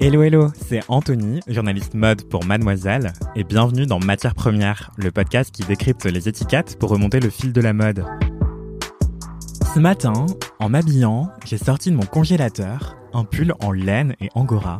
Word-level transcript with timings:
Hello 0.00 0.22
hello, 0.22 0.52
c'est 0.68 0.80
Anthony, 0.86 1.40
journaliste 1.48 1.94
mode 1.94 2.22
pour 2.28 2.44
Mademoiselle, 2.44 3.12
et 3.34 3.42
bienvenue 3.42 3.84
dans 3.84 3.98
Matière 3.98 4.36
Première, 4.36 4.92
le 4.96 5.10
podcast 5.10 5.50
qui 5.50 5.64
décrypte 5.64 6.04
les 6.04 6.28
étiquettes 6.28 6.78
pour 6.78 6.90
remonter 6.90 7.18
le 7.18 7.30
fil 7.30 7.52
de 7.52 7.60
la 7.60 7.72
mode. 7.72 8.04
Ce 9.74 9.80
matin, 9.80 10.26
en 10.60 10.68
m'habillant, 10.68 11.32
j'ai 11.44 11.58
sorti 11.58 11.90
de 11.90 11.96
mon 11.96 12.04
congélateur 12.04 12.96
un 13.12 13.24
pull 13.24 13.52
en 13.60 13.72
laine 13.72 14.14
et 14.20 14.28
angora. 14.36 14.78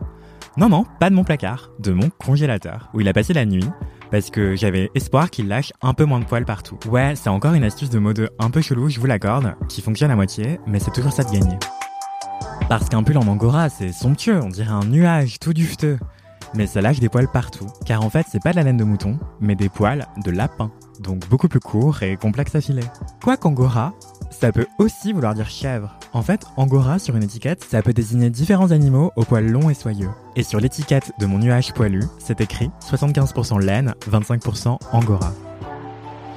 Non 0.57 0.69
non, 0.69 0.85
pas 1.01 1.11
de 1.11 1.17
mon 1.17 1.25
placard, 1.25 1.73
de 1.81 1.91
mon 1.91 2.11
congélateur, 2.11 2.89
où 2.95 3.01
il 3.01 3.09
a 3.09 3.13
passé 3.13 3.33
la 3.33 3.45
nuit, 3.45 3.69
parce 4.13 4.31
que 4.31 4.55
j'avais 4.55 4.89
espoir 4.95 5.31
qu'il 5.31 5.49
lâche 5.49 5.73
un 5.83 5.95
peu 5.95 6.05
moins 6.05 6.21
de 6.21 6.27
poils 6.27 6.45
partout. 6.45 6.79
Ouais, 6.89 7.15
c'est 7.17 7.29
encore 7.29 7.55
une 7.55 7.65
astuce 7.65 7.91
de 7.91 7.99
mode 7.99 8.31
un 8.39 8.51
peu 8.51 8.61
chelou, 8.61 8.89
je 8.89 9.01
vous 9.01 9.07
l'accorde, 9.07 9.57
qui 9.69 9.83
fonctionne 9.83 10.13
à 10.13 10.17
moitié, 10.17 10.61
mais 10.69 10.79
c'est 10.79 10.93
toujours 10.93 11.13
ça 11.13 11.25
de 11.25 11.33
gagner. 11.33 11.59
Parce 12.69 12.91
qu'un 12.91 13.03
pull 13.03 13.17
en 13.17 13.27
angora, 13.27 13.71
c'est 13.71 13.93
somptueux, 13.93 14.43
on 14.43 14.51
dirait 14.51 14.69
un 14.69 14.85
nuage 14.85 15.39
tout 15.41 15.55
dufteux. 15.55 15.99
Mais 16.55 16.67
ça 16.67 16.83
lâche 16.83 17.01
des 17.01 17.09
poils 17.09 17.29
partout, 17.29 17.67
car 17.87 18.05
en 18.05 18.11
fait 18.11 18.27
c'est 18.31 18.43
pas 18.43 18.51
de 18.51 18.57
la 18.57 18.63
laine 18.63 18.77
de 18.77 18.85
mouton, 18.85 19.19
mais 19.41 19.55
des 19.55 19.71
poils 19.71 20.07
de 20.23 20.31
lapin, 20.31 20.71
donc 21.01 21.27
beaucoup 21.31 21.49
plus 21.49 21.61
courts 21.61 22.03
et 22.03 22.19
complexes 22.19 22.55
à 22.55 22.61
filer. 22.61 22.85
Quoi 23.23 23.39
qu'angora, 23.39 23.95
ça 24.31 24.53
peut 24.53 24.67
aussi 24.79 25.15
vouloir 25.15 25.33
dire 25.33 25.49
chèvre. 25.49 25.99
En 26.13 26.21
fait, 26.21 26.45
angora 26.59 26.99
sur 26.99 27.17
une 27.17 27.23
étiquette, 27.23 27.65
ça 27.65 27.81
peut 27.81 27.95
désigner 27.95 28.29
différents 28.29 28.71
animaux 28.71 29.13
aux 29.17 29.25
poils 29.25 29.51
longs 29.51 29.71
et 29.71 29.75
soyeux. 29.75 30.11
Et 30.37 30.43
sur 30.43 30.61
l'étiquette 30.61 31.13
de 31.19 31.25
mon 31.25 31.39
nuage 31.39 31.73
poilu, 31.73 32.05
c'est 32.19 32.43
écrit 32.43 32.71
75% 32.81 33.61
laine, 33.61 33.95
25% 34.11 34.79
angora. 34.93 35.33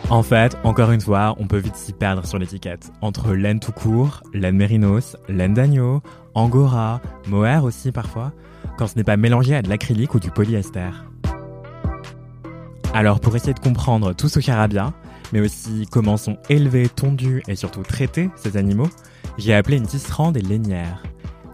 En 0.10 0.24
fait, 0.24 0.58
encore 0.64 0.92
une 0.92 1.02
fois, 1.02 1.36
on 1.40 1.48
peut 1.48 1.58
vite 1.58 1.76
s'y 1.76 1.94
perdre 1.94 2.26
sur 2.26 2.38
l'étiquette. 2.38 2.92
Entre 3.02 3.34
laine 3.34 3.60
tout 3.60 3.72
court, 3.72 4.24
laine 4.34 4.58
mérinos, 4.58 5.16
laine 5.30 5.54
d'agneau, 5.54 6.02
angora, 6.34 7.02
mohair 7.28 7.64
aussi 7.64 7.92
parfois, 7.92 8.34
quand 8.78 8.88
ce 8.88 8.96
n'est 8.98 9.04
pas 9.04 9.18
mélangé 9.18 9.56
à 9.56 9.62
de 9.62 9.70
l'acrylique 9.70 10.14
ou 10.14 10.20
du 10.20 10.30
polyester. 10.30 10.90
Alors 12.94 13.22
pour 13.22 13.36
essayer 13.36 13.54
de 13.54 13.60
comprendre 13.60 14.14
tout 14.14 14.28
ce 14.28 14.42
charabia, 14.42 14.94
mais 15.32 15.40
aussi 15.40 15.88
comment 15.90 16.18
sont 16.18 16.38
élevés, 16.50 16.90
tondus 16.90 17.42
et 17.48 17.56
surtout 17.56 17.84
traités 17.84 18.30
ces 18.36 18.58
animaux, 18.58 18.90
j'ai 19.38 19.54
appelé 19.54 19.78
une 19.78 19.88
tisserande 19.88 20.36
et 20.36 20.42
lainière. 20.42 21.04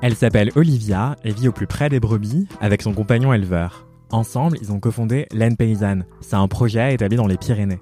Elle 0.01 0.15
s'appelle 0.15 0.51
Olivia 0.55 1.15
et 1.23 1.31
vit 1.31 1.47
au 1.47 1.51
plus 1.51 1.67
près 1.67 1.89
des 1.89 1.99
brebis 1.99 2.47
avec 2.59 2.81
son 2.81 2.93
compagnon 2.93 3.33
éleveur. 3.33 3.85
Ensemble, 4.11 4.57
ils 4.61 4.71
ont 4.71 4.79
cofondé 4.79 5.27
Laine 5.31 5.57
Paysanne. 5.57 6.05
C'est 6.21 6.35
un 6.35 6.47
projet 6.47 6.93
établi 6.93 7.17
dans 7.17 7.27
les 7.27 7.37
Pyrénées. 7.37 7.79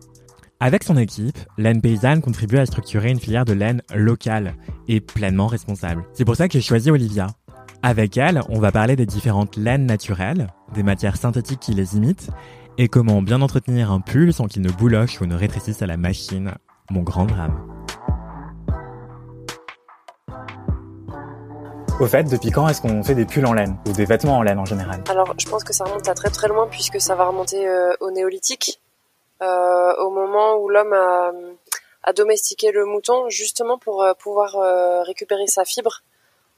Avec 0.61 0.83
son 0.83 0.95
équipe, 0.95 1.37
Laine 1.57 1.81
Paysanne 1.81 2.21
contribue 2.21 2.57
à 2.57 2.65
structurer 2.65 3.11
une 3.11 3.19
filière 3.19 3.43
de 3.43 3.51
laine 3.51 3.81
locale 3.93 4.55
et 4.87 5.01
pleinement 5.01 5.47
responsable. 5.47 6.05
C'est 6.13 6.23
pour 6.23 6.37
ça 6.37 6.47
que 6.47 6.53
j'ai 6.53 6.61
choisi 6.61 6.89
Olivia. 6.89 7.27
Avec 7.83 8.15
elle, 8.15 8.41
on 8.47 8.59
va 8.59 8.71
parler 8.71 8.95
des 8.95 9.05
différentes 9.05 9.57
laines 9.57 9.85
naturelles, 9.85 10.47
des 10.73 10.81
matières 10.81 11.17
synthétiques 11.17 11.59
qui 11.59 11.73
les 11.73 11.97
imitent, 11.97 12.29
et 12.77 12.87
comment 12.87 13.21
bien 13.21 13.41
entretenir 13.41 13.91
un 13.91 13.99
pull 13.99 14.31
sans 14.31 14.45
qu'il 14.45 14.61
ne 14.61 14.71
bouloche 14.71 15.19
ou 15.19 15.25
ne 15.25 15.35
rétrécisse 15.35 15.81
à 15.81 15.87
la 15.87 15.97
machine. 15.97 16.53
Mon 16.89 17.01
grand 17.01 17.25
drame. 17.25 17.59
Au 21.99 22.07
fait, 22.07 22.23
depuis 22.23 22.51
quand 22.51 22.67
est-ce 22.67 22.81
qu'on 22.81 23.03
fait 23.03 23.15
des 23.15 23.25
pulls 23.25 23.45
en 23.45 23.53
laine 23.53 23.77
ou 23.87 23.91
des 23.91 24.05
vêtements 24.05 24.37
en 24.37 24.41
laine 24.41 24.59
en 24.59 24.65
général? 24.65 25.03
Alors, 25.09 25.33
je 25.37 25.47
pense 25.47 25.63
que 25.63 25.73
ça 25.73 25.83
remonte 25.83 26.07
à 26.07 26.13
très 26.13 26.29
très 26.29 26.47
loin 26.47 26.67
puisque 26.69 26.99
ça 26.99 27.15
va 27.15 27.25
remonter 27.25 27.67
euh, 27.67 27.93
au 27.99 28.11
néolithique, 28.11 28.81
au 29.41 30.09
moment 30.09 30.55
où 30.55 30.69
l'homme 30.69 30.93
a, 30.93 31.31
a 32.05 32.13
domestiqué 32.13 32.71
le 32.71 32.85
mouton 32.85 33.29
justement 33.29 33.77
pour 33.77 34.03
euh, 34.03 34.13
pouvoir 34.13 34.55
euh, 34.55 35.01
récupérer 35.03 35.47
sa 35.47 35.65
fibre. 35.65 36.03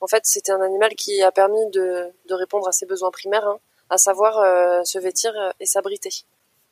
En 0.01 0.07
fait, 0.07 0.23
c'était 0.25 0.51
un 0.51 0.61
animal 0.61 0.93
qui 0.95 1.23
a 1.23 1.31
permis 1.31 1.65
de, 1.71 2.11
de 2.27 2.33
répondre 2.35 2.67
à 2.67 2.71
ses 2.71 2.85
besoins 2.85 3.09
primaires, 3.11 3.47
hein, 3.47 3.57
à 3.89 3.97
savoir 3.97 4.37
euh, 4.39 4.83
se 4.83 4.99
vêtir 4.99 5.31
euh, 5.35 5.49
et 5.59 5.65
s'abriter. 5.65 6.25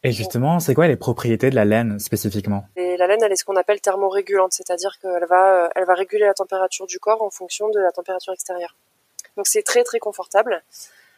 Et 0.04 0.12
justement, 0.12 0.60
c'est 0.60 0.76
quoi 0.76 0.88
les 0.88 0.98
propriétés 0.98 1.50
de 1.50 1.56
la 1.56 1.66
laine 1.66 1.98
spécifiquement? 2.00 2.66
Et 2.76 2.98
la 2.98 3.08
laine, 3.08 3.24
elle 3.24 3.32
est 3.32 3.38
ce 3.38 3.46
qu'on 3.46 3.56
appelle 3.56 3.82
thermorégulante, 3.82 4.54
c'est-à-dire 4.54 5.00
qu'elle 5.02 5.26
va, 5.28 5.66
euh, 5.66 5.70
elle 5.76 5.86
va 5.86 5.96
réguler 5.96 6.26
la 6.26 6.36
température 6.36 6.86
du 6.86 7.00
corps 7.00 7.24
en 7.24 7.32
fonction 7.32 7.70
de 7.70 7.80
la 7.80 7.92
température 7.92 8.34
extérieure. 8.34 8.76
Donc 9.38 9.48
c'est 9.48 9.64
très 9.64 9.84
très 9.84 10.00
confortable. 10.00 10.64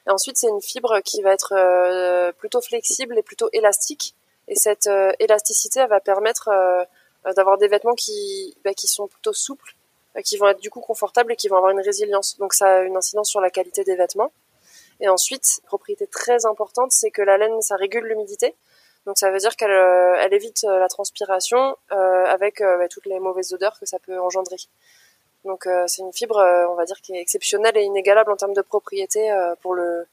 Et 0.07 0.11
ensuite, 0.11 0.37
c'est 0.37 0.47
une 0.47 0.61
fibre 0.61 1.01
qui 1.01 1.21
va 1.21 1.33
être 1.33 1.53
euh, 1.53 2.31
plutôt 2.31 2.61
flexible 2.61 3.17
et 3.17 3.23
plutôt 3.23 3.49
élastique. 3.51 4.15
Et 4.47 4.55
cette 4.55 4.87
euh, 4.87 5.11
élasticité, 5.19 5.81
elle 5.81 5.89
va 5.89 5.99
permettre 5.99 6.49
euh, 6.49 7.33
d'avoir 7.33 7.57
des 7.57 7.67
vêtements 7.67 7.95
qui, 7.95 8.55
bah, 8.63 8.73
qui 8.73 8.87
sont 8.87 9.07
plutôt 9.07 9.33
souples, 9.33 9.75
euh, 10.15 10.21
qui 10.21 10.37
vont 10.37 10.47
être 10.47 10.61
du 10.61 10.69
coup 10.69 10.79
confortables 10.79 11.33
et 11.33 11.35
qui 11.35 11.47
vont 11.47 11.57
avoir 11.57 11.71
une 11.71 11.81
résilience. 11.81 12.37
Donc 12.37 12.53
ça 12.53 12.77
a 12.77 12.81
une 12.81 12.95
incidence 12.95 13.29
sur 13.29 13.41
la 13.41 13.49
qualité 13.49 13.83
des 13.83 13.95
vêtements. 13.95 14.31
Et 14.99 15.09
ensuite, 15.09 15.61
propriété 15.65 16.07
très 16.07 16.45
importante, 16.45 16.91
c'est 16.91 17.11
que 17.11 17.21
la 17.21 17.37
laine, 17.37 17.61
ça 17.61 17.75
régule 17.75 18.05
l'humidité. 18.05 18.55
Donc 19.05 19.17
ça 19.17 19.31
veut 19.31 19.37
dire 19.37 19.55
qu'elle 19.55 19.71
euh, 19.71 20.17
elle 20.19 20.33
évite 20.33 20.63
la 20.63 20.89
transpiration 20.89 21.77
euh, 21.93 22.25
avec 22.25 22.59
euh, 22.59 22.77
bah, 22.77 22.89
toutes 22.89 23.05
les 23.05 23.19
mauvaises 23.19 23.53
odeurs 23.53 23.79
que 23.79 23.85
ça 23.85 23.99
peut 23.99 24.19
engendrer. 24.19 24.57
Donc 25.45 25.65
euh, 25.65 25.85
c'est 25.87 26.01
une 26.01 26.11
fibre, 26.11 26.37
on 26.69 26.75
va 26.75 26.83
dire, 26.83 26.99
qui 27.01 27.15
est 27.15 27.21
exceptionnelle 27.21 27.77
et 27.77 27.83
inégalable 27.83 28.31
en 28.31 28.35
termes 28.35 28.53
de 28.53 28.61
propriété 28.61 29.31
pour 29.61 29.73
le 29.75 30.05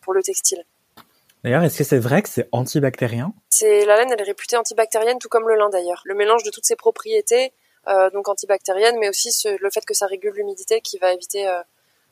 pour 0.00 0.12
le 0.12 0.22
textile. 0.24 0.64
D'ailleurs, 1.44 1.62
est-ce 1.62 1.78
que 1.78 1.84
c'est 1.84 1.98
vrai 1.98 2.22
que 2.22 2.28
c'est 2.28 2.48
antibactérien? 2.52 3.32
C'est 3.48 3.84
la 3.86 3.96
laine, 3.96 4.08
elle 4.12 4.20
est 4.20 4.24
réputée 4.24 4.56
antibactérienne, 4.56 5.18
tout 5.18 5.28
comme 5.28 5.48
le 5.48 5.56
lin 5.56 5.70
d'ailleurs. 5.70 6.02
Le 6.04 6.14
mélange 6.14 6.42
de 6.42 6.50
toutes 6.50 6.66
ces 6.66 6.76
propriétés, 6.76 7.52
euh, 7.88 8.10
donc 8.10 8.28
antibactérienne, 8.28 8.96
mais 9.00 9.08
aussi 9.08 9.32
ce- 9.32 9.56
le 9.60 9.70
fait 9.70 9.84
que 9.86 9.94
ça 9.94 10.06
régule 10.06 10.32
l'humidité, 10.34 10.80
qui 10.82 10.98
va 10.98 11.12
éviter 11.12 11.48
euh, 11.48 11.60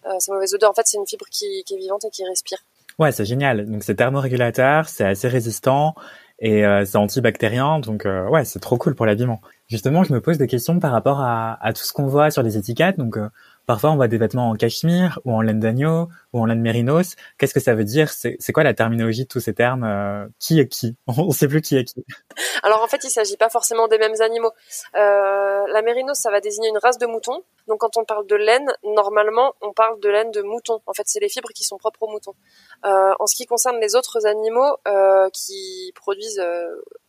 euh, 0.07 0.11
ces 0.19 0.33
mauvaises 0.33 0.55
odeurs. 0.55 0.71
En 0.71 0.75
fait, 0.75 0.87
c'est 0.87 0.97
une 0.97 1.07
fibre 1.07 1.27
qui, 1.31 1.63
qui 1.65 1.75
est 1.75 1.79
vivante 1.79 2.05
et 2.05 2.11
qui 2.11 2.25
respire. 2.25 2.59
Ouais, 2.99 3.13
c'est 3.13 3.25
génial. 3.27 3.71
Donc 3.71 3.85
c'est 3.85 3.97
thermorégulateur, 3.97 4.89
c'est 4.89 5.05
assez 5.05 5.29
résistant 5.29 5.95
et 6.41 6.65
euh, 6.65 6.85
c'est 6.85 6.97
antibactérien. 6.97 7.81
Donc 7.81 8.07
euh, 8.07 8.27
ouais, 8.29 8.45
c'est 8.45 8.61
trop 8.61 8.79
cool 8.79 8.95
pour 8.95 9.07
l'habillement. 9.07 9.41
Justement, 9.69 10.05
je 10.05 10.13
me 10.13 10.21
pose 10.21 10.39
des 10.39 10.47
questions 10.47 10.81
par 10.81 10.91
rapport 10.93 11.21
à, 11.21 11.59
à 11.65 11.73
tout 11.73 11.85
ce 11.85 11.93
qu'on 11.93 12.07
voit 12.07 12.31
sur 12.31 12.43
les 12.43 12.57
étiquettes. 12.57 12.97
Donc 12.99 13.17
euh, 13.19 13.29
parfois 13.69 13.91
on 13.91 13.97
voit 13.97 14.09
des 14.09 14.17
vêtements 14.17 14.49
en 14.49 14.55
cachemire 14.55 15.21
ou 15.27 15.33
en 15.35 15.43
laine 15.43 15.61
d'agneau 15.61 16.09
ou 16.33 16.41
en 16.41 16.47
laine 16.47 16.63
mérinos. 16.63 17.17
Qu'est-ce 17.37 17.53
que 17.53 17.61
ça 17.61 17.75
veut 17.75 17.85
dire? 17.85 18.09
C'est 18.11 18.53
quoi 18.53 18.65
la 18.65 18.73
terminologie 18.73 19.25
de 19.25 19.29
tous 19.29 19.41
ces 19.41 19.53
termes 19.53 19.85
euh, 19.85 20.27
Qui 20.41 20.59
est 20.59 20.69
qui? 20.69 20.97
On 21.07 21.31
sait 21.31 21.49
plus 21.49 21.61
qui 21.61 21.77
est 21.77 21.85
qui. 21.85 22.03
Alors 22.63 22.83
en 22.83 22.89
fait, 22.89 23.05
il 23.05 23.11
s'agit 23.11 23.37
pas 23.37 23.51
forcément 23.51 23.87
des 23.87 23.99
mêmes 23.99 24.19
animaux. 24.21 24.53
Euh, 24.97 25.67
la 25.71 25.83
mérinos, 25.83 26.19
ça 26.19 26.31
va 26.31 26.41
désigner 26.41 26.71
une 26.71 26.79
race 26.79 26.97
de 26.97 27.05
mouton. 27.05 27.45
Donc 27.67 27.81
quand 27.81 27.99
on 27.99 28.07
parle 28.07 28.27
de 28.27 28.37
laine, 28.37 28.73
normalement, 28.85 29.53
on 29.61 29.75
parle 29.75 30.01
de 30.01 30.09
laine 30.09 30.31
de 30.31 30.41
mouton. 30.41 30.81
En 30.87 30.95
fait, 30.95 31.03
c'est 31.05 31.21
les 31.21 31.29
fibres 31.29 31.51
qui 31.55 31.63
sont 31.63 31.77
propres 31.77 32.03
aux 32.05 32.11
moutons. 32.11 32.35
Euh, 32.87 33.13
en 33.21 33.27
ce 33.27 33.37
qui 33.37 33.45
concerne 33.45 33.79
les 33.81 33.95
autres 33.97 34.27
animaux 34.27 34.79
qui 35.35 35.93
produisent, 35.95 36.43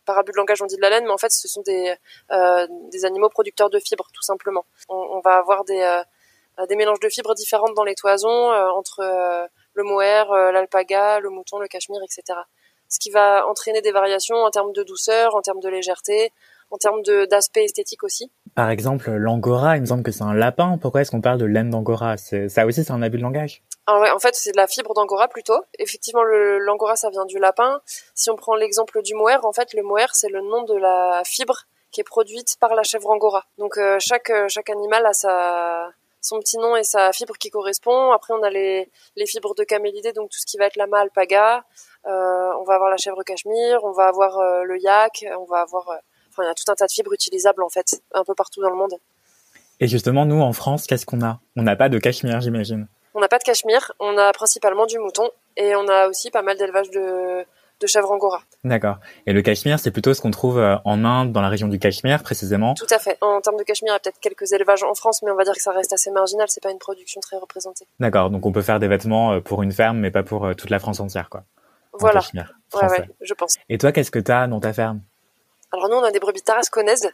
par 0.04 0.18
abus 0.18 0.32
de 0.32 0.36
langage, 0.36 0.60
on 0.60 0.66
dit 0.66 0.76
de 0.76 0.82
la 0.82 0.90
laine, 0.90 1.04
mais 1.04 1.10
en 1.10 1.18
fait, 1.18 1.32
ce 1.32 1.48
sont 1.48 1.62
des, 1.62 1.96
animaux 3.04 3.30
producteurs 3.30 3.70
de 3.70 3.78
fibres, 3.78 4.08
tout 4.12 4.22
simplement. 4.22 4.66
On, 4.90 5.20
va 5.24 5.36
avoir 5.36 5.64
des, 5.64 6.02
des 6.68 6.76
mélanges 6.76 7.00
de 7.00 7.08
fibres 7.08 7.34
différentes 7.34 7.74
dans 7.74 7.84
les 7.84 7.94
toisons 7.94 8.50
euh, 8.52 8.68
entre 8.70 9.00
euh, 9.00 9.46
le 9.74 9.82
mohair, 9.84 10.30
euh, 10.30 10.52
l'alpaga, 10.52 11.20
le 11.20 11.30
mouton, 11.30 11.58
le 11.58 11.68
cachemire, 11.68 12.02
etc 12.02 12.40
ce 12.90 12.98
qui 12.98 13.10
va 13.10 13.46
entraîner 13.46 13.80
des 13.80 13.92
variations 13.92 14.36
en 14.36 14.50
termes 14.50 14.72
de 14.72 14.82
douceur, 14.82 15.36
en 15.36 15.42
termes 15.42 15.60
de 15.60 15.68
légèreté, 15.68 16.32
en 16.70 16.76
termes 16.76 17.02
d'aspect 17.30 17.64
esthétique 17.64 18.02
aussi. 18.02 18.32
Par 18.56 18.68
exemple, 18.68 19.10
l'angora, 19.12 19.76
il 19.76 19.82
me 19.82 19.86
semble 19.86 20.02
que 20.02 20.10
c'est 20.10 20.24
un 20.24 20.34
lapin. 20.34 20.76
Pourquoi 20.76 21.00
est-ce 21.00 21.12
qu'on 21.12 21.20
parle 21.20 21.38
de 21.38 21.44
laine 21.44 21.70
d'angora? 21.70 22.16
Ça 22.16 22.66
aussi, 22.66 22.84
c'est 22.84 22.92
un 22.92 23.02
abus 23.02 23.18
de 23.18 23.22
langage? 23.22 23.62
Alors 23.86 24.02
ouais, 24.02 24.10
en 24.10 24.18
fait, 24.18 24.34
c'est 24.34 24.50
de 24.50 24.56
la 24.56 24.66
fibre 24.66 24.92
d'angora 24.94 25.28
plutôt. 25.28 25.60
Effectivement, 25.78 26.22
l'angora, 26.24 26.96
ça 26.96 27.10
vient 27.10 27.26
du 27.26 27.38
lapin. 27.38 27.80
Si 28.14 28.28
on 28.28 28.36
prend 28.36 28.56
l'exemple 28.56 29.02
du 29.02 29.14
mohair, 29.14 29.44
en 29.44 29.52
fait, 29.52 29.72
le 29.72 29.82
mohair, 29.82 30.08
c'est 30.12 30.28
le 30.28 30.40
nom 30.40 30.64
de 30.64 30.74
la 30.74 31.22
fibre 31.24 31.66
qui 31.90 32.00
est 32.00 32.04
produite 32.04 32.56
par 32.60 32.74
la 32.74 32.82
chèvre 32.82 33.10
angora. 33.10 33.44
Donc 33.58 33.76
euh, 33.76 33.96
chaque 33.98 34.30
euh, 34.30 34.46
chaque 34.48 34.70
animal 34.70 35.04
a 35.06 35.12
sa 35.12 35.90
son 36.20 36.38
petit 36.40 36.58
nom 36.58 36.76
et 36.76 36.84
sa 36.84 37.12
fibre 37.12 37.36
qui 37.38 37.50
correspond. 37.50 38.12
Après, 38.12 38.34
on 38.34 38.42
a 38.42 38.50
les 38.50 38.90
les 39.16 39.26
fibres 39.26 39.54
de 39.54 39.64
camélidés, 39.64 40.12
donc 40.12 40.30
tout 40.30 40.38
ce 40.38 40.46
qui 40.46 40.56
va 40.56 40.66
être 40.66 40.76
lama 40.76 41.00
alpaga. 41.00 41.64
Euh, 42.06 42.50
on 42.58 42.64
va 42.64 42.74
avoir 42.74 42.90
la 42.90 42.96
chèvre 42.96 43.22
cachemire, 43.22 43.80
on 43.84 43.92
va 43.92 44.06
avoir 44.08 44.38
euh, 44.38 44.62
le 44.64 44.78
yak, 44.78 45.24
on 45.38 45.44
va 45.44 45.60
avoir 45.60 45.88
euh, 45.90 45.96
enfin 46.30 46.44
il 46.44 46.46
y 46.46 46.50
a 46.50 46.54
tout 46.54 46.70
un 46.70 46.74
tas 46.74 46.86
de 46.86 46.92
fibres 46.92 47.12
utilisables 47.12 47.62
en 47.62 47.68
fait 47.68 48.00
un 48.12 48.24
peu 48.24 48.34
partout 48.34 48.62
dans 48.62 48.70
le 48.70 48.76
monde. 48.76 48.94
Et 49.80 49.86
justement, 49.86 50.26
nous, 50.26 50.40
en 50.40 50.52
France, 50.52 50.86
qu'est-ce 50.86 51.06
qu'on 51.06 51.22
a? 51.22 51.40
On 51.56 51.62
n'a 51.62 51.76
pas 51.76 51.88
de 51.88 51.98
cachemire, 51.98 52.40
j'imagine. 52.40 52.86
On 53.14 53.20
n'a 53.20 53.28
pas 53.28 53.38
de 53.38 53.44
cachemire, 53.44 53.92
on 53.98 54.16
a 54.18 54.32
principalement 54.32 54.86
du 54.86 54.98
mouton 54.98 55.30
et 55.56 55.74
on 55.74 55.88
a 55.88 56.08
aussi 56.08 56.30
pas 56.30 56.42
mal 56.42 56.56
d'élevage 56.56 56.90
de, 56.90 57.44
de 57.80 57.86
chèvres 57.86 58.10
angora. 58.10 58.42
D'accord. 58.64 58.96
Et 59.26 59.32
le 59.32 59.42
cachemire, 59.42 59.78
c'est 59.78 59.90
plutôt 59.90 60.14
ce 60.14 60.20
qu'on 60.20 60.30
trouve 60.30 60.58
euh, 60.58 60.76
en 60.84 61.04
Inde, 61.04 61.32
dans 61.32 61.40
la 61.40 61.48
région 61.48 61.68
du 61.68 61.78
Cachemire, 61.78 62.22
précisément? 62.22 62.74
Tout 62.74 62.86
à 62.90 62.98
fait. 62.98 63.18
En 63.20 63.40
termes 63.40 63.56
de 63.56 63.62
cachemire, 63.62 63.92
il 63.92 63.94
y 63.94 63.96
a 63.96 64.00
peut-être 64.00 64.20
quelques 64.20 64.52
élevages 64.52 64.82
en 64.82 64.94
France, 64.94 65.22
mais 65.22 65.30
on 65.30 65.36
va 65.36 65.44
dire 65.44 65.54
que 65.54 65.62
ça 65.62 65.72
reste 65.72 65.92
assez 65.92 66.10
marginal, 66.10 66.46
c'est 66.50 66.62
pas 66.62 66.70
une 66.70 66.78
production 66.78 67.20
très 67.20 67.36
représentée. 67.36 67.86
D'accord, 67.98 68.30
donc 68.30 68.44
on 68.46 68.52
peut 68.52 68.62
faire 68.62 68.78
des 68.78 68.88
vêtements 68.88 69.32
euh, 69.32 69.40
pour 69.40 69.62
une 69.62 69.72
ferme, 69.72 69.98
mais 69.98 70.10
pas 70.10 70.22
pour 70.22 70.44
euh, 70.44 70.54
toute 70.54 70.70
la 70.70 70.78
France 70.78 71.00
entière, 71.00 71.30
quoi. 71.30 71.44
Voilà. 71.94 72.20
Ouais, 72.74 73.08
je 73.20 73.34
pense. 73.34 73.56
Et 73.68 73.76
toi, 73.76 73.92
qu'est-ce 73.92 74.10
que 74.10 74.20
tu 74.20 74.30
as 74.30 74.46
dans 74.46 74.60
ta 74.60 74.72
ferme? 74.72 75.00
Alors 75.72 75.88
nous, 75.88 75.96
on 75.96 76.02
a 76.02 76.10
des 76.10 76.18
brebis 76.18 76.42
tarasconnaises. 76.42 77.10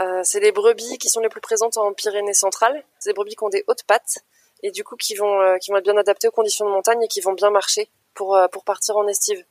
Euh, 0.00 0.20
c'est 0.24 0.40
les 0.40 0.52
brebis 0.52 0.98
qui 0.98 1.08
sont 1.08 1.20
les 1.20 1.28
plus 1.28 1.40
présentes 1.40 1.78
en 1.78 1.92
Pyrénées 1.92 2.34
centrales. 2.34 2.82
C'est 2.98 3.10
des 3.10 3.14
brebis 3.14 3.34
qui 3.34 3.44
ont 3.44 3.48
des 3.48 3.64
hautes 3.66 3.84
pattes 3.86 4.18
et 4.62 4.70
du 4.70 4.84
coup 4.84 4.96
qui 4.96 5.14
vont 5.14 5.40
euh, 5.40 5.56
qui 5.58 5.70
vont 5.70 5.78
être 5.78 5.84
bien 5.84 5.96
adaptées 5.96 6.28
aux 6.28 6.32
conditions 6.32 6.66
de 6.66 6.70
montagne 6.70 7.02
et 7.02 7.08
qui 7.08 7.20
vont 7.20 7.32
bien 7.32 7.50
marcher 7.50 7.88
pour 8.14 8.36
euh, 8.36 8.46
pour 8.48 8.64
partir 8.64 8.96
en 8.96 9.06
estive. 9.08 9.42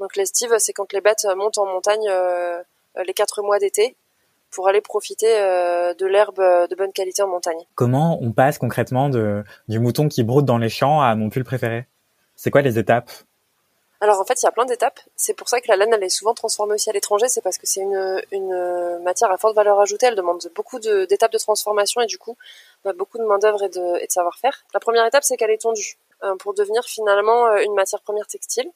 Donc 0.00 0.16
l'estive, 0.16 0.52
c'est 0.58 0.72
quand 0.72 0.92
les 0.92 1.00
bêtes 1.00 1.26
montent 1.36 1.58
en 1.58 1.66
montagne 1.66 2.08
euh, 2.08 2.62
les 3.06 3.12
quatre 3.12 3.42
mois 3.42 3.58
d'été 3.58 3.96
pour 4.50 4.66
aller 4.66 4.80
profiter 4.80 5.28
euh, 5.28 5.94
de 5.94 6.06
l'herbe 6.06 6.38
de 6.38 6.74
bonne 6.74 6.92
qualité 6.92 7.22
en 7.22 7.28
montagne. 7.28 7.62
Comment 7.76 8.18
on 8.20 8.32
passe 8.32 8.58
concrètement 8.58 9.10
de, 9.10 9.44
du 9.68 9.78
mouton 9.78 10.08
qui 10.08 10.24
broute 10.24 10.46
dans 10.46 10.58
les 10.58 10.70
champs 10.70 11.00
à 11.00 11.14
mon 11.14 11.28
pull 11.28 11.44
préféré? 11.44 11.86
C'est 12.34 12.50
quoi 12.50 12.62
les 12.62 12.78
étapes? 12.78 13.10
Alors 14.02 14.18
en 14.18 14.24
fait, 14.24 14.42
il 14.42 14.46
y 14.46 14.48
a 14.48 14.52
plein 14.52 14.64
d'étapes. 14.64 14.98
C'est 15.14 15.34
pour 15.34 15.50
ça 15.50 15.60
que 15.60 15.68
la 15.68 15.76
laine, 15.76 15.92
elle 15.92 16.02
est 16.02 16.08
souvent 16.08 16.32
transformée 16.32 16.72
aussi 16.72 16.88
à 16.88 16.94
l'étranger. 16.94 17.28
C'est 17.28 17.42
parce 17.42 17.58
que 17.58 17.66
c'est 17.66 17.82
une, 17.82 18.22
une 18.32 18.98
matière 19.04 19.30
à 19.30 19.36
forte 19.36 19.54
valeur 19.54 19.78
ajoutée. 19.78 20.06
Elle 20.06 20.14
demande 20.14 20.40
beaucoup 20.54 20.78
d'étapes 20.78 21.32
de, 21.32 21.38
transformation 21.38 22.00
et 22.00 22.06
du 22.06 22.16
coup, 22.16 22.36
bah, 22.82 22.94
beaucoup 22.94 23.18
de 23.18 23.24
main 23.24 23.38
d'œuvre 23.38 23.62
et 23.64 23.68
de, 23.68 24.02
et 24.02 24.06
de 24.06 24.10
savoir-faire. 24.10 24.64
La 24.72 24.80
première 24.80 25.04
étape, 25.04 25.22
c'est 25.22 25.36
qu'elle 25.36 25.50
est 25.50 25.60
tondue 25.60 25.98
euh, 26.22 26.34
pour 26.36 26.54
devenir 26.54 26.82
finalement 26.84 27.46
euh, 27.48 27.62
une 27.62 27.74
matière 27.74 28.00
première 28.00 28.26
textile. 28.26 28.70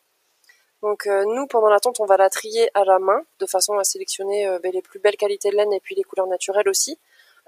Donc 0.84 1.06
euh, 1.06 1.24
nous, 1.24 1.46
pendant 1.46 1.70
la 1.70 1.80
tonte, 1.80 1.98
on 2.00 2.04
va 2.04 2.18
la 2.18 2.28
trier 2.28 2.70
à 2.74 2.84
la 2.84 2.98
main 2.98 3.22
de 3.40 3.46
façon 3.46 3.78
à 3.78 3.84
sélectionner 3.84 4.46
euh, 4.46 4.58
ben, 4.62 4.70
les 4.70 4.82
plus 4.82 4.98
belles 4.98 5.16
qualités 5.16 5.50
de 5.50 5.56
laine 5.56 5.72
et 5.72 5.80
puis 5.80 5.94
les 5.94 6.02
couleurs 6.02 6.26
naturelles 6.26 6.68
aussi. 6.68 6.98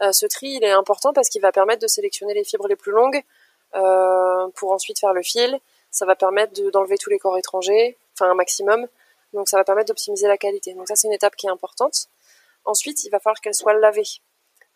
Euh, 0.01 0.11
ce 0.11 0.25
tri, 0.25 0.49
il 0.49 0.65
est 0.65 0.71
important 0.71 1.13
parce 1.13 1.29
qu'il 1.29 1.43
va 1.43 1.53
permettre 1.53 1.83
de 1.83 1.87
sélectionner 1.87 2.33
les 2.33 2.45
fibres 2.45 2.67
les 2.67 2.77
plus 2.77 2.93
longues 2.93 3.23
pour 4.55 4.73
ensuite 4.73 4.99
faire 4.99 5.13
le 5.13 5.23
fil. 5.23 5.61
Ça 5.91 6.07
va 6.07 6.17
permettre 6.17 6.55
de- 6.55 6.71
d'enlever 6.71 6.97
tous 6.97 7.11
les 7.11 7.19
corps 7.19 7.37
étrangers, 7.37 7.99
enfin 8.15 8.31
un 8.31 8.35
maximum. 8.35 8.87
Donc 9.35 9.51
ça 9.51 9.59
va 9.59 9.65
permettre 9.65 9.89
d'optimiser 9.89 10.27
la 10.29 10.39
qualité. 10.39 10.73
Donc 10.73 10.89
ça, 10.89 10.97
c'est 10.97 11.07
une 11.07 11.13
étape 11.13 11.37
qui 11.37 11.47
est 11.47 11.51
importante. 11.51 12.09
Ensuite, 12.65 13.05
il 13.05 13.11
va 13.11 13.21
falloir 13.21 13.43
qu'elle 13.43 13.55
soit 13.55 13.75
lavée. 13.75 14.09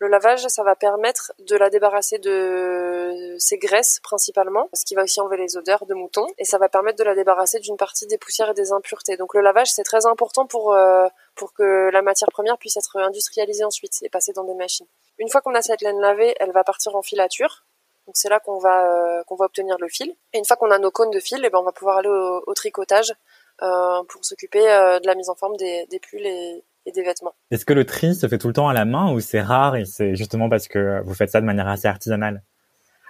Le 0.01 0.07
lavage, 0.07 0.47
ça 0.47 0.63
va 0.63 0.75
permettre 0.75 1.31
de 1.37 1.55
la 1.55 1.69
débarrasser 1.69 2.17
de 2.17 3.35
ses 3.37 3.59
graisses 3.59 3.99
principalement, 3.99 4.67
ce 4.73 4.83
qui 4.83 4.95
va 4.95 5.03
aussi 5.03 5.21
enlever 5.21 5.37
les 5.37 5.57
odeurs 5.57 5.85
de 5.85 5.93
mouton, 5.93 6.25
et 6.39 6.43
ça 6.43 6.57
va 6.57 6.69
permettre 6.69 6.97
de 6.97 7.03
la 7.03 7.13
débarrasser 7.13 7.59
d'une 7.59 7.77
partie 7.77 8.07
des 8.07 8.17
poussières 8.17 8.49
et 8.49 8.53
des 8.55 8.71
impuretés. 8.71 9.15
Donc 9.15 9.35
le 9.35 9.41
lavage, 9.41 9.71
c'est 9.71 9.83
très 9.83 10.07
important 10.07 10.47
pour 10.47 10.73
euh, 10.73 11.07
pour 11.35 11.53
que 11.53 11.91
la 11.91 12.01
matière 12.01 12.29
première 12.31 12.57
puisse 12.57 12.77
être 12.77 12.97
industrialisée 12.97 13.63
ensuite 13.63 13.93
et 14.01 14.09
passer 14.09 14.33
dans 14.33 14.43
des 14.43 14.55
machines. 14.55 14.87
Une 15.19 15.29
fois 15.29 15.41
qu'on 15.41 15.53
a 15.53 15.61
cette 15.61 15.83
laine 15.83 15.99
lavée, 15.99 16.33
elle 16.39 16.51
va 16.51 16.63
partir 16.63 16.95
en 16.95 17.03
filature. 17.03 17.63
Donc 18.07 18.15
c'est 18.17 18.29
là 18.29 18.39
qu'on 18.39 18.57
va 18.57 18.87
euh, 18.87 19.23
qu'on 19.25 19.35
va 19.35 19.45
obtenir 19.45 19.77
le 19.79 19.87
fil. 19.87 20.15
Et 20.33 20.39
une 20.39 20.45
fois 20.45 20.57
qu'on 20.57 20.71
a 20.71 20.79
nos 20.79 20.89
cônes 20.89 21.11
de 21.11 21.19
fil, 21.19 21.45
et 21.45 21.51
ben 21.51 21.59
on 21.59 21.63
va 21.63 21.73
pouvoir 21.73 21.97
aller 21.97 22.09
au, 22.09 22.43
au 22.47 22.53
tricotage 22.55 23.13
euh, 23.61 24.01
pour 24.09 24.25
s'occuper 24.25 24.67
euh, 24.67 24.99
de 24.99 25.05
la 25.05 25.13
mise 25.13 25.29
en 25.29 25.35
forme 25.35 25.57
des, 25.57 25.85
des 25.91 25.99
pulls 25.99 26.25
et, 26.25 26.63
et 26.85 26.91
des 26.91 27.03
vêtements. 27.03 27.33
Est-ce 27.51 27.65
que 27.65 27.73
le 27.73 27.85
tri 27.85 28.15
se 28.15 28.27
fait 28.27 28.37
tout 28.37 28.47
le 28.47 28.53
temps 28.53 28.67
à 28.67 28.73
la 28.73 28.85
main 28.85 29.11
ou 29.13 29.19
c'est 29.19 29.41
rare 29.41 29.75
et 29.75 29.85
c'est 29.85 30.15
justement 30.15 30.49
parce 30.49 30.67
que 30.67 31.01
vous 31.03 31.13
faites 31.13 31.29
ça 31.29 31.41
de 31.41 31.45
manière 31.45 31.67
assez 31.67 31.87
artisanale? 31.87 32.41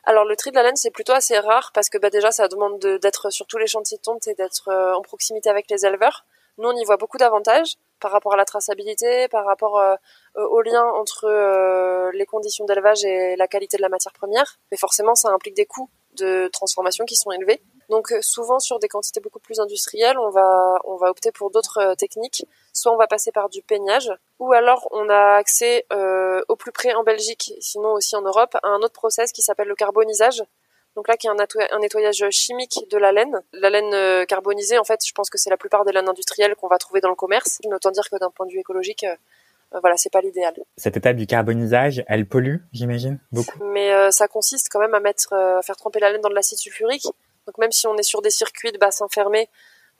Alors 0.04 0.26
le 0.26 0.36
tri 0.36 0.50
de 0.50 0.56
la 0.56 0.64
laine 0.64 0.76
c'est 0.76 0.90
plutôt 0.92 1.14
assez 1.14 1.38
rare 1.38 1.72
parce 1.74 1.90
que 1.90 1.98
bah, 2.00 2.10
déjà 2.10 2.32
ça 2.32 2.48
demande 2.48 2.80
de- 2.80 2.98
d'être 2.98 3.30
sur 3.30 3.46
tous 3.46 3.58
les 3.60 3.68
chantiers 3.68 3.98
de 3.98 4.02
tonte 4.02 4.28
et 4.28 4.34
d'être 4.34 4.68
euh, 4.70 4.94
en 4.94 5.02
proximité 5.02 5.50
avec 5.50 5.70
les 5.70 5.86
éleveurs. 5.86 6.26
Nous 6.58 6.68
on 6.68 6.76
y 6.76 6.84
voit 6.86 6.98
beaucoup 6.98 7.18
d'avantages 7.18 7.76
par 8.00 8.12
rapport 8.12 8.34
à 8.34 8.36
la 8.36 8.46
traçabilité, 8.46 9.28
par 9.30 9.46
rapport 9.46 9.80
euh, 9.80 9.96
euh, 10.38 10.46
au 10.48 10.62
lien 10.62 10.84
entre 11.00 11.26
euh, 11.26 12.12
les 12.14 12.26
conditions 12.26 12.66
d'élevage 12.66 13.06
et 13.06 13.36
la 13.36 13.48
qualité 13.48 13.78
de 13.78 13.84
la 13.84 13.90
matière 13.90 14.12
première. 14.14 14.58
Mais 14.72 14.78
forcément 14.78 15.14
ça 15.14 15.30
implique 15.30 15.56
des 15.56 15.68
coûts 15.68 15.90
de 16.18 16.50
transformation 16.52 17.06
qui 17.06 17.16
sont 17.16 17.32
élevés. 17.32 17.62
Donc 17.90 18.14
souvent 18.22 18.60
sur 18.60 18.80
des 18.80 18.88
quantités 18.88 19.20
beaucoup 19.22 19.40
plus 19.40 19.60
industrielles, 19.60 20.18
on 20.18 20.30
va 20.32 20.80
on 20.86 20.98
va 20.98 21.10
opter 21.10 21.32
pour 21.32 21.52
d'autres 21.52 21.78
euh, 21.80 21.96
techniques. 21.96 22.46
Soit 22.74 22.94
on 22.94 22.98
va 22.98 23.08
passer 23.08 23.32
par 23.32 23.50
du 23.50 23.62
peignage, 23.62 24.12
ou 24.40 24.54
alors 24.54 24.88
on 24.92 25.10
a 25.10 25.36
accès 25.36 25.86
euh, 25.92 26.42
au 26.48 26.56
plus 26.56 26.72
près 26.72 26.94
en 26.94 27.04
Belgique, 27.04 27.54
sinon 27.60 27.92
aussi 27.94 28.16
en 28.16 28.22
Europe, 28.22 28.56
à 28.64 28.68
un 28.70 28.80
autre 28.80 28.94
process 28.94 29.32
qui 29.32 29.42
s'appelle 29.42 29.68
le 29.68 29.76
carbonisage. 29.76 30.44
Donc 30.96 31.08
là, 31.08 31.16
qui 31.16 31.28
est 31.28 31.30
un, 31.30 31.36
nettoy- 31.36 31.68
un 31.72 31.80
nettoyage 31.80 32.24
chimique 32.32 32.86
de 32.90 32.98
la 32.98 33.12
laine. 33.14 33.42
La 33.54 33.70
laine 33.70 33.94
euh, 33.94 34.26
carbonisée, 34.26 34.78
en 34.78 34.84
fait, 34.84 35.00
je 35.06 35.14
pense 35.14 35.30
que 35.30 35.38
c'est 35.38 35.50
la 35.50 35.58
plupart 35.58 35.86
des 35.86 35.94
laines 35.94 36.10
industrielles 36.10 36.56
qu'on 36.56 36.68
va 36.68 36.78
trouver 36.78 37.00
dans 37.00 37.10
le 37.10 37.16
commerce. 37.16 37.60
Mais 37.66 37.76
autant 37.76 37.92
dire 37.92 38.10
que 38.10 38.18
d'un 38.18 38.30
point 38.30 38.46
de 38.46 38.52
vue 38.52 38.60
écologique, 38.60 39.06
euh, 39.06 39.16
euh, 39.74 39.80
voilà, 39.80 39.96
c'est 39.96 40.12
pas 40.12 40.20
l'idéal. 40.20 40.54
Cette 40.76 40.98
étape 40.98 41.16
du 41.16 41.28
carbonisage, 41.28 42.04
elle 42.08 42.26
pollue, 42.26 42.58
j'imagine, 42.74 43.20
beaucoup. 43.32 43.64
Mais 43.64 43.94
euh, 43.94 44.12
ça 44.12 44.28
consiste 44.28 44.68
quand 44.70 44.80
même 44.80 44.94
à 44.94 45.00
mettre, 45.00 45.32
euh, 45.32 45.60
à 45.60 45.62
faire 45.62 45.78
tremper 45.78 46.00
la 46.00 46.12
laine 46.12 46.22
dans 46.22 46.30
de 46.30 46.36
l'acide 46.36 46.58
sulfurique. 46.58 47.08
Donc 47.48 47.58
même 47.58 47.72
si 47.72 47.88
on 47.88 47.96
est 47.96 48.04
sur 48.04 48.22
des 48.22 48.30
circuits 48.30 48.74
de 48.74 48.78
bassin 48.78 49.08
fermé, 49.10 49.48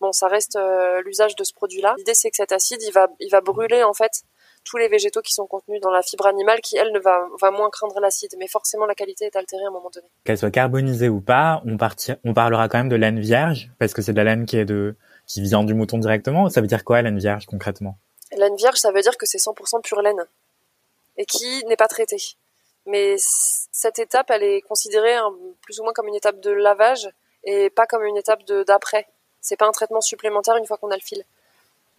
bon, 0.02 0.12
ça 0.12 0.28
reste 0.28 0.58
euh, 0.58 1.02
l'usage 1.04 1.36
de 1.38 1.44
ce 1.46 1.54
produit-là. 1.54 1.94
L'idée 1.98 2.14
c'est 2.16 2.30
que 2.30 2.36
cet 2.36 2.52
acide, 2.52 2.82
il 2.84 2.92
va, 2.92 3.08
il 3.20 3.30
va 3.30 3.40
brûler 3.40 3.84
en 3.84 3.94
fait 3.94 4.24
tous 4.64 4.78
les 4.78 4.90
végétaux 4.90 5.22
qui 5.22 5.34
sont 5.34 5.48
contenus 5.48 5.82
dans 5.82 5.90
la 5.90 6.02
fibre 6.04 6.28
animale, 6.28 6.60
qui 6.62 6.78
elle 6.78 6.92
ne 6.92 7.00
va, 7.00 7.28
va 7.40 7.50
moins 7.50 7.70
craindre 7.72 8.00
l'acide, 8.00 8.36
mais 8.38 8.48
forcément 8.48 8.86
la 8.86 8.94
qualité 8.94 9.26
est 9.26 9.36
altérée 9.36 9.64
à 9.64 9.68
un 9.70 9.72
moment 9.72 9.90
donné. 9.90 10.08
Qu'elle 10.24 10.38
soit 10.38 10.52
carbonisée 10.52 11.10
ou 11.10 11.20
pas, 11.22 11.62
on, 11.66 11.78
parti- 11.78 12.14
on 12.26 12.34
parlera 12.34 12.68
quand 12.68 12.78
même 12.78 12.90
de 12.90 12.96
laine 12.96 13.20
vierge 13.20 13.72
parce 13.80 13.94
que 13.94 14.02
c'est 14.02 14.12
de 14.12 14.18
la 14.18 14.24
laine 14.26 14.46
qui 14.46 14.58
est 14.58 14.66
de 14.66 14.96
qui 15.26 15.42
vient 15.42 15.64
du 15.64 15.74
mouton 15.74 15.98
directement. 15.98 16.50
Ça 16.50 16.62
veut 16.62 16.68
dire 16.68 16.84
quoi 16.84 17.02
laine 17.02 17.18
vierge 17.18 17.46
concrètement? 17.46 17.98
Laine 18.38 18.56
vierge, 18.56 18.78
ça 18.78 18.92
veut 18.92 19.02
dire 19.02 19.18
que 19.18 19.26
c'est 19.26 19.38
100% 19.40 19.82
pure 19.82 20.02
laine 20.02 20.26
et 21.18 21.26
qui 21.26 21.64
n'est 21.66 21.76
pas 21.76 21.88
traitée. 21.88 22.22
Mais 22.86 23.16
cette 23.18 24.00
étape, 24.00 24.30
elle 24.30 24.44
est 24.44 24.62
considérée 24.62 25.14
hein, 25.16 25.32
plus 25.62 25.80
ou 25.80 25.84
moins 25.84 25.94
comme 25.94 26.08
une 26.08 26.16
étape 26.16 26.40
de 26.40 26.52
lavage 26.52 27.10
et 27.44 27.70
pas 27.70 27.86
comme 27.86 28.04
une 28.04 28.18
étape 28.18 28.44
d'après. 28.68 29.08
C'est 29.42 29.58
pas 29.58 29.68
un 29.68 29.72
traitement 29.72 30.02
supplémentaire 30.02 30.56
une 30.58 30.66
fois 30.66 30.78
qu'on 30.78 30.92
a 30.92 30.96
le 30.96 31.02
fil. 31.02 31.24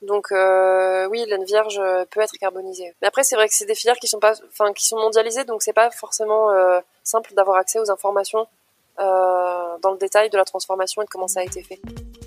Donc 0.02 0.32
euh, 0.32 1.06
oui, 1.06 1.24
laine 1.28 1.44
vierge 1.44 1.78
euh, 1.78 2.04
peut 2.10 2.20
être 2.20 2.36
carbonisée. 2.38 2.92
Mais 3.00 3.08
après, 3.08 3.22
c'est 3.22 3.36
vrai 3.36 3.48
que 3.48 3.54
c'est 3.54 3.66
des 3.66 3.74
filières 3.74 3.96
qui 3.96 4.08
sont 4.08 4.18
pas, 4.18 4.34
enfin 4.48 4.72
qui 4.72 4.86
sont 4.86 4.96
mondialisées, 4.96 5.44
donc 5.44 5.62
c'est 5.62 5.72
pas 5.72 5.90
forcément 5.90 6.50
euh, 6.50 6.80
simple 7.04 7.32
d'avoir 7.34 7.56
accès 7.56 7.78
aux 7.78 7.90
informations 7.90 8.46
dans 8.98 9.90
le 9.90 9.98
détail 9.98 10.30
de 10.30 10.36
la 10.36 10.44
transformation 10.44 11.02
et 11.02 11.04
de 11.04 11.10
comment 11.10 11.26
ça 11.26 11.40
a 11.40 11.42
été 11.42 11.62
fait. 11.64 11.80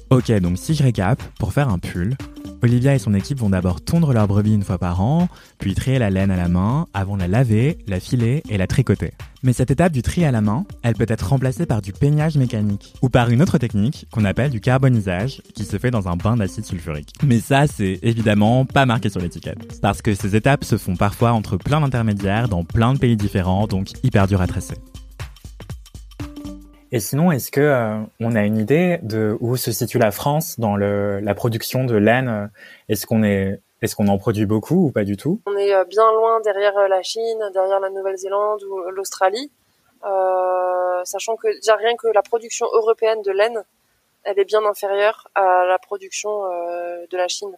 Ok, 0.09 0.29
donc 0.41 0.57
si 0.57 0.73
je 0.73 0.83
récap, 0.83 1.19
pour 1.39 1.53
faire 1.53 1.69
un 1.69 1.79
pull, 1.79 2.17
Olivia 2.65 2.95
et 2.95 2.99
son 2.99 3.13
équipe 3.13 3.37
vont 3.37 3.51
d'abord 3.51 3.79
tondre 3.79 4.11
leur 4.11 4.27
brebis 4.27 4.55
une 4.55 4.63
fois 4.63 4.79
par 4.79 4.99
an, 4.99 5.29
puis 5.59 5.75
trier 5.75 5.99
la 5.99 6.09
laine 6.09 6.31
à 6.31 6.35
la 6.35 6.47
main, 6.47 6.87
avant 6.95 7.15
la 7.15 7.27
laver, 7.27 7.77
la 7.87 7.99
filer 7.99 8.41
et 8.49 8.57
la 8.57 8.65
tricoter. 8.65 9.11
Mais 9.43 9.53
cette 9.53 9.69
étape 9.69 9.91
du 9.91 10.01
tri 10.01 10.25
à 10.25 10.31
la 10.31 10.41
main, 10.41 10.65
elle 10.81 10.95
peut 10.95 11.05
être 11.07 11.29
remplacée 11.29 11.67
par 11.67 11.83
du 11.83 11.93
peignage 11.93 12.37
mécanique, 12.37 12.95
ou 13.03 13.09
par 13.09 13.29
une 13.29 13.43
autre 13.43 13.59
technique 13.59 14.07
qu'on 14.11 14.25
appelle 14.25 14.49
du 14.49 14.61
carbonisage, 14.61 15.43
qui 15.53 15.63
se 15.63 15.77
fait 15.77 15.91
dans 15.91 16.07
un 16.07 16.15
bain 16.15 16.37
d'acide 16.37 16.65
sulfurique. 16.65 17.13
Mais 17.23 17.39
ça, 17.39 17.67
c'est 17.67 17.99
évidemment 18.01 18.65
pas 18.65 18.87
marqué 18.87 19.09
sur 19.09 19.21
l'étiquette, 19.21 19.79
parce 19.79 20.01
que 20.01 20.15
ces 20.15 20.35
étapes 20.35 20.63
se 20.63 20.79
font 20.79 20.95
parfois 20.95 21.33
entre 21.33 21.57
plein 21.57 21.81
d'intermédiaires 21.81 22.49
dans 22.49 22.63
plein 22.63 22.95
de 22.95 22.97
pays 22.97 23.15
différents, 23.15 23.67
donc 23.67 23.89
hyper 24.03 24.25
dur 24.25 24.41
à 24.41 24.47
tracer. 24.47 24.75
Et 26.91 26.99
sinon, 26.99 27.31
est-ce 27.31 27.51
que 27.51 27.61
euh, 27.61 27.99
on 28.19 28.35
a 28.35 28.43
une 28.43 28.57
idée 28.57 28.99
de 29.01 29.35
où 29.39 29.57
se 29.57 29.71
situe 29.71 29.97
la 29.97 30.11
France 30.11 30.59
dans 30.59 30.75
le, 30.75 31.19
la 31.19 31.35
production 31.35 31.83
de 31.83 31.95
laine? 31.95 32.51
Est-ce 32.89 33.05
qu'on 33.05 33.23
est, 33.23 33.59
est-ce 33.81 33.95
qu'on 33.95 34.07
en 34.07 34.17
produit 34.17 34.45
beaucoup 34.45 34.87
ou 34.87 34.91
pas 34.91 35.03
du 35.03 35.17
tout? 35.17 35.41
On 35.45 35.57
est 35.57 35.73
euh, 35.73 35.83
bien 35.85 36.11
loin 36.13 36.39
derrière 36.41 36.77
euh, 36.77 36.87
la 36.87 37.01
Chine, 37.01 37.49
derrière 37.53 37.79
la 37.79 37.89
Nouvelle-Zélande 37.89 38.63
ou 38.63 38.79
euh, 38.79 38.91
l'Australie, 38.91 39.51
euh, 40.05 41.03
sachant 41.03 41.35
que 41.35 41.47
déjà 41.55 41.75
rien 41.75 41.95
que 41.95 42.07
la 42.07 42.21
production 42.21 42.67
européenne 42.73 43.21
de 43.23 43.31
laine, 43.31 43.63
elle 44.23 44.39
est 44.39 44.45
bien 44.45 44.63
inférieure 44.65 45.27
à 45.35 45.65
la 45.65 45.77
production 45.79 46.45
euh, 46.45 47.05
de 47.09 47.17
la 47.17 47.27
Chine. 47.27 47.55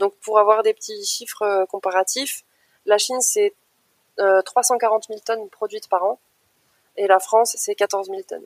Donc 0.00 0.14
pour 0.24 0.40
avoir 0.40 0.64
des 0.64 0.74
petits 0.74 1.04
chiffres 1.04 1.64
comparatifs, 1.70 2.42
la 2.84 2.98
Chine 2.98 3.20
c'est 3.20 3.54
euh, 4.18 4.42
340 4.42 5.04
000 5.06 5.20
tonnes 5.24 5.48
produites 5.50 5.88
par 5.88 6.02
an 6.04 6.18
et 6.98 7.06
la 7.06 7.18
France 7.18 7.54
c'est 7.58 7.74
14 7.74 8.08
000 8.08 8.20
tonnes. 8.28 8.44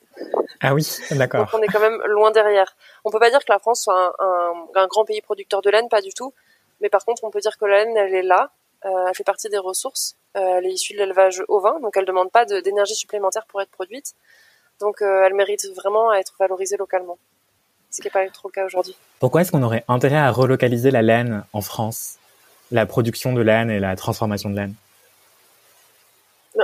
Ah 0.61 0.75
oui, 0.75 0.87
Donc 1.11 1.19
d'accord. 1.19 1.51
on 1.55 1.61
est 1.63 1.67
quand 1.67 1.81
même 1.81 2.01
loin 2.07 2.31
derrière. 2.31 2.77
On 3.05 3.11
peut 3.11 3.19
pas 3.19 3.31
dire 3.31 3.41
que 3.41 3.51
la 3.53 3.59
France 3.59 3.83
soit 3.83 4.15
un, 4.21 4.25
un- 4.25 4.67
un 4.83 4.87
grand 4.87 5.05
pays 5.05 5.21
producteur 5.21 5.61
de 5.63 5.71
laine, 5.71 5.89
pas 5.89 6.01
du 6.03 6.13
tout. 6.15 6.33
Mais 6.81 6.89
par 6.89 7.05
contre, 7.05 7.25
on 7.25 7.31
peut 7.31 7.41
dire 7.41 7.57
que 7.59 7.65
la 7.65 7.85
laine, 7.85 7.97
elle 7.97 8.15
est 8.15 8.23
là. 8.23 8.51
Euh, 8.85 9.07
elle 9.09 9.15
fait 9.15 9.25
partie 9.25 9.49
des 9.49 9.59
ressources. 9.59 10.17
Euh, 10.37 10.57
elle 10.59 10.67
est 10.67 10.71
issue 10.73 10.95
de 10.95 10.99
l'élevage 10.99 11.43
ovin, 11.49 11.79
donc 11.81 11.97
elle 11.97 12.05
demande 12.05 12.31
pas 12.31 12.45
d'énergie 12.45 12.95
supplémentaire 12.95 13.47
pour 13.47 13.61
être 13.63 13.71
produite. 13.71 14.15
Donc 14.81 15.03
euh, 15.03 15.25
elle 15.27 15.35
mérite 15.35 15.65
vraiment 15.77 16.11
à 16.11 16.17
être 16.19 16.35
valorisée 16.39 16.77
localement. 16.77 17.19
Ce 17.91 18.01
qui 18.01 18.07
n'est 18.07 18.11
pas 18.11 18.27
trop 18.31 18.49
le 18.49 18.53
cas 18.53 18.65
aujourd'hui. 18.65 18.97
Pourquoi 19.21 19.43
est-ce 19.43 19.53
qu'on 19.53 19.63
aurait 19.63 19.85
intérêt 19.87 20.17
à 20.17 20.31
relocaliser 20.31 20.91
la 20.91 21.03
laine 21.03 21.45
en 21.53 21.61
France? 21.61 22.17
La 22.71 22.87
production 22.87 23.33
de 23.35 23.43
laine 23.43 23.71
et 23.71 23.79
la 23.81 23.95
transformation 23.97 24.49
de 24.51 24.57
laine? 24.57 24.75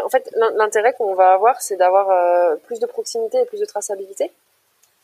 En 0.04 0.08
fait, 0.08 0.30
l'intérêt 0.34 0.92
qu'on 0.92 1.14
va 1.14 1.32
avoir, 1.32 1.60
c'est 1.60 1.76
d'avoir 1.76 2.10
euh, 2.10 2.56
plus 2.66 2.80
de 2.80 2.86
proximité 2.86 3.40
et 3.40 3.44
plus 3.44 3.60
de 3.60 3.64
traçabilité. 3.64 4.32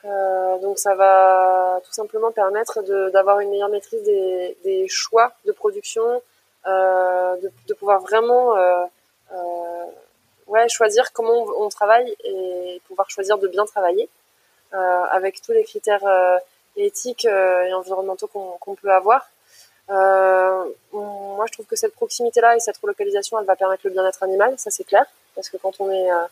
Euh, 0.04 0.58
donc 0.58 0.78
ça 0.78 0.94
va 0.94 1.80
tout 1.84 1.92
simplement 1.92 2.30
permettre 2.30 2.82
d'avoir 3.10 3.40
une 3.40 3.50
meilleure 3.50 3.70
maîtrise 3.70 4.02
des, 4.02 4.86
choix 4.88 5.32
de 5.46 5.52
production, 5.52 6.22
euh, 6.66 7.36
de, 7.68 7.74
pouvoir 7.74 8.00
vraiment 8.00 8.54
ouais, 10.46 10.68
choisir 10.68 11.12
comment 11.12 11.46
on, 11.58 11.68
travaille 11.70 12.14
et 12.24 12.82
pouvoir 12.86 13.08
choisir 13.10 13.38
de 13.38 13.48
bien 13.48 13.64
travailler 13.64 14.08
avec 14.72 15.40
tous 15.40 15.52
les 15.52 15.64
critères 15.64 16.04
éthiques 16.76 17.24
et 17.24 17.72
environnementaux 17.72 18.26
qu'on 18.26 18.74
peut 18.74 18.90
avoir. 18.90 19.30
Euh, 19.90 20.64
moi, 20.92 21.44
je 21.46 21.52
trouve 21.52 21.66
que 21.66 21.76
cette 21.76 21.94
proximité-là 21.94 22.56
et 22.56 22.60
cette 22.60 22.76
relocalisation, 22.78 23.38
elle 23.38 23.46
va 23.46 23.56
permettre 23.56 23.82
le 23.84 23.90
bien-être 23.90 24.22
animal, 24.22 24.54
ça 24.58 24.70
c'est 24.70 24.84
clair, 24.84 25.04
parce 25.34 25.48
que 25.50 25.56
quand 25.56 25.72
on 25.80 25.90
est, 25.90 26.10
euh, 26.10 26.24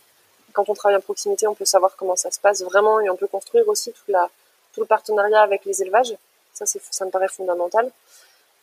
quand 0.53 0.69
on 0.69 0.75
travaille 0.75 0.97
en 0.97 1.01
proximité, 1.01 1.47
on 1.47 1.55
peut 1.55 1.65
savoir 1.65 1.95
comment 1.97 2.17
ça 2.17 2.31
se 2.31 2.41
passe 2.41 2.63
vraiment 2.63 3.01
et 3.01 3.11
on 3.11 3.17
peut 3.17 3.27
construire 3.27 3.69
aussi 3.69 3.93
la, 4.09 4.29
tout 4.75 4.81
le 4.81 4.87
partenariat 4.87 5.43
avec 5.43 5.65
les 5.65 5.83
élevages. 5.83 6.15
Ça, 6.55 6.65
ça 6.67 7.05
me 7.05 7.11
paraît 7.11 7.29
fondamental. 7.29 7.91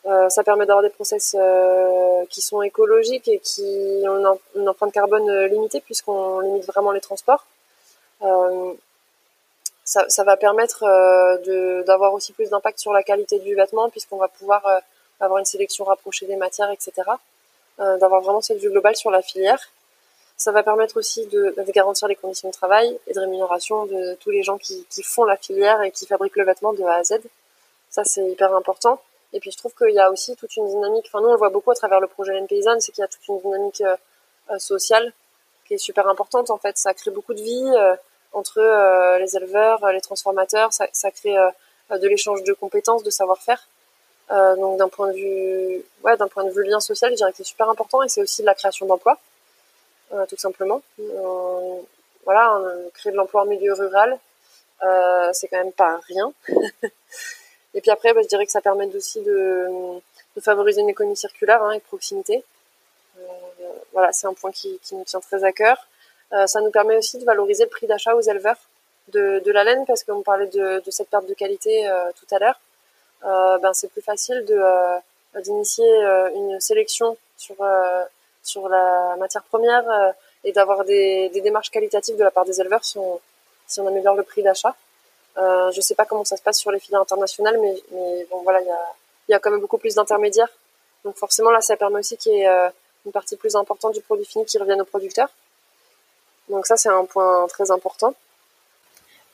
Euh, 0.06 0.28
ça 0.30 0.42
permet 0.42 0.64
d'avoir 0.64 0.82
des 0.82 0.90
process 0.90 1.36
euh, 1.38 2.24
qui 2.30 2.40
sont 2.40 2.62
écologiques 2.62 3.28
et 3.28 3.38
qui 3.38 4.02
ont 4.06 4.38
une, 4.56 4.68
empreinte 4.68 4.92
carbone 4.92 5.30
limitée 5.46 5.80
puisqu'on 5.80 6.40
limite 6.40 6.66
vraiment 6.66 6.92
les 6.92 7.00
transports. 7.00 7.44
Euh, 8.22 8.72
ça, 9.84 10.08
ça 10.08 10.24
va 10.24 10.36
permettre 10.36 10.84
euh, 10.84 11.82
d'avoir 11.84 12.14
aussi 12.14 12.32
plus 12.32 12.50
d'impact 12.50 12.78
sur 12.78 12.92
la 12.92 13.02
qualité 13.02 13.38
du 13.38 13.54
vêtement 13.54 13.90
puisqu'on 13.90 14.18
va 14.18 14.28
pouvoir 14.28 14.66
euh, 14.66 14.78
avoir 15.20 15.38
une 15.38 15.44
sélection 15.44 15.84
rapprochée 15.84 16.26
des 16.26 16.36
matières, 16.36 16.70
etc. 16.70 16.92
Euh, 17.80 17.98
d'avoir 17.98 18.20
vraiment 18.20 18.40
cette 18.40 18.58
vue 18.58 18.70
globale 18.70 18.96
sur 18.96 19.10
la 19.10 19.22
filière. 19.22 19.60
Ça 20.36 20.52
va 20.52 20.62
permettre 20.62 20.96
aussi 20.96 21.26
de, 21.26 21.54
de, 21.56 21.72
garantir 21.72 22.08
les 22.08 22.16
conditions 22.16 22.48
de 22.48 22.54
travail 22.54 22.98
et 23.06 23.12
de 23.12 23.20
rémunération 23.20 23.84
de 23.86 24.14
tous 24.20 24.30
les 24.30 24.42
gens 24.42 24.58
qui, 24.58 24.86
qui 24.88 25.02
font 25.02 25.24
la 25.24 25.36
filière 25.36 25.82
et 25.82 25.90
qui 25.90 26.06
fabriquent 26.06 26.36
le 26.36 26.44
vêtement 26.44 26.72
de 26.72 26.82
A 26.82 26.94
à 26.94 27.04
Z. 27.04 27.20
Ça, 27.90 28.04
c'est 28.04 28.24
hyper 28.26 28.54
important. 28.54 29.00
Et 29.32 29.40
puis, 29.40 29.50
je 29.50 29.58
trouve 29.58 29.74
qu'il 29.74 29.94
y 29.94 29.98
a 29.98 30.10
aussi 30.10 30.34
toute 30.36 30.56
une 30.56 30.66
dynamique, 30.66 31.06
enfin, 31.08 31.20
nous, 31.20 31.28
on 31.28 31.32
le 31.32 31.38
voit 31.38 31.50
beaucoup 31.50 31.70
à 31.70 31.74
travers 31.74 32.00
le 32.00 32.06
projet 32.06 32.32
Laine 32.32 32.46
Paysanne, 32.46 32.80
c'est 32.80 32.92
qu'il 32.92 33.02
y 33.02 33.04
a 33.04 33.08
toute 33.08 33.26
une 33.28 33.40
dynamique 33.40 33.82
euh, 33.82 34.58
sociale 34.58 35.12
qui 35.66 35.74
est 35.74 35.78
super 35.78 36.08
importante, 36.08 36.50
en 36.50 36.58
fait. 36.58 36.76
Ça 36.78 36.94
crée 36.94 37.10
beaucoup 37.10 37.34
de 37.34 37.42
vie. 37.42 37.72
Euh, 37.76 37.94
entre 38.32 38.58
euh, 38.58 39.18
les 39.18 39.36
éleveurs, 39.36 39.82
euh, 39.84 39.92
les 39.92 40.00
transformateurs. 40.00 40.72
Ça, 40.72 41.10
crée 41.10 41.36
euh, 41.36 41.98
de 41.98 42.08
l'échange 42.08 42.42
de 42.44 42.52
compétences, 42.52 43.02
de 43.02 43.10
savoir-faire. 43.10 43.66
donc 44.30 44.78
d'un 44.78 44.88
point 44.88 45.08
de 45.08 45.14
vue, 45.14 45.84
ouais, 46.04 46.16
d'un 46.16 46.28
point 46.28 46.44
de 46.44 46.50
vue 46.50 46.64
lien 46.64 46.80
social, 46.80 47.10
je 47.10 47.16
dirais 47.16 47.32
que 47.32 47.38
c'est 47.38 47.44
super 47.44 47.68
important 47.68 48.02
et 48.02 48.08
c'est 48.08 48.22
aussi 48.22 48.42
de 48.42 48.46
la 48.46 48.54
création 48.54 48.86
d'emplois, 48.86 49.18
tout 50.28 50.36
simplement. 50.36 50.82
voilà, 52.24 52.60
créer 52.94 53.10
de 53.10 53.16
l'emploi 53.16 53.42
en 53.42 53.46
milieu 53.46 53.72
rural, 53.72 54.18
c'est 55.32 55.48
quand 55.48 55.58
même 55.58 55.72
pas 55.72 56.00
rien. 56.06 56.32
et 57.74 57.80
puis 57.80 57.90
après, 57.90 58.14
bah, 58.14 58.22
je 58.22 58.28
dirais 58.28 58.46
que 58.46 58.52
ça 58.52 58.60
permet 58.60 58.86
aussi 58.94 59.20
de, 59.20 59.66
favoriser 60.40 60.80
une 60.80 60.90
économie 60.90 61.16
circulaire 61.16 61.62
hein, 61.64 61.72
et 61.72 61.80
proximité. 61.80 62.44
voilà, 63.92 64.12
c'est 64.12 64.28
un 64.28 64.34
point 64.34 64.52
qui, 64.52 64.78
qui 64.84 64.94
nous 64.94 65.04
tient 65.04 65.20
très 65.20 65.42
à 65.42 65.50
cœur. 65.50 65.88
Euh, 66.32 66.46
ça 66.46 66.60
nous 66.60 66.70
permet 66.70 66.96
aussi 66.96 67.18
de 67.18 67.24
valoriser 67.24 67.64
le 67.64 67.70
prix 67.70 67.86
d'achat 67.86 68.14
aux 68.14 68.20
éleveurs 68.20 68.58
de, 69.08 69.40
de 69.40 69.52
la 69.52 69.64
laine 69.64 69.84
parce 69.86 70.04
qu'on 70.04 70.22
parlait 70.22 70.46
de, 70.46 70.80
de, 70.84 70.90
cette 70.90 71.08
perte 71.08 71.26
de 71.26 71.34
qualité 71.34 71.88
euh, 71.88 72.10
tout 72.18 72.32
à 72.34 72.38
l'heure. 72.38 72.60
Euh, 73.24 73.58
ben 73.58 73.72
c'est 73.74 73.88
plus 73.88 74.02
facile 74.02 74.44
de 74.46 74.60
d'initier 75.42 75.88
une 76.34 76.58
sélection 76.58 77.16
sur 77.36 77.54
sur 78.42 78.68
la 78.68 79.14
matière 79.16 79.44
première 79.44 79.84
et 80.42 80.50
d'avoir 80.50 80.84
des, 80.84 81.28
des, 81.28 81.40
démarches 81.40 81.70
qualitatives 81.70 82.16
de 82.16 82.24
la 82.24 82.32
part 82.32 82.44
des 82.44 82.60
éleveurs 82.60 82.84
si 82.84 82.98
on, 82.98 83.20
si 83.68 83.78
on 83.80 83.86
améliore 83.86 84.16
le 84.16 84.24
prix 84.24 84.42
d'achat. 84.42 84.74
Euh, 85.38 85.70
je 85.70 85.80
sais 85.80 85.94
pas 85.94 86.04
comment 86.04 86.24
ça 86.24 86.36
se 86.36 86.42
passe 86.42 86.58
sur 86.58 86.72
les 86.72 86.80
filières 86.80 87.02
internationales, 87.02 87.58
mais, 87.60 87.80
mais 87.92 88.26
bon 88.28 88.42
voilà, 88.42 88.60
il 88.60 88.66
y 88.66 88.70
a, 88.70 88.80
y 89.28 89.34
a 89.34 89.38
quand 89.38 89.52
même 89.52 89.60
beaucoup 89.60 89.78
plus 89.78 89.94
d'intermédiaires. 89.94 90.50
Donc 91.04 91.16
forcément 91.16 91.52
là, 91.52 91.60
ça 91.60 91.76
permet 91.76 92.00
aussi 92.00 92.16
qu'il 92.16 92.32
y 92.32 92.40
ait 92.40 92.70
une 93.06 93.12
partie 93.12 93.36
plus 93.36 93.54
importante 93.54 93.94
du 93.94 94.00
produit 94.00 94.24
fini 94.24 94.44
qui 94.46 94.58
revienne 94.58 94.80
aux 94.80 94.86
producteurs. 94.86 95.28
Donc 96.50 96.66
ça, 96.66 96.76
c'est 96.76 96.88
un 96.88 97.04
point 97.04 97.46
très 97.48 97.70
important. 97.70 98.14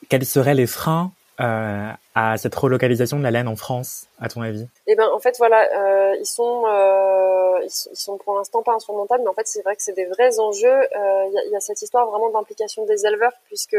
Quels 0.09 0.25
seraient 0.25 0.53
les 0.53 0.67
freins 0.67 1.11
euh, 1.39 1.91
à 2.15 2.37
cette 2.37 2.55
relocalisation 2.55 3.17
de 3.17 3.23
la 3.23 3.31
laine 3.31 3.47
en 3.47 3.55
France, 3.55 4.07
à 4.21 4.29
ton 4.29 4.41
avis? 4.41 4.67
Eh 4.85 4.95
ben, 4.95 5.07
en 5.13 5.19
fait, 5.19 5.35
voilà, 5.37 5.67
euh, 5.75 6.15
ils 6.19 6.25
sont, 6.25 6.65
euh, 6.67 7.59
ils 7.63 7.69
sont, 7.69 7.89
ils 7.91 7.97
sont 7.97 8.17
pour 8.17 8.35
l'instant 8.35 8.63
pas 8.63 8.73
insurmontables, 8.73 9.23
mais 9.23 9.29
en 9.29 9.33
fait, 9.33 9.47
c'est 9.47 9.61
vrai 9.63 9.75
que 9.75 9.81
c'est 9.81 9.93
des 9.93 10.05
vrais 10.05 10.39
enjeux. 10.39 10.79
Il 10.95 11.41
y, 11.47 11.51
y, 11.51 11.55
a 11.55 11.59
cette 11.59 11.81
histoire 11.81 12.07
vraiment 12.07 12.29
d'implication 12.29 12.85
des 12.85 13.05
éleveurs, 13.05 13.33
puisque 13.45 13.77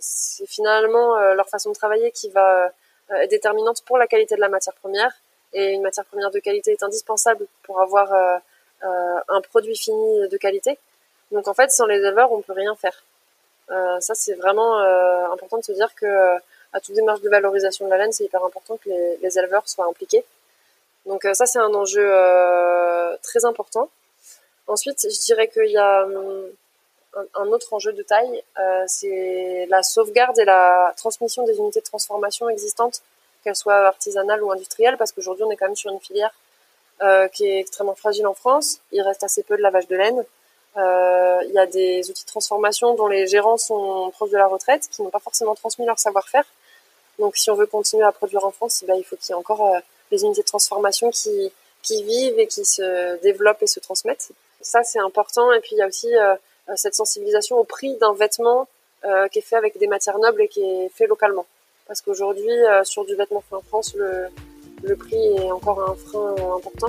c'est 0.00 0.46
finalement 0.46 1.18
leur 1.32 1.48
façon 1.48 1.70
de 1.70 1.74
travailler 1.74 2.10
qui 2.10 2.28
va 2.28 2.70
être 3.10 3.30
déterminante 3.30 3.82
pour 3.86 3.96
la 3.96 4.06
qualité 4.06 4.34
de 4.34 4.40
la 4.40 4.48
matière 4.48 4.74
première. 4.74 5.14
Et 5.54 5.72
une 5.72 5.82
matière 5.82 6.04
première 6.04 6.30
de 6.30 6.38
qualité 6.40 6.72
est 6.72 6.82
indispensable 6.82 7.46
pour 7.62 7.80
avoir 7.80 8.12
un 8.82 9.40
produit 9.40 9.76
fini 9.76 10.28
de 10.28 10.36
qualité. 10.36 10.78
Donc 11.32 11.48
en 11.48 11.54
fait, 11.54 11.70
sans 11.70 11.86
les 11.86 11.98
éleveurs, 11.98 12.32
on 12.32 12.42
peut 12.42 12.52
rien 12.52 12.74
faire. 12.76 13.02
Euh, 13.70 14.00
ça, 14.00 14.14
c'est 14.14 14.34
vraiment 14.34 14.80
euh, 14.80 15.26
important 15.32 15.58
de 15.58 15.64
se 15.64 15.72
dire 15.72 15.94
que 15.94 16.06
euh, 16.06 16.38
à 16.72 16.80
toute 16.80 16.94
démarche 16.94 17.20
de 17.20 17.28
valorisation 17.28 17.86
de 17.86 17.90
la 17.90 17.98
laine, 17.98 18.12
c'est 18.12 18.24
hyper 18.24 18.44
important 18.44 18.76
que 18.76 18.90
les, 19.22 19.38
éleveurs 19.38 19.68
soient 19.68 19.86
impliqués. 19.86 20.24
Donc 21.06 21.26
ça, 21.34 21.46
c'est 21.46 21.58
un 21.58 21.72
enjeu 21.74 22.10
très 23.22 23.44
important. 23.44 23.90
Ensuite, 24.66 25.02
je 25.02 25.20
dirais 25.26 25.48
qu'il 25.48 25.70
y 25.70 25.76
a 25.76 26.04
hum, 26.04 26.46
un, 27.34 27.46
autre 27.48 27.72
enjeu 27.74 27.92
de 27.92 28.02
taille, 28.02 28.42
c'est 28.86 29.66
la 29.68 29.82
sauvegarde 29.82 30.38
et 30.38 30.44
la 30.44 30.92
transmission 30.96 31.44
des 31.44 31.58
unités 31.58 31.80
de 31.80 31.84
transformation 31.84 32.48
existantes, 32.48 33.02
qu'elles 33.44 33.54
soient 33.54 33.86
artisanales 33.86 34.42
ou 34.42 34.50
industrielles, 34.50 34.96
parce 34.96 35.12
qu'aujourd'hui, 35.12 35.44
on 35.44 35.50
est 35.50 35.56
quand 35.56 35.66
même 35.66 35.76
sur 35.76 35.92
une 35.92 36.00
filière 36.00 36.32
qui 37.32 37.46
est 37.46 37.60
extrêmement 37.60 37.94
fragile 37.94 38.26
en 38.26 38.34
France. 38.34 38.80
Il 38.90 39.02
reste 39.02 39.22
assez 39.22 39.42
peu 39.42 39.56
de 39.56 39.62
lavage 39.62 39.86
de 39.86 39.96
laine. 39.96 40.24
Euh, 40.76 41.40
il 41.46 41.52
y 41.52 41.58
a 41.58 41.66
des 41.66 42.10
outils 42.10 42.24
de 42.24 42.28
transformation 42.28 42.94
dont 42.94 43.06
les 43.06 43.26
gérants 43.26 43.56
sont 43.56 44.10
proches 44.12 44.30
de 44.30 44.36
la 44.36 44.46
retraite, 44.46 44.88
qui 44.90 45.02
n'ont 45.02 45.10
pas 45.10 45.20
forcément 45.20 45.54
transmis 45.54 45.86
leur 45.86 45.98
savoir-faire. 45.98 46.44
Donc, 47.18 47.36
si 47.36 47.50
on 47.50 47.54
veut 47.54 47.66
continuer 47.66 48.04
à 48.04 48.12
produire 48.12 48.44
en 48.44 48.50
France, 48.50 48.80
eh 48.82 48.86
ben, 48.86 48.96
il 48.96 49.04
faut 49.04 49.16
qu'il 49.16 49.30
y 49.30 49.32
ait 49.32 49.34
encore 49.34 49.66
euh, 49.66 49.78
des 50.10 50.22
unités 50.24 50.42
de 50.42 50.46
transformation 50.46 51.10
qui, 51.10 51.52
qui 51.82 52.02
vivent 52.02 52.38
et 52.38 52.46
qui 52.46 52.64
se 52.64 53.20
développent 53.22 53.62
et 53.62 53.66
se 53.66 53.80
transmettent. 53.80 54.30
Ça, 54.60 54.82
c'est 54.82 54.98
important. 54.98 55.52
Et 55.52 55.60
puis, 55.60 55.70
il 55.72 55.78
y 55.78 55.82
a 55.82 55.86
aussi 55.86 56.08
euh, 56.16 56.34
cette 56.76 56.94
sensibilisation 56.94 57.58
au 57.58 57.64
prix 57.64 57.94
d'un 57.96 58.14
vêtement 58.14 58.66
euh, 59.04 59.28
qui 59.28 59.38
est 59.40 59.42
fait 59.42 59.56
avec 59.56 59.78
des 59.78 59.86
matières 59.86 60.18
nobles 60.18 60.42
et 60.42 60.48
qui 60.48 60.62
est 60.62 60.88
fait 60.88 61.06
localement. 61.06 61.46
Parce 61.86 62.00
qu'aujourd'hui, 62.00 62.50
euh, 62.50 62.82
sur 62.84 63.04
du 63.04 63.14
vêtement 63.14 63.42
fait 63.48 63.56
en 63.56 63.60
France, 63.60 63.94
le, 63.94 64.28
le 64.82 64.96
prix 64.96 65.22
est 65.36 65.50
encore 65.50 65.80
un 65.80 65.94
frein 65.94 66.34
important. 66.56 66.88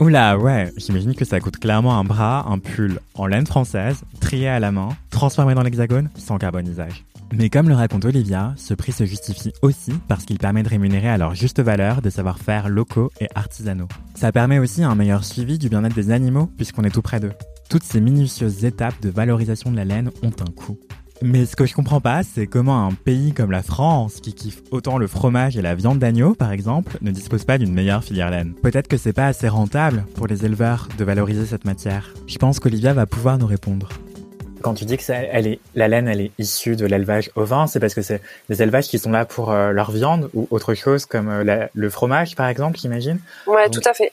Oula, 0.00 0.38
ouais, 0.38 0.72
j'imagine 0.76 1.14
que 1.16 1.24
ça 1.24 1.40
coûte 1.40 1.58
clairement 1.58 1.98
un 1.98 2.04
bras, 2.04 2.46
un 2.48 2.60
pull 2.60 3.00
en 3.14 3.26
laine 3.26 3.48
française, 3.48 4.02
trié 4.20 4.46
à 4.46 4.60
la 4.60 4.70
main, 4.70 4.90
transformé 5.10 5.54
dans 5.54 5.62
l'hexagone, 5.62 6.08
sans 6.14 6.38
carbonisage. 6.38 7.04
Mais 7.32 7.50
comme 7.50 7.68
le 7.68 7.74
raconte 7.74 8.04
Olivia, 8.04 8.54
ce 8.56 8.74
prix 8.74 8.92
se 8.92 9.04
justifie 9.04 9.52
aussi 9.60 9.92
parce 10.06 10.24
qu'il 10.24 10.38
permet 10.38 10.62
de 10.62 10.68
rémunérer 10.68 11.08
à 11.08 11.18
leur 11.18 11.34
juste 11.34 11.60
valeur 11.60 12.00
des 12.00 12.10
savoir-faire 12.10 12.68
locaux 12.68 13.10
et 13.20 13.26
artisanaux. 13.34 13.88
Ça 14.14 14.30
permet 14.30 14.60
aussi 14.60 14.84
un 14.84 14.94
meilleur 14.94 15.24
suivi 15.24 15.58
du 15.58 15.68
bien-être 15.68 15.96
des 15.96 16.12
animaux 16.12 16.48
puisqu'on 16.56 16.84
est 16.84 16.90
tout 16.90 17.02
près 17.02 17.18
d'eux. 17.18 17.32
Toutes 17.68 17.82
ces 17.82 18.00
minutieuses 18.00 18.64
étapes 18.64 19.00
de 19.02 19.10
valorisation 19.10 19.72
de 19.72 19.76
la 19.76 19.84
laine 19.84 20.10
ont 20.22 20.32
un 20.40 20.50
coût. 20.52 20.78
Mais 21.20 21.46
ce 21.46 21.56
que 21.56 21.66
je 21.66 21.74
comprends 21.74 22.00
pas, 22.00 22.22
c'est 22.22 22.46
comment 22.46 22.86
un 22.86 22.92
pays 22.92 23.32
comme 23.32 23.50
la 23.50 23.62
France, 23.62 24.20
qui 24.20 24.34
kiffe 24.34 24.62
autant 24.70 24.98
le 24.98 25.08
fromage 25.08 25.56
et 25.56 25.62
la 25.62 25.74
viande 25.74 25.98
d'agneau, 25.98 26.34
par 26.34 26.52
exemple, 26.52 26.96
ne 27.02 27.10
dispose 27.10 27.44
pas 27.44 27.58
d'une 27.58 27.72
meilleure 27.72 28.04
filière 28.04 28.30
laine. 28.30 28.54
Peut-être 28.62 28.86
que 28.86 28.96
c'est 28.96 29.12
pas 29.12 29.26
assez 29.26 29.48
rentable 29.48 30.04
pour 30.14 30.28
les 30.28 30.44
éleveurs 30.44 30.88
de 30.96 31.04
valoriser 31.04 31.44
cette 31.44 31.64
matière. 31.64 32.14
Je 32.28 32.38
pense 32.38 32.60
qu'Olivia 32.60 32.92
va 32.92 33.06
pouvoir 33.06 33.36
nous 33.36 33.46
répondre. 33.46 33.88
Quand 34.62 34.74
tu 34.74 34.84
dis 34.84 34.96
que 34.96 35.02
elle 35.10 35.48
est, 35.48 35.60
la 35.74 35.88
laine, 35.88 36.06
elle 36.06 36.20
est 36.20 36.30
issue 36.38 36.76
de 36.76 36.86
l'élevage 36.86 37.30
ovin, 37.34 37.66
c'est 37.66 37.80
parce 37.80 37.94
que 37.94 38.02
c'est 38.02 38.22
des 38.48 38.62
élevages 38.62 38.86
qui 38.86 38.98
sont 39.00 39.10
là 39.10 39.24
pour 39.24 39.50
euh, 39.50 39.72
leur 39.72 39.90
viande 39.90 40.30
ou 40.34 40.46
autre 40.50 40.74
chose 40.74 41.04
comme 41.04 41.28
euh, 41.28 41.66
le 41.72 41.90
fromage, 41.90 42.36
par 42.36 42.46
exemple, 42.48 42.78
j'imagine? 42.78 43.18
Ouais, 43.46 43.68
tout 43.70 43.80
à 43.84 43.92
fait. 43.94 44.12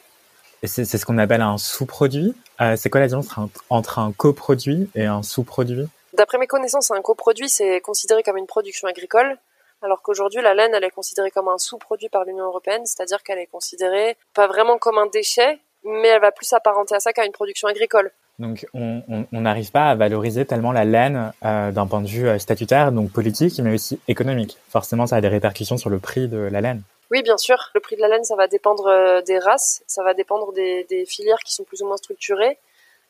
Et 0.63 0.67
c'est 0.67 0.85
ce 0.85 1.05
qu'on 1.05 1.19
appelle 1.19 1.41
un 1.41 1.59
sous-produit. 1.59 2.33
Euh, 2.61 2.75
c'est 2.77 2.89
quoi 2.89 3.01
la 3.01 3.07
différence 3.07 3.29
entre 3.69 3.99
un 3.99 4.11
coproduit 4.11 4.89
et 4.95 5.05
un 5.05 5.21
sous-produit? 5.21 5.85
D'après 6.17 6.37
mes 6.37 6.47
connaissances, 6.47 6.91
un 6.91 7.01
coproduit, 7.01 7.49
c'est 7.49 7.81
considéré 7.81 8.23
comme 8.23 8.37
une 8.37 8.47
production 8.47 8.87
agricole, 8.87 9.37
alors 9.81 10.01
qu'aujourd'hui, 10.01 10.41
la 10.41 10.53
laine, 10.53 10.73
elle 10.73 10.83
est 10.83 10.91
considérée 10.91 11.29
comme 11.29 11.47
un 11.47 11.57
sous-produit 11.57 12.09
par 12.09 12.23
l'Union 12.23 12.45
européenne, 12.45 12.85
c'est-à-dire 12.85 13.21
qu'elle 13.23 13.39
est 13.39 13.47
considérée 13.47 14.15
pas 14.33 14.47
vraiment 14.47 14.77
comme 14.77 14.97
un 14.97 15.07
déchet, 15.07 15.59
mais 15.83 16.07
elle 16.07 16.21
va 16.21 16.31
plus 16.31 16.45
s'apparenter 16.45 16.95
à 16.95 16.99
ça 16.99 17.11
qu'à 17.11 17.25
une 17.25 17.31
production 17.31 17.67
agricole. 17.67 18.11
Donc 18.39 18.65
on 18.73 19.25
n'arrive 19.31 19.71
pas 19.71 19.89
à 19.89 19.95
valoriser 19.95 20.45
tellement 20.45 20.73
la 20.73 20.83
laine 20.83 21.31
euh, 21.45 21.71
d'un 21.71 21.87
point 21.87 22.01
de 22.01 22.07
vue 22.07 22.27
euh, 22.27 22.37
statutaire, 22.37 22.91
donc 22.91 23.11
politique, 23.11 23.59
mais 23.59 23.73
aussi 23.73 23.99
économique. 24.07 24.57
Forcément, 24.69 25.07
ça 25.07 25.17
a 25.17 25.21
des 25.21 25.29
répercussions 25.29 25.77
sur 25.77 25.89
le 25.89 25.99
prix 25.99 26.27
de 26.27 26.37
la 26.37 26.59
laine. 26.59 26.81
Oui, 27.11 27.21
bien 27.23 27.37
sûr. 27.37 27.57
Le 27.73 27.79
prix 27.79 27.95
de 27.95 28.01
la 28.01 28.09
laine, 28.09 28.23
ça 28.23 28.35
va 28.35 28.47
dépendre 28.47 28.87
euh, 28.87 29.21
des 29.21 29.39
races, 29.39 29.83
ça 29.87 30.03
va 30.03 30.13
dépendre 30.13 30.51
des, 30.53 31.05
filières 31.07 31.39
qui 31.45 31.53
sont 31.53 31.63
plus 31.63 31.81
ou 31.81 31.87
moins 31.87 31.97
structurées. 31.97 32.57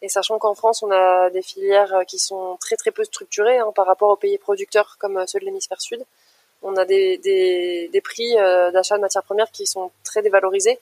Et 0.01 0.09
sachant 0.09 0.37
qu'en 0.37 0.55
France, 0.55 0.83
on 0.83 0.91
a 0.91 1.29
des 1.29 1.41
filières 1.41 2.03
qui 2.07 2.19
sont 2.19 2.57
très 2.59 2.75
très 2.75 2.91
peu 2.91 3.03
structurées 3.03 3.59
hein, 3.59 3.71
par 3.75 3.85
rapport 3.85 4.09
aux 4.09 4.15
pays 4.15 4.37
producteurs 4.37 4.97
comme 4.99 5.25
ceux 5.27 5.39
de 5.39 5.45
l'hémisphère 5.45 5.81
sud, 5.81 6.03
on 6.61 6.75
a 6.75 6.85
des, 6.85 7.17
des 7.91 8.01
prix 8.01 8.33
d'achat 8.73 8.97
de 8.97 9.01
matières 9.01 9.23
premières 9.23 9.51
qui 9.51 9.67
sont 9.67 9.91
très 10.03 10.21
dévalorisés. 10.21 10.79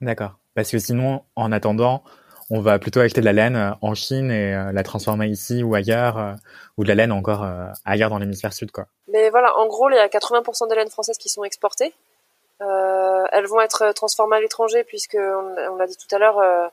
D'accord. 0.00 0.32
Parce 0.54 0.70
que 0.70 0.78
sinon, 0.78 1.22
en 1.34 1.50
attendant, 1.50 2.02
on 2.50 2.60
va 2.60 2.78
plutôt 2.78 3.00
acheter 3.00 3.20
de 3.20 3.26
la 3.26 3.32
laine 3.32 3.56
euh, 3.56 3.70
en 3.80 3.94
Chine 3.94 4.30
et 4.30 4.54
euh, 4.54 4.72
la 4.72 4.82
transformer 4.82 5.26
ici 5.26 5.62
ou 5.62 5.74
ailleurs, 5.74 6.18
euh, 6.18 6.32
ou 6.76 6.84
de 6.84 6.88
la 6.88 6.94
laine 6.94 7.12
encore 7.12 7.46
ailleurs 7.84 8.10
dans 8.10 8.18
l'hémisphère 8.18 8.52
sud, 8.52 8.70
quoi. 8.70 8.86
Mais 9.08 9.30
voilà, 9.30 9.56
en 9.58 9.66
gros, 9.66 9.88
il 9.90 9.96
y 9.96 9.98
a 9.98 10.08
80% 10.08 10.68
des 10.68 10.74
laines 10.74 10.90
françaises 10.90 11.18
qui 11.18 11.28
sont 11.28 11.44
exportées. 11.44 11.92
elles 12.60 13.46
vont 13.46 13.60
être 13.60 13.92
transformées 13.92 14.36
à 14.36 14.40
l'étranger 14.40 14.84
puisque, 14.84 15.16
on, 15.16 15.76
l'a 15.76 15.86
dit 15.86 15.96
tout 15.96 16.12
à 16.14 16.18
l'heure, 16.18 16.70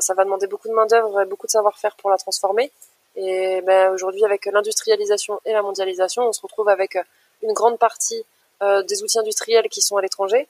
ça 0.00 0.14
va 0.14 0.24
demander 0.24 0.46
beaucoup 0.46 0.68
de 0.68 0.74
main 0.74 0.86
d'œuvre 0.86 1.20
et 1.20 1.26
beaucoup 1.26 1.46
de 1.46 1.52
savoir-faire 1.52 1.96
pour 1.96 2.10
la 2.10 2.16
transformer. 2.16 2.70
Et 3.16 3.62
ben, 3.62 3.92
aujourd'hui, 3.92 4.24
avec 4.24 4.46
l'industrialisation 4.46 5.40
et 5.44 5.52
la 5.52 5.62
mondialisation, 5.62 6.24
on 6.28 6.32
se 6.32 6.40
retrouve 6.40 6.68
avec 6.68 6.98
une 7.42 7.52
grande 7.52 7.78
partie 7.78 8.24
des 8.60 9.02
outils 9.02 9.18
industriels 9.18 9.68
qui 9.68 9.82
sont 9.82 9.96
à 9.96 10.02
l'étranger 10.02 10.48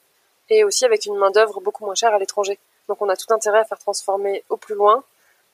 et 0.50 0.64
aussi 0.64 0.84
avec 0.84 1.06
une 1.06 1.16
main 1.16 1.30
d'œuvre 1.30 1.60
beaucoup 1.60 1.84
moins 1.84 1.94
chère 1.94 2.14
à 2.14 2.18
l'étranger. 2.18 2.58
Donc 2.88 3.00
on 3.00 3.08
a 3.08 3.16
tout 3.16 3.32
intérêt 3.32 3.60
à 3.60 3.64
faire 3.64 3.78
transformer 3.78 4.44
au 4.48 4.56
plus 4.56 4.74
loin 4.74 5.02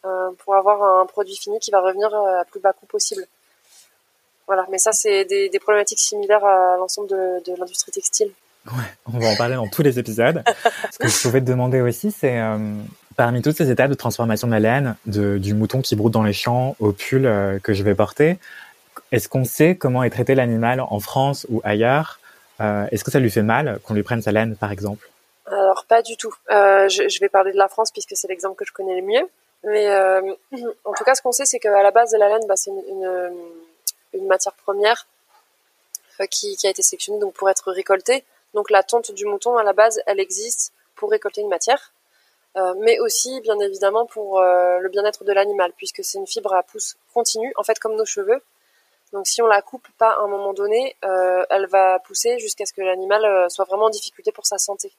euh, 0.04 0.30
pour 0.44 0.54
avoir 0.54 0.82
un 1.00 1.06
produit 1.06 1.36
fini 1.36 1.58
qui 1.60 1.70
va 1.70 1.80
revenir 1.80 2.12
euh, 2.12 2.40
à 2.40 2.44
plus 2.44 2.60
bas 2.60 2.72
coût 2.72 2.86
possible. 2.86 3.26
Voilà, 4.46 4.66
mais 4.70 4.78
ça 4.78 4.92
c'est 4.92 5.24
des, 5.24 5.58
problématiques 5.60 6.00
similaires 6.00 6.44
à 6.44 6.76
l'ensemble 6.76 7.08
de, 7.08 7.56
l'industrie 7.56 7.92
textile. 7.92 8.32
Ouais, 8.66 8.72
on 9.06 9.18
va 9.18 9.28
en 9.28 9.36
parler 9.36 9.54
dans 9.54 9.68
tous 9.68 9.82
les 9.82 9.98
épisodes. 9.98 10.42
Ce 10.92 10.98
que 10.98 11.08
je 11.08 11.22
pouvais 11.22 11.40
te 11.40 11.46
demander 11.46 11.80
aussi, 11.80 12.10
c'est 12.10 12.38
euh, 12.40 12.74
parmi 13.20 13.42
toutes 13.42 13.58
ces 13.58 13.70
étapes 13.70 13.90
de 13.90 13.94
transformation 13.94 14.46
de 14.48 14.52
la 14.52 14.60
laine, 14.60 14.96
du 15.04 15.52
mouton 15.52 15.82
qui 15.82 15.94
broute 15.94 16.12
dans 16.12 16.22
les 16.22 16.32
champs 16.32 16.74
au 16.80 16.92
pull 16.92 17.30
que 17.62 17.74
je 17.74 17.82
vais 17.82 17.94
porter, 17.94 18.38
est-ce 19.12 19.28
qu'on 19.28 19.44
sait 19.44 19.76
comment 19.76 20.02
est 20.02 20.08
traité 20.08 20.34
l'animal 20.34 20.80
en 20.80 21.00
France 21.00 21.46
ou 21.50 21.60
ailleurs? 21.62 22.18
Est-ce 22.60 23.04
que 23.04 23.10
ça 23.10 23.18
lui 23.18 23.30
fait 23.30 23.42
mal 23.42 23.78
qu'on 23.84 23.92
lui 23.92 24.02
prenne 24.02 24.22
sa 24.22 24.32
laine, 24.32 24.56
par 24.56 24.72
exemple? 24.72 25.10
Alors 25.50 25.84
pas 25.84 26.00
du 26.00 26.16
tout. 26.16 26.32
Euh, 26.50 26.88
je, 26.88 27.20
vais 27.20 27.28
parler 27.28 27.52
de 27.52 27.58
la 27.58 27.68
France 27.68 27.90
puisque 27.90 28.12
c'est 28.14 28.28
l'exemple 28.28 28.56
que 28.56 28.64
je 28.64 28.72
connais 28.72 29.00
le 29.00 29.06
mieux. 29.06 29.28
Mais 29.64 29.88
euh, 29.88 30.20
en 30.84 30.94
tout 30.94 31.04
cas, 31.04 31.14
ce 31.14 31.20
qu'on 31.20 31.32
sait, 31.32 31.44
c'est 31.44 31.58
qu'à 31.58 31.82
la 31.82 31.90
base 31.90 32.12
de 32.12 32.18
la 32.18 32.28
laine, 32.28 32.46
bah, 32.48 32.56
c'est 32.56 32.70
une, 32.70 34.26
matière 34.26 34.54
première 34.54 35.06
euh, 36.20 36.26
qui, 36.26 36.56
qui, 36.56 36.66
a 36.66 36.70
été 36.70 36.82
sélectionnée 36.82 37.18
donc 37.18 37.34
pour 37.34 37.50
être 37.50 37.70
récoltée. 37.70 38.24
Donc 38.54 38.70
la 38.70 38.82
tonte 38.82 39.12
du 39.12 39.26
mouton, 39.26 39.58
à 39.58 39.62
la 39.62 39.72
base, 39.72 40.00
elle 40.06 40.20
existe 40.20 40.72
pour 40.94 41.10
récolter 41.10 41.40
une 41.40 41.48
matière, 41.48 41.92
euh, 42.56 42.74
mais 42.78 42.98
aussi 43.00 43.40
bien 43.40 43.58
évidemment 43.60 44.06
pour 44.06 44.40
euh, 44.40 44.78
le 44.78 44.88
bien-être 44.88 45.24
de 45.24 45.32
l'animal, 45.32 45.72
puisque 45.76 46.02
c'est 46.04 46.18
une 46.18 46.26
fibre 46.26 46.54
à 46.54 46.62
pousse 46.62 46.96
continue, 47.14 47.52
en 47.56 47.62
fait 47.62 47.78
comme 47.78 47.96
nos 47.96 48.04
cheveux. 48.04 48.42
Donc 49.12 49.26
si 49.26 49.42
on 49.42 49.46
la 49.46 49.62
coupe 49.62 49.86
pas 49.98 50.10
à 50.10 50.20
un 50.20 50.28
moment 50.28 50.52
donné, 50.52 50.96
euh, 51.04 51.44
elle 51.50 51.66
va 51.66 51.98
pousser 52.00 52.38
jusqu'à 52.38 52.66
ce 52.66 52.72
que 52.72 52.80
l'animal 52.80 53.50
soit 53.50 53.64
vraiment 53.64 53.86
en 53.86 53.90
difficulté 53.90 54.32
pour 54.32 54.46
sa 54.46 54.58
santé. 54.58 54.92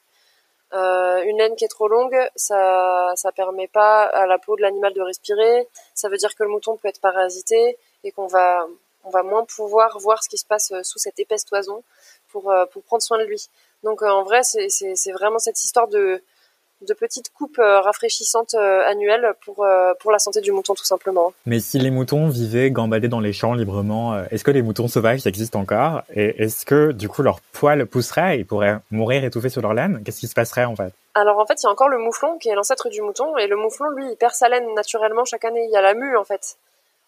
Euh, 0.73 1.21
une 1.23 1.37
laine 1.37 1.55
qui 1.55 1.65
est 1.65 1.69
trop 1.69 1.89
longue, 1.89 2.17
ça 2.35 3.11
ça 3.15 3.31
permet 3.33 3.67
pas 3.67 4.03
à 4.03 4.25
la 4.25 4.39
peau 4.39 4.55
de 4.55 4.61
l'animal 4.61 4.93
de 4.93 5.01
respirer. 5.01 5.67
Ça 5.93 6.07
veut 6.07 6.17
dire 6.17 6.33
que 6.33 6.43
le 6.43 6.49
mouton 6.49 6.77
peut 6.77 6.87
être 6.87 7.01
parasité 7.01 7.77
et 8.03 8.11
qu'on 8.11 8.27
va 8.27 8.65
on 9.03 9.09
va 9.09 9.23
moins 9.23 9.43
pouvoir 9.43 9.97
voir 9.99 10.23
ce 10.23 10.29
qui 10.29 10.37
se 10.37 10.45
passe 10.45 10.71
sous 10.83 10.99
cette 10.99 11.19
épaisse 11.19 11.43
toison 11.45 11.83
pour 12.29 12.51
euh, 12.51 12.65
pour 12.67 12.83
prendre 12.83 13.03
soin 13.03 13.17
de 13.17 13.25
lui. 13.25 13.49
Donc 13.83 14.01
euh, 14.01 14.07
en 14.07 14.23
vrai, 14.23 14.43
c'est 14.43 14.69
c'est 14.69 15.11
vraiment 15.11 15.39
cette 15.39 15.61
histoire 15.63 15.89
de 15.89 16.23
de 16.87 16.93
petites 16.93 17.31
coupes 17.33 17.59
euh, 17.59 17.79
rafraîchissantes 17.81 18.55
euh, 18.55 18.87
annuelles 18.87 19.33
pour, 19.45 19.63
euh, 19.63 19.93
pour 19.99 20.11
la 20.11 20.19
santé 20.19 20.41
du 20.41 20.51
mouton 20.51 20.73
tout 20.73 20.85
simplement. 20.85 21.33
Mais 21.45 21.59
si 21.59 21.79
les 21.79 21.91
moutons 21.91 22.27
vivaient 22.27 22.71
gambadés 22.71 23.07
dans 23.07 23.19
les 23.19 23.33
champs 23.33 23.53
librement, 23.53 24.23
est-ce 24.31 24.43
que 24.43 24.51
les 24.51 24.61
moutons 24.61 24.87
sauvages 24.87 25.25
existent 25.27 25.59
encore? 25.59 26.01
Et 26.15 26.43
est-ce 26.43 26.65
que 26.65 26.91
du 26.91 27.07
coup 27.09 27.21
leur 27.21 27.39
poil 27.53 27.85
pousserait 27.85 28.35
et 28.35 28.39
ils 28.39 28.45
pourraient 28.45 28.77
mourir 28.89 29.23
étouffés 29.23 29.49
sur 29.49 29.61
leur 29.61 29.73
laine? 29.73 30.01
Qu'est-ce 30.03 30.19
qui 30.19 30.27
se 30.27 30.33
passerait 30.33 30.65
en 30.65 30.75
fait? 30.75 30.93
Alors 31.13 31.37
en 31.39 31.45
fait 31.45 31.61
il 31.61 31.65
y 31.65 31.67
a 31.67 31.71
encore 31.71 31.89
le 31.89 31.97
mouflon 31.97 32.37
qui 32.37 32.49
est 32.49 32.55
l'ancêtre 32.55 32.89
du 32.89 33.01
mouton 33.01 33.37
et 33.37 33.47
le 33.47 33.57
mouflon 33.57 33.89
lui 33.89 34.05
il 34.09 34.15
perd 34.15 34.33
sa 34.33 34.49
laine 34.49 34.73
naturellement 34.73 35.25
chaque 35.25 35.45
année. 35.45 35.65
Il 35.65 35.71
y 35.71 35.77
a 35.77 35.81
la 35.81 35.93
mue 35.93 36.17
en 36.17 36.23
fait. 36.23 36.57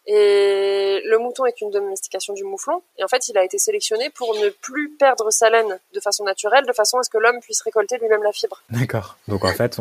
Et 0.05 1.01
le 1.05 1.17
mouton 1.17 1.45
est 1.45 1.61
une 1.61 1.71
domestication 1.71 2.33
du 2.33 2.43
mouflon. 2.43 2.81
Et 2.97 3.03
en 3.03 3.07
fait, 3.07 3.29
il 3.29 3.37
a 3.37 3.43
été 3.43 3.57
sélectionné 3.57 4.09
pour 4.09 4.35
ne 4.35 4.49
plus 4.49 4.89
perdre 4.89 5.31
sa 5.31 5.49
laine 5.49 5.79
de 5.93 5.99
façon 6.01 6.25
naturelle, 6.25 6.65
de 6.65 6.73
façon 6.73 6.97
à 6.97 7.03
ce 7.03 7.09
que 7.09 7.17
l'homme 7.17 7.39
puisse 7.39 7.61
récolter 7.61 7.97
lui-même 7.97 8.23
la 8.23 8.33
fibre. 8.33 8.61
D'accord. 8.69 9.15
Donc 9.27 9.45
en 9.45 9.53
fait, 9.53 9.79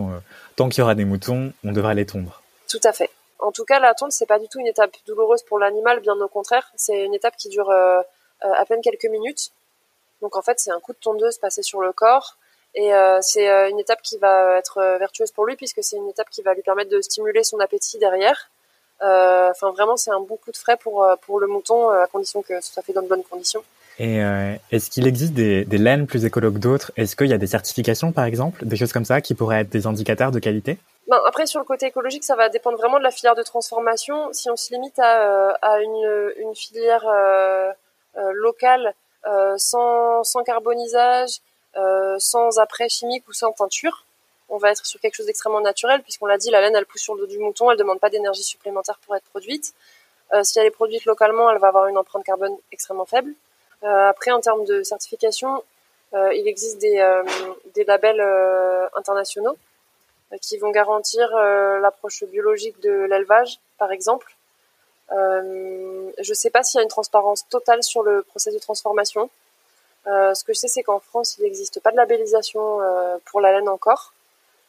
tant 0.57 0.69
qu'il 0.69 0.81
y 0.81 0.83
aura 0.83 0.95
des 0.95 1.05
moutons, 1.05 1.53
on 1.65 1.73
devra 1.73 1.95
les 1.95 2.07
tondre. 2.07 2.41
Tout 2.69 2.81
à 2.85 2.93
fait. 2.93 3.11
En 3.41 3.51
tout 3.51 3.65
cas, 3.65 3.81
la 3.81 3.95
tonte, 3.95 4.13
c'est 4.13 4.27
pas 4.27 4.39
du 4.39 4.47
tout 4.49 4.61
une 4.61 4.69
étape 4.69 4.95
douloureuse 5.07 5.43
pour 5.43 5.59
l'animal, 5.59 5.99
bien 5.99 6.15
au 6.21 6.29
contraire. 6.29 6.71
C'est 6.77 7.05
une 7.05 7.15
étape 7.15 7.37
qui 7.37 7.49
dure 7.49 7.71
euh, 7.71 8.01
euh, 8.45 8.53
à 8.57 8.65
peine 8.65 8.81
quelques 8.81 9.07
minutes. 9.07 9.51
Donc 10.21 10.37
en 10.37 10.43
fait, 10.43 10.61
c'est 10.61 10.71
un 10.71 10.79
coup 10.79 10.93
de 10.93 10.99
tondeuse 10.99 11.39
passé 11.39 11.65
sur 11.65 11.81
le 11.81 11.93
corps. 11.93 12.37
Et 12.75 12.95
euh, 12.95 13.19
c'est 13.21 13.49
une 13.71 13.81
étape 13.81 14.01
qui 14.03 14.17
va 14.19 14.57
être 14.57 14.97
vertueuse 14.99 15.33
pour 15.33 15.45
lui, 15.45 15.57
puisque 15.57 15.83
c'est 15.83 15.97
une 15.97 16.09
étape 16.09 16.31
qui 16.31 16.43
va 16.43 16.55
lui 16.55 16.63
permettre 16.63 16.91
de 16.91 17.01
stimuler 17.03 17.43
son 17.43 17.59
appétit 17.59 17.99
derrière 17.99 18.52
euh, 18.52 18.52
enfin, 19.03 19.71
vraiment, 19.73 19.97
c'est 19.97 20.11
un 20.11 20.21
bon 20.21 20.37
coup 20.37 20.53
de 20.53 20.57
frais 20.57 20.77
pour, 20.77 21.05
euh, 21.05 21.15
pour 21.23 21.41
le 21.41 21.47
mouton, 21.47 21.91
euh, 21.91 22.05
à 22.05 22.07
condition 22.07 22.43
que 22.43 22.61
ce 22.61 22.73
soit 22.73 22.83
fait 22.83 22.93
dans 22.93 23.03
de 23.03 23.09
bonnes 23.09 23.25
conditions. 23.25 23.63
Et 23.99 24.17
est-ce 24.73 24.91
qu'il 24.91 25.07
existe 25.07 25.35
des, 25.35 25.65
des, 25.65 25.79
laines 25.79 26.07
plus 26.07 26.25
écolo 26.25 26.51
que 26.51 26.59
d'autres? 26.59 26.91
Est-ce 26.97 27.15
qu'il 27.15 27.29
y 27.29 27.35
a 27.35 27.39
des 27.39 27.47
certifications, 27.47 28.11
par 28.11 28.25
exemple, 28.25 28.65
des 28.65 28.75
choses 28.75 28.93
comme 28.93 29.05
ça, 29.05 29.21
qui 29.21 29.35
pourraient 29.35 29.61
être 29.61 29.69
des 29.69 29.87
indicateurs 29.87 30.33
de 30.33 30.41
qualité? 30.41 30.79
Ben, 31.09 31.21
Après, 31.27 31.47
sur 31.47 31.61
le 31.61 31.67
côté 31.67 31.87
écologique, 31.87 32.25
ça 32.25 32.35
va 32.35 32.49
dépendre 32.49 32.79
vraiment 32.79 32.99
de 32.99 33.05
la 33.05 33.11
filière 33.11 33.37
de 33.37 33.43
transformation. 33.43 34.33
Si 34.33 34.51
on 34.51 34.57
se 34.57 34.73
limite 34.73 34.99
à, 34.99 35.51
à 35.61 35.81
une, 35.83 36.33
une 36.39 36.55
filière 36.55 37.05
locale, 38.33 38.95
sans, 39.59 40.25
sans 40.25 40.43
carbonisage, 40.43 41.41
sans 42.19 42.59
après 42.59 42.89
chimique 42.89 43.29
ou 43.29 43.35
sans 43.35 43.53
teinture, 43.53 44.07
on 44.53 44.59
va 44.59 44.71
être 44.71 44.85
sur 44.85 45.01
quelque 45.01 45.15
chose 45.15 45.27
d'extrêmement 45.27 45.63
naturel, 45.63 46.03
puisqu'on 46.03 46.27
l'a 46.27 46.37
dit, 46.37 46.51
la 46.51 46.61
laine, 46.61 46.77
elle 46.77 46.85
pousse 46.85 47.01
sur 47.01 47.15
le 47.15 47.23
dos 47.23 47.27
du 47.27 47.39
mouton, 47.39 47.71
elle 47.71 47.79
demande 47.79 47.99
pas 47.99 48.11
d'énergie 48.11 48.43
supplémentaire 48.43 48.99
pour 48.99 49.17
être 49.17 49.25
produite. 49.25 49.73
Euh, 50.35 50.45
si 50.45 50.59
elle 50.59 50.67
est 50.67 50.71
produite 50.71 51.07
localement, 51.07 51.51
elle 51.51 51.59
va 51.59 51.69
avoir 51.69 51.87
une 51.87 51.97
empreinte 51.97 52.23
carbone 52.23 52.55
extrêmement 52.71 53.07
faible. 53.07 53.33
Euh, 53.83 54.09
après, 54.09 54.31
en 54.31 54.41
termes 54.41 54.65
de 54.67 54.83
certification, 54.83 55.65
euh, 56.13 56.35
il 56.35 56.47
existe 56.47 56.79
des, 56.79 57.23
des 57.75 57.85
labels 57.85 58.21
internationaux 58.95 59.57
qui 60.43 60.59
vont 60.59 60.71
garantir 60.71 61.35
l'approche 61.81 62.25
biologique 62.25 62.79
de 62.81 63.07
l'élevage, 63.11 63.59
par 63.79 63.91
exemple. 63.91 64.35
je 65.11 66.29
ne 66.29 66.35
sais 66.35 66.51
pas 66.51 66.63
s'il 66.63 66.79
y 66.79 66.81
a 66.81 66.85
une 66.85 66.91
transparence 66.91 67.49
totale 67.49 67.83
sur 67.83 68.03
le 68.03 68.23
processus 68.23 68.61
de 68.61 68.63
transformation. 68.63 69.31
ce 70.07 70.45
que 70.45 70.53
je 70.53 70.59
sais, 70.59 70.69
c'est 70.69 70.83
qu'en 70.83 71.01
France, 71.01 71.37
il 71.39 71.45
n'existe 71.45 71.81
pas 71.81 71.91
de 71.91 71.97
labellisation 71.97 72.81
pour 73.25 73.41
la 73.41 73.53
laine 73.53 73.69
encore 73.69 74.13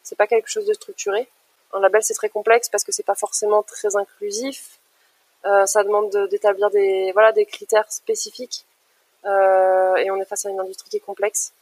c'est 0.04 0.16
pas 0.16 0.28
quelque 0.28 0.48
chose 0.48 0.66
de 0.66 0.74
structuré. 0.74 1.26
Un 1.72 1.80
label 1.80 2.02
c'est 2.04 2.14
très 2.14 2.28
complexe 2.28 2.68
parce 2.68 2.84
que 2.84 2.92
c'est 2.92 3.02
pas 3.02 3.16
forcément 3.16 3.64
très 3.64 3.96
inclusif. 3.96 4.78
Euh, 5.46 5.66
ça 5.66 5.82
demande 5.82 6.28
d'établir 6.30 6.70
des 6.70 7.10
voilà 7.12 7.32
des 7.32 7.44
critères 7.44 7.90
spécifiques 7.90 8.64
euh, 9.26 9.96
et 9.96 10.10
on 10.10 10.16
est 10.16 10.24
face 10.24 10.46
à 10.46 10.50
une 10.50 10.60
industrie 10.60 10.88
qui 10.88 10.98
est 10.98 11.00
complexe. 11.00 11.52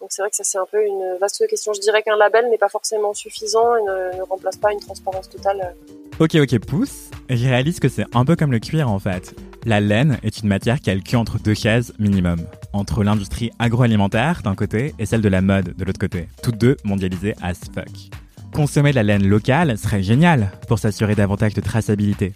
Donc 0.00 0.10
c'est 0.12 0.22
vrai 0.22 0.30
que 0.30 0.36
ça 0.36 0.44
c'est 0.44 0.58
un 0.58 0.66
peu 0.66 0.82
une 0.82 1.16
vaste 1.20 1.46
question. 1.48 1.72
Je 1.72 1.80
dirais 1.80 2.02
qu'un 2.02 2.16
label 2.16 2.48
n'est 2.48 2.58
pas 2.58 2.68
forcément 2.68 3.12
suffisant 3.14 3.76
et 3.76 3.82
ne, 3.82 4.22
remplace 4.22 4.56
pas 4.56 4.72
une 4.72 4.80
transparence 4.80 5.28
totale. 5.28 5.74
Ok 6.20 6.36
ok 6.36 6.58
pouce. 6.60 7.10
Je 7.28 7.46
réalise 7.46 7.80
que 7.80 7.88
c'est 7.88 8.06
un 8.14 8.24
peu 8.24 8.36
comme 8.36 8.52
le 8.52 8.60
cuir 8.60 8.88
en 8.88 8.98
fait. 8.98 9.34
La 9.66 9.80
laine 9.80 10.18
est 10.22 10.38
une 10.38 10.48
matière 10.48 10.78
qui 10.80 11.16
entre 11.16 11.38
deux 11.38 11.54
chaises 11.54 11.92
minimum, 11.98 12.38
entre 12.78 13.04
l'industrie 13.04 13.50
agroalimentaire 13.58 14.42
d'un 14.42 14.54
côté 14.54 14.94
et 14.98 15.06
celle 15.06 15.20
de 15.20 15.28
la 15.28 15.42
mode 15.42 15.74
de 15.76 15.84
l'autre 15.84 15.98
côté, 15.98 16.28
toutes 16.42 16.58
deux 16.58 16.76
mondialisées 16.84 17.34
as 17.42 17.54
fuck. 17.74 18.10
Consommer 18.52 18.90
de 18.90 18.96
la 18.96 19.02
laine 19.02 19.26
locale 19.26 19.76
serait 19.76 20.02
génial 20.02 20.52
pour 20.68 20.78
s'assurer 20.78 21.14
davantage 21.14 21.54
de 21.54 21.60
traçabilité. 21.60 22.34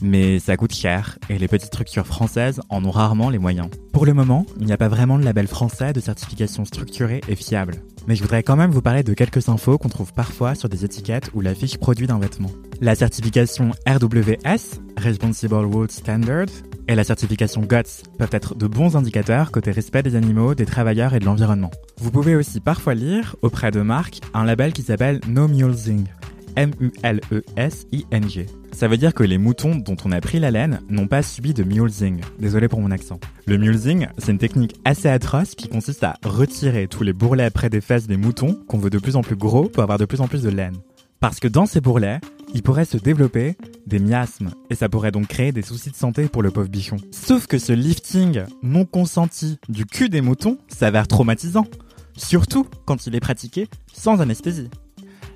Mais 0.00 0.38
ça 0.38 0.56
coûte 0.56 0.74
cher 0.74 1.18
et 1.28 1.38
les 1.38 1.48
petites 1.48 1.68
structures 1.68 2.06
françaises 2.06 2.60
en 2.68 2.84
ont 2.84 2.90
rarement 2.90 3.30
les 3.30 3.38
moyens. 3.38 3.68
Pour 3.92 4.06
le 4.06 4.14
moment, 4.14 4.46
il 4.60 4.66
n'y 4.66 4.72
a 4.72 4.76
pas 4.76 4.88
vraiment 4.88 5.18
de 5.18 5.24
label 5.24 5.48
français 5.48 5.92
de 5.92 6.00
certification 6.00 6.64
structurée 6.64 7.20
et 7.28 7.34
fiable. 7.34 7.74
Mais 8.08 8.16
je 8.16 8.22
voudrais 8.22 8.42
quand 8.42 8.56
même 8.56 8.70
vous 8.70 8.80
parler 8.80 9.02
de 9.02 9.12
quelques 9.12 9.50
infos 9.50 9.76
qu'on 9.76 9.90
trouve 9.90 10.14
parfois 10.14 10.54
sur 10.54 10.70
des 10.70 10.82
étiquettes 10.82 11.30
ou 11.34 11.42
la 11.42 11.54
fiche 11.54 11.76
produit 11.76 12.06
d'un 12.06 12.18
vêtement. 12.18 12.50
La 12.80 12.94
certification 12.94 13.72
RWS, 13.86 14.80
Responsible 14.96 15.66
World 15.66 15.90
Standard, 15.90 16.46
et 16.88 16.94
la 16.94 17.04
certification 17.04 17.60
GOTS 17.60 18.04
peuvent 18.16 18.30
être 18.32 18.54
de 18.54 18.66
bons 18.66 18.96
indicateurs 18.96 19.52
côté 19.52 19.72
respect 19.72 20.02
des 20.02 20.16
animaux, 20.16 20.54
des 20.54 20.64
travailleurs 20.64 21.12
et 21.12 21.18
de 21.18 21.26
l'environnement. 21.26 21.70
Vous 21.98 22.10
pouvez 22.10 22.34
aussi 22.34 22.60
parfois 22.60 22.94
lire, 22.94 23.36
auprès 23.42 23.70
de 23.70 23.82
marques, 23.82 24.20
un 24.32 24.46
label 24.46 24.72
qui 24.72 24.80
s'appelle 24.80 25.20
No 25.28 25.46
Mulesing, 25.46 26.06
M-U-L-E-S-I-N-G. 26.58 28.46
Ça 28.72 28.88
veut 28.88 28.96
dire 28.96 29.14
que 29.14 29.22
les 29.22 29.38
moutons 29.38 29.76
dont 29.76 29.96
on 30.04 30.10
a 30.10 30.20
pris 30.20 30.40
la 30.40 30.50
laine 30.50 30.80
n'ont 30.88 31.06
pas 31.06 31.22
subi 31.22 31.54
de 31.54 31.62
mulesing. 31.62 32.20
Désolé 32.40 32.66
pour 32.66 32.80
mon 32.80 32.90
accent. 32.90 33.20
Le 33.46 33.58
mulesing, 33.58 34.08
c'est 34.18 34.32
une 34.32 34.38
technique 34.38 34.74
assez 34.84 35.08
atroce 35.08 35.54
qui 35.54 35.68
consiste 35.68 36.02
à 36.02 36.16
retirer 36.24 36.88
tous 36.88 37.04
les 37.04 37.12
bourrelets 37.12 37.50
près 37.50 37.70
des 37.70 37.80
fesses 37.80 38.08
des 38.08 38.16
moutons 38.16 38.58
qu'on 38.66 38.78
veut 38.78 38.90
de 38.90 38.98
plus 38.98 39.14
en 39.14 39.22
plus 39.22 39.36
gros 39.36 39.68
pour 39.68 39.84
avoir 39.84 39.98
de 39.98 40.04
plus 40.04 40.20
en 40.20 40.26
plus 40.26 40.42
de 40.42 40.48
laine. 40.48 40.74
Parce 41.20 41.38
que 41.38 41.46
dans 41.46 41.66
ces 41.66 41.80
bourrelets, 41.80 42.18
il 42.52 42.64
pourrait 42.64 42.86
se 42.86 42.96
développer 42.96 43.56
des 43.86 44.00
miasmes 44.00 44.50
et 44.68 44.74
ça 44.74 44.88
pourrait 44.88 45.12
donc 45.12 45.28
créer 45.28 45.52
des 45.52 45.62
soucis 45.62 45.92
de 45.92 45.96
santé 45.96 46.26
pour 46.26 46.42
le 46.42 46.50
pauvre 46.50 46.68
bichon. 46.68 46.96
Sauf 47.12 47.46
que 47.46 47.58
ce 47.58 47.72
lifting 47.72 48.42
non 48.64 48.84
consenti 48.84 49.58
du 49.68 49.86
cul 49.86 50.08
des 50.08 50.22
moutons 50.22 50.58
s'avère 50.66 51.06
traumatisant, 51.06 51.66
surtout 52.16 52.66
quand 52.84 53.06
il 53.06 53.14
est 53.14 53.20
pratiqué 53.20 53.68
sans 53.92 54.20
anesthésie. 54.20 54.70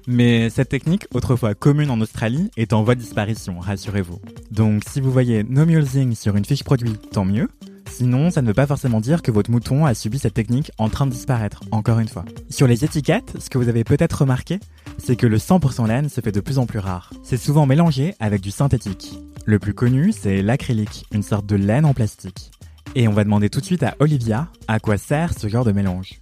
Mais 0.07 0.51
cette 0.51 0.69
technique, 0.69 1.07
autrefois 1.15 1.55
commune 1.55 1.91
en 1.91 2.01
Australie, 2.01 2.51
est 2.57 2.73
en 2.73 2.83
voie 2.83 2.95
de 2.95 3.01
disparition, 3.01 3.61
rassurez-vous. 3.61 4.21
Donc 4.51 4.83
si 4.89 5.01
vous 5.01 5.13
voyez 5.13 5.45
no 5.45 5.65
mulesing 5.65 6.15
sur 6.15 6.37
une 6.37 6.45
fiche 6.45 6.65
produit, 6.65 6.99
tant 7.13 7.25
mieux. 7.25 7.49
Sinon, 7.91 8.31
ça 8.31 8.41
ne 8.41 8.47
veut 8.47 8.55
pas 8.55 8.67
forcément 8.67 9.01
dire 9.01 9.21
que 9.21 9.31
votre 9.31 9.51
mouton 9.51 9.85
a 9.85 9.93
subi 9.93 10.19
cette 10.19 10.33
technique 10.33 10.73
en 10.79 10.89
train 10.89 11.07
de 11.07 11.13
disparaître, 11.13 11.61
encore 11.73 11.99
une 11.99 12.09
fois. 12.09 12.25
Sur 12.49 12.67
les 12.67 12.87
étiquettes, 12.87 13.35
ce 13.39 13.51
que 13.51 13.59
vous 13.59 13.69
avez 13.69 13.85
peut-être 13.85 14.23
remarqué, 14.23 14.61
c'est 14.97 15.15
que 15.15 15.27
le 15.27 15.37
100% 15.37 15.87
laine 15.87 16.09
se 16.09 16.23
fait 16.23 16.33
de 16.33 16.41
plus 16.41 16.59
en 16.59 16.65
plus 16.65 16.79
rare. 16.79 17.13
C'est 17.23 17.37
souvent 17.37 17.67
mélangé 17.67 18.15
avec 18.19 18.41
du 18.41 18.51
synthétique. 18.51 19.19
Le 19.45 19.59
plus 19.59 19.75
connu, 19.75 20.13
c'est 20.13 20.43
l'acrylique, 20.43 21.05
une 21.13 21.23
sorte 21.23 21.45
de 21.45 21.57
laine 21.57 21.85
en 21.85 21.93
plastique. 21.93 22.51
Et 22.95 23.09
on 23.09 23.13
va 23.13 23.25
demander 23.25 23.51
tout 23.51 23.61
de 23.61 23.67
suite 23.67 23.83
à 23.83 23.95
Olivia 24.01 24.49
à 24.69 24.81
quoi 24.81 24.97
sert 24.97 25.39
ce 25.39 25.49
genre 25.49 25.65
de 25.65 25.73
mélange. 25.73 26.22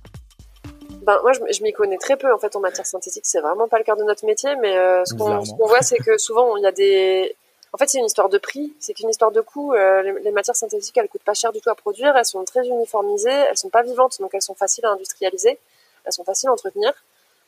Ben, 1.03 1.19
moi, 1.23 1.33
je, 1.33 1.41
je 1.53 1.63
m'y 1.63 1.73
connais 1.73 1.99
très 1.99 2.17
peu 2.17 2.33
en 2.33 2.39
fait 2.39 2.55
en 2.57 2.61
matière 2.61 2.87
synthétique. 2.87 3.25
C'est 3.27 3.41
vraiment 3.41 3.69
pas 3.69 3.79
le 3.79 3.85
cœur 3.85 3.97
de 3.97 4.05
notre 4.05 4.25
métier, 4.25 4.55
mais 4.57 4.77
euh, 4.77 5.05
ce 5.05 5.15
qu'on 5.15 5.45
ce 5.45 5.53
qu'on 5.53 5.67
voit, 5.67 5.83
c'est 5.83 5.99
que 5.99 6.19
souvent 6.19 6.57
il 6.57 6.63
y 6.63 6.67
a 6.67 6.73
des. 6.73 7.35
En 7.73 7.79
fait, 7.79 7.89
c'est 7.89 7.99
une 7.99 8.05
histoire 8.07 8.29
de 8.29 8.39
prix, 8.39 8.75
c'est 8.81 8.95
qu'une 8.95 9.09
histoire 9.11 9.31
de 9.31 9.41
coût. 9.41 9.73
Euh, 9.75 10.03
les, 10.03 10.13
les 10.21 10.31
matières 10.33 10.57
synthétiques, 10.57 10.97
elles 10.99 11.09
coûtent 11.09 11.23
pas 11.23 11.35
cher 11.35 11.53
du 11.53 11.61
tout 11.61 11.71
à 11.71 11.75
produire. 11.75 12.17
Elles 12.17 12.25
sont 12.25 12.45
très 12.45 12.67
uniformisées, 12.67 13.31
elles 13.31 13.57
sont 13.57 13.69
pas 13.71 13.83
vivantes, 13.83 14.21
donc 14.21 14.31
elles 14.35 14.43
sont 14.43 14.55
faciles 14.55 14.85
à 14.87 14.91
industrialiser. 14.91 15.59
Elles 16.05 16.13
sont 16.13 16.25
faciles 16.25 16.49
à 16.49 16.53
entretenir. 16.53 16.93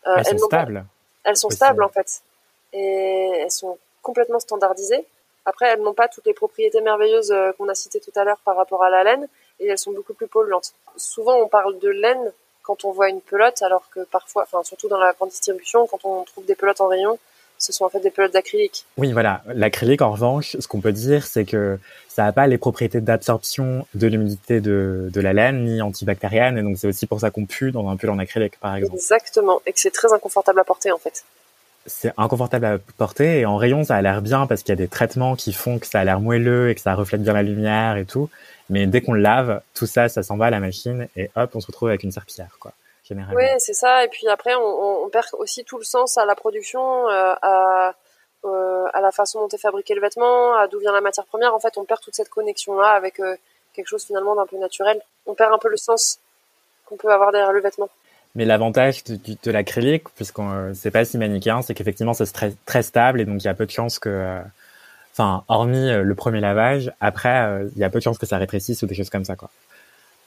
Euh, 0.07 0.15
elles 0.17 0.38
sont 0.38 0.49
pas- 0.49 0.59
stables. 0.59 0.85
elles 1.25 1.37
sont 1.37 1.51
stables 1.51 1.83
en 1.83 1.88
fait, 1.88 2.23
et 2.73 3.31
elles 3.41 3.51
sont 3.51 3.79
complètement 4.03 4.41
standardisées. 4.41 5.05
Après, 5.45 5.67
elles 5.69 5.81
n'ont 5.81 5.95
pas 5.95 6.09
toutes 6.09 6.27
les 6.27 6.35
propriétés 6.35 6.81
merveilleuses 6.81 7.33
euh, 7.33 7.53
qu'on 7.59 7.69
a 7.69 7.75
citées 7.75 8.01
tout 8.01 8.12
à 8.15 8.25
l'heure 8.25 8.38
par 8.45 8.57
rapport 8.57 8.83
à 8.85 8.91
la 8.91 9.03
laine, 9.05 9.29
et 9.61 9.67
elles 9.69 9.79
sont 9.79 9.93
beaucoup 9.93 10.15
plus 10.15 10.29
polluantes. 10.29 10.73
Souvent, 10.97 11.37
on 11.37 11.49
parle 11.49 11.79
de 11.81 11.88
laine 11.88 12.33
quand 12.62 12.85
on 12.85 12.92
voit 12.92 13.09
une 13.09 13.20
pelote, 13.20 13.62
alors 13.62 13.88
que 13.90 14.01
parfois, 14.05 14.44
enfin 14.44 14.62
surtout 14.64 14.88
dans 14.88 14.98
la 14.98 15.12
grande 15.12 15.31
distribution, 15.31 15.87
quand 15.87 16.05
on 16.05 16.22
trouve 16.25 16.44
des 16.46 16.55
pelotes 16.55 16.81
en 16.81 16.88
rayon, 16.88 17.18
ce 17.59 17.72
sont 17.72 17.85
en 17.85 17.88
fait 17.88 18.01
des 18.01 18.11
pelotes 18.11 18.33
d'acrylique. 18.33 18.87
Oui, 18.96 19.12
voilà. 19.12 19.42
L'acrylique, 19.46 20.03
en 20.03 20.11
revanche, 20.11 20.57
ce 20.59 20.66
qu'on 20.66 20.81
peut 20.81 20.92
dire, 20.92 21.25
c'est 21.25 21.44
que 21.44 21.79
ça 22.09 22.25
n'a 22.25 22.33
pas 22.33 22.46
les 22.46 22.59
propriétés 22.59 23.01
d'absorption 23.01 23.87
de 23.94 24.07
l'humidité 24.07 24.61
de, 24.61 25.09
de 25.12 25.20
la 25.20 25.33
laine, 25.33 25.64
ni 25.64 25.81
antibactérienne, 25.81 26.59
et 26.59 26.62
donc 26.62 26.77
c'est 26.77 26.88
aussi 26.88 27.07
pour 27.07 27.20
ça 27.20 27.31
qu'on 27.31 27.46
pue 27.46 27.72
dans 27.72 27.88
un 27.88 27.96
pull 27.96 28.11
en 28.11 28.18
acrylique, 28.18 28.59
par 28.59 28.75
exemple. 28.77 28.96
Exactement, 28.96 29.62
et 29.64 29.72
que 29.72 29.81
c'est 29.81 29.92
très 29.92 30.12
inconfortable 30.12 30.61
à 30.61 30.64
porter 30.64 30.92
en 30.92 30.98
fait. 30.98 31.25
C'est 31.87 32.12
inconfortable 32.16 32.64
à 32.64 32.79
porter, 32.96 33.40
et 33.40 33.46
en 33.46 33.57
rayon, 33.57 33.85
ça 33.85 33.96
a 33.96 34.03
l'air 34.03 34.22
bien 34.22 34.46
parce 34.46 34.62
qu'il 34.62 34.70
y 34.70 34.72
a 34.72 34.77
des 34.77 34.88
traitements 34.88 35.37
qui 35.37 35.53
font 35.53 35.79
que 35.79 35.87
ça 35.87 36.01
a 36.01 36.05
l'air 36.05 36.20
moelleux 36.20 36.70
et 36.70 36.75
que 36.75 36.81
ça 36.81 36.94
reflète 36.94 37.22
bien 37.22 37.33
la 37.33 37.42
lumière 37.42 37.96
et 37.96 38.05
tout. 38.05 38.29
Mais 38.73 38.87
dès 38.87 39.03
qu'on 39.03 39.13
le 39.13 39.21
lave, 39.21 39.61
tout 39.75 39.85
ça, 39.85 40.09
ça 40.09 40.23
s'en 40.23 40.39
va 40.39 40.47
à 40.47 40.51
la 40.51 40.59
machine, 40.59 41.07
et 41.15 41.31
hop, 41.37 41.51
on 41.55 41.61
se 41.61 41.67
retrouve 41.67 41.91
avec 41.91 42.05
une 42.05 42.11
serpillière, 42.11 42.57
quoi. 42.59 42.73
Généralement. 43.05 43.39
Oui, 43.39 43.47
c'est 43.59 43.75
ça. 43.75 44.03
Et 44.03 44.09
puis 44.09 44.27
après, 44.29 44.55
on, 44.55 45.11
perd 45.11 45.27
aussi 45.35 45.63
tout 45.65 45.77
le 45.77 45.85
sens 45.85 46.17
à 46.17 46.25
la 46.25 46.35
production, 46.35 47.07
euh, 47.11 47.35
à, 47.43 47.95
euh, 48.47 48.85
à 48.95 49.01
la 49.03 49.13
façon 49.13 49.41
dont 49.41 49.49
est 49.49 49.61
fabriqué 49.61 49.95
le 49.95 50.01
vêtement, 50.01 50.57
à 50.57 50.69
d'où 50.69 50.79
vient 50.79 50.93
la 50.93 51.03
matière 51.03 51.27
première. 51.27 51.55
En 51.55 51.61
fait, 51.61 51.77
on 51.77 51.85
perd 51.85 52.01
toute 52.01 52.15
cette 52.15 52.31
connexion-là 52.31 52.89
avec 52.93 53.21
euh, 53.21 53.37
quelque 53.75 53.89
chose 53.89 54.05
finalement 54.05 54.35
d'un 54.37 54.47
peu 54.47 54.57
naturel. 54.57 55.03
On 55.27 55.35
perd 55.35 55.53
un 55.53 55.59
peu 55.59 55.69
le 55.69 55.77
sens 55.77 56.19
qu'on 56.87 56.97
peut 56.97 57.13
avoir 57.13 57.31
derrière 57.31 57.53
le 57.53 57.61
vêtement. 57.61 57.91
Mais 58.35 58.47
l'avantage 58.47 59.05
de, 59.05 59.19
de 59.43 59.51
l'acrylique, 59.51 60.09
puisqu'on 60.15 60.73
c'est 60.75 60.91
pas 60.91 61.05
si 61.05 61.19
manichéen, 61.19 61.61
c'est 61.61 61.75
qu'effectivement 61.75 62.15
c'est 62.15 62.33
très, 62.33 62.55
très 62.65 62.83
stable 62.83 63.21
et 63.21 63.27
donc 63.27 63.43
il 63.43 63.47
y 63.47 63.51
a 63.51 63.55
peu 63.55 63.67
de 63.67 63.71
chances 63.71 63.99
que, 63.99 64.41
enfin, 65.12 65.44
hormis 65.48 65.90
euh, 65.90 66.03
le 66.03 66.14
premier 66.14 66.40
lavage, 66.40 66.92
après 67.01 67.42
euh, 67.46 67.68
il 67.75 67.79
y 67.81 67.85
a 67.85 67.90
peu 67.90 67.98
de 67.98 68.03
chances 68.05 68.18
que 68.18 68.27
ça 68.27 68.38
rétrécisse 68.38 68.83
ou 68.83 68.87
des 68.87 68.94
choses 68.94 69.11
comme 69.11 69.25
ça, 69.25 69.37
quoi. 69.37 69.51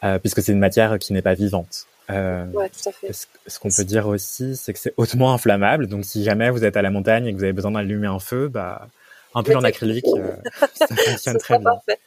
Euh, 0.04 0.19
puisque 0.19 0.41
c'est 0.41 0.52
une 0.52 0.60
matière 0.60 1.00
qui 1.00 1.13
n'est 1.13 1.21
pas 1.21 1.34
vivante. 1.34 1.86
Euh, 2.12 2.45
Ouais, 2.54 2.69
tout 2.69 2.89
à 2.89 2.91
fait. 2.91 3.12
ce 3.13 3.26
ce 3.48 3.60
qu'on 3.60 3.69
peut 3.69 3.84
dire 3.84 4.08
aussi, 4.08 4.56
c'est 4.56 4.74
que 4.74 4.80
c'est 4.80 4.93
hautement 4.98 5.34
inflammable. 5.34 5.88
Donc 5.88 6.06
si 6.06 6.24
jamais 6.24 6.50
vous 6.52 6.63
êtes 6.63 6.78
à 6.78 6.82
la 6.82 6.91
montagne 6.91 7.26
et 7.28 7.32
que 7.34 7.38
vous 7.38 7.43
avez 7.43 7.54
besoin 7.54 7.71
d'allumer 7.71 8.08
un 8.08 8.19
feu, 8.19 8.48
bah 8.48 8.88
un 9.34 9.43
pull 9.43 9.58
en 9.58 9.63
acrylique, 9.63 10.06
euh, 10.15 10.32
ça 10.76 10.88
fonctionne 10.88 11.38
très 11.38 11.58
bien. 11.60 11.71
parfait. 11.71 12.00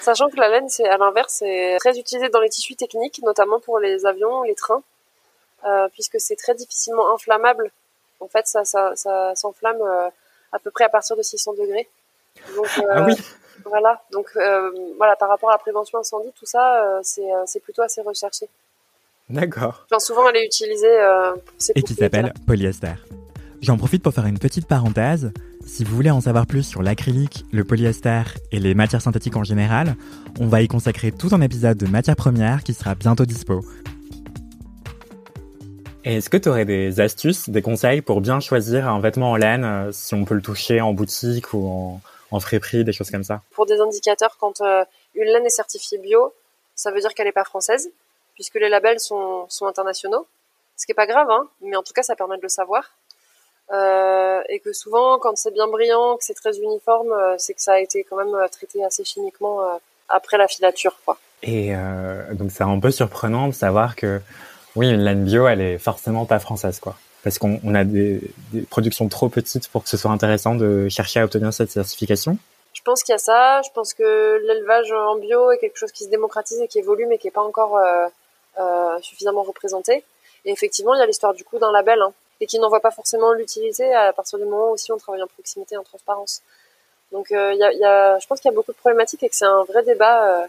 Sachant 0.00 0.28
que 0.30 0.36
la 0.36 0.48
laine, 0.48 0.68
c'est 0.68 0.88
à 0.88 0.96
l'inverse, 0.96 1.34
c'est 1.40 1.76
très 1.80 1.98
utilisé 1.98 2.28
dans 2.30 2.40
les 2.40 2.48
tissus 2.48 2.76
techniques, 2.76 3.20
notamment 3.22 3.60
pour 3.60 3.78
les 3.78 4.06
avions, 4.06 4.42
les 4.44 4.54
trains, 4.54 4.82
euh, 5.66 5.88
puisque 5.92 6.18
c'est 6.18 6.36
très 6.36 6.54
difficilement 6.54 7.12
inflammable. 7.14 7.70
En 8.20 8.28
fait, 8.28 8.46
ça, 8.46 8.64
ça, 8.64 8.92
ça 8.94 9.32
s'enflamme 9.34 9.80
euh, 9.82 10.08
à 10.52 10.58
peu 10.60 10.70
près 10.70 10.84
à 10.84 10.88
partir 10.88 11.16
de 11.16 11.22
600 11.22 11.52
degrés. 11.54 11.88
Donc, 12.56 12.66
euh, 12.78 12.82
Ah 12.90 13.04
oui. 13.06 13.14
Voilà. 13.64 14.02
Donc, 14.12 14.26
euh, 14.36 14.70
voilà, 14.96 15.16
par 15.16 15.28
rapport 15.28 15.50
à 15.50 15.52
la 15.52 15.58
prévention 15.58 15.98
incendie, 15.98 16.30
tout 16.38 16.46
ça, 16.46 16.82
euh, 16.82 17.00
c'est, 17.02 17.22
euh, 17.22 17.42
c'est 17.46 17.60
plutôt 17.60 17.82
assez 17.82 18.02
recherché. 18.02 18.46
D'accord. 19.30 19.86
Enfin, 19.90 20.00
souvent, 20.00 20.28
elle 20.28 20.36
est 20.36 20.44
utilisée 20.44 21.00
euh, 21.00 21.32
pour 21.32 21.42
ces 21.58 21.72
et 21.74 21.82
qui 21.82 21.94
s'appelle 21.94 22.32
polyester. 22.46 22.94
J'en 23.60 23.78
profite 23.78 24.02
pour 24.02 24.12
faire 24.12 24.26
une 24.26 24.38
petite 24.38 24.66
parenthèse. 24.66 25.32
Si 25.64 25.84
vous 25.84 25.94
voulez 25.94 26.10
en 26.10 26.20
savoir 26.20 26.46
plus 26.46 26.64
sur 26.64 26.82
l'acrylique, 26.82 27.44
le 27.52 27.62
polyester 27.62 28.22
et 28.50 28.58
les 28.58 28.74
matières 28.74 29.00
synthétiques 29.00 29.36
en 29.36 29.44
général, 29.44 29.94
on 30.40 30.48
va 30.48 30.60
y 30.60 30.68
consacrer 30.68 31.12
tout 31.12 31.28
un 31.32 31.40
épisode 31.40 31.78
de 31.78 31.86
matières 31.86 32.16
premières 32.16 32.64
qui 32.64 32.74
sera 32.74 32.96
bientôt 32.96 33.24
dispo. 33.24 33.64
Est-ce 36.04 36.28
que 36.28 36.36
tu 36.36 36.48
aurais 36.48 36.64
des 36.64 37.00
astuces, 37.00 37.48
des 37.48 37.62
conseils 37.62 38.02
pour 38.02 38.20
bien 38.20 38.40
choisir 38.40 38.88
un 38.88 38.98
vêtement 38.98 39.30
en 39.30 39.36
laine, 39.36 39.92
si 39.92 40.14
on 40.14 40.24
peut 40.24 40.34
le 40.34 40.42
toucher 40.42 40.80
en 40.80 40.92
boutique 40.92 41.54
ou 41.54 41.68
en, 41.68 42.00
en 42.32 42.40
friperie, 42.40 42.82
des 42.82 42.92
choses 42.92 43.10
comme 43.10 43.24
ça 43.24 43.42
pour 43.52 43.66
des 43.66 43.80
indicateurs 43.80 44.36
quand 44.38 44.60
euh, 44.60 44.84
une 45.14 45.26
laine 45.26 45.46
est 45.46 45.50
certifiée 45.50 45.98
bio, 45.98 46.34
ça 46.74 46.90
veut 46.90 47.00
dire 47.00 47.14
qu'elle 47.14 47.26
n'est 47.26 47.32
pas 47.32 47.44
française, 47.44 47.90
puisque 48.34 48.54
les 48.56 48.68
labels 48.68 48.98
sont, 48.98 49.46
sont 49.48 49.66
internationaux. 49.66 50.26
Ce 50.76 50.86
qui 50.86 50.92
est 50.92 50.96
pas 50.96 51.06
grave, 51.06 51.30
hein, 51.30 51.46
mais 51.60 51.76
en 51.76 51.82
tout 51.82 51.92
cas, 51.92 52.02
ça 52.02 52.16
permet 52.16 52.38
de 52.38 52.42
le 52.42 52.48
savoir. 52.48 52.90
Euh, 53.72 54.42
et 54.48 54.58
que 54.58 54.72
souvent, 54.72 55.18
quand 55.18 55.36
c'est 55.36 55.52
bien 55.52 55.68
brillant, 55.68 56.16
que 56.16 56.24
c'est 56.24 56.34
très 56.34 56.58
uniforme, 56.58 57.12
euh, 57.12 57.36
c'est 57.38 57.54
que 57.54 57.62
ça 57.62 57.74
a 57.74 57.78
été 57.78 58.04
quand 58.04 58.16
même 58.16 58.34
traité 58.50 58.82
assez 58.82 59.04
chimiquement 59.04 59.60
après 60.08 60.38
la 60.38 60.48
filature, 60.48 60.98
quoi. 61.04 61.18
Et 61.42 61.72
donc 62.32 62.50
c'est 62.52 62.62
un 62.62 62.78
peu 62.78 62.90
surprenant 62.90 63.48
de 63.48 63.52
savoir 63.52 63.96
que 63.96 64.20
oui, 64.76 64.90
une 64.90 65.02
laine 65.02 65.24
bio, 65.24 65.46
elle 65.46 65.60
est 65.60 65.78
forcément 65.78 66.24
pas 66.24 66.38
française, 66.38 66.80
quoi. 66.80 66.96
Parce 67.22 67.38
qu'on 67.38 67.60
on 67.64 67.74
a 67.74 67.84
des, 67.84 68.20
productions 68.70 69.08
trop 69.08 69.28
petites 69.28 69.68
pour 69.68 69.84
que 69.84 69.88
ce 69.88 69.96
soit 69.96 70.10
intéressant 70.10 70.54
de 70.54 70.88
chercher 70.88 71.20
à 71.20 71.24
obtenir 71.24 71.52
cette 71.52 71.70
certification. 71.70 72.36
Je 72.72 72.82
pense 72.82 73.02
qu'il 73.02 73.12
y 73.12 73.16
a 73.16 73.18
ça. 73.18 73.62
Je 73.62 73.70
pense 73.74 73.94
que 73.94 74.40
l'élevage 74.46 74.90
en 74.92 75.16
bio 75.16 75.52
est 75.52 75.58
quelque 75.58 75.76
chose 75.76 75.92
qui 75.92 76.04
se 76.04 76.10
démocratise 76.10 76.60
et 76.60 76.68
qui 76.68 76.78
évolue, 76.78 77.06
mais 77.06 77.18
qui 77.18 77.28
n'est 77.28 77.32
pas 77.32 77.42
encore 77.42 77.76
euh, 77.76 78.06
euh, 78.58 78.98
suffisamment 79.02 79.42
représenté. 79.42 80.04
Et 80.44 80.50
effectivement, 80.50 80.94
il 80.94 80.98
y 80.98 81.02
a 81.02 81.06
l'histoire 81.06 81.34
du 81.34 81.44
coup 81.44 81.58
d'un 81.58 81.70
label, 81.70 82.00
hein, 82.02 82.12
et 82.40 82.46
qui 82.46 82.58
n'en 82.58 82.68
voit 82.68 82.80
pas 82.80 82.90
forcément 82.90 83.32
l'utilité 83.32 83.94
à 83.94 84.12
partir 84.12 84.38
du 84.38 84.44
moment 84.44 84.70
où 84.70 84.72
aussi 84.72 84.90
on 84.90 84.96
travaille 84.96 85.22
en 85.22 85.28
proximité, 85.28 85.76
en 85.76 85.84
transparence. 85.84 86.42
Donc, 87.12 87.30
euh, 87.30 87.52
y 87.54 87.84
a, 87.84 88.18
je 88.18 88.26
pense 88.26 88.40
qu'il 88.40 88.50
y 88.50 88.52
a 88.52 88.56
beaucoup 88.56 88.72
de 88.72 88.76
problématiques 88.78 89.22
et 89.22 89.28
que 89.28 89.36
c'est 89.36 89.44
un 89.44 89.62
vrai 89.64 89.84
débat 89.84 90.48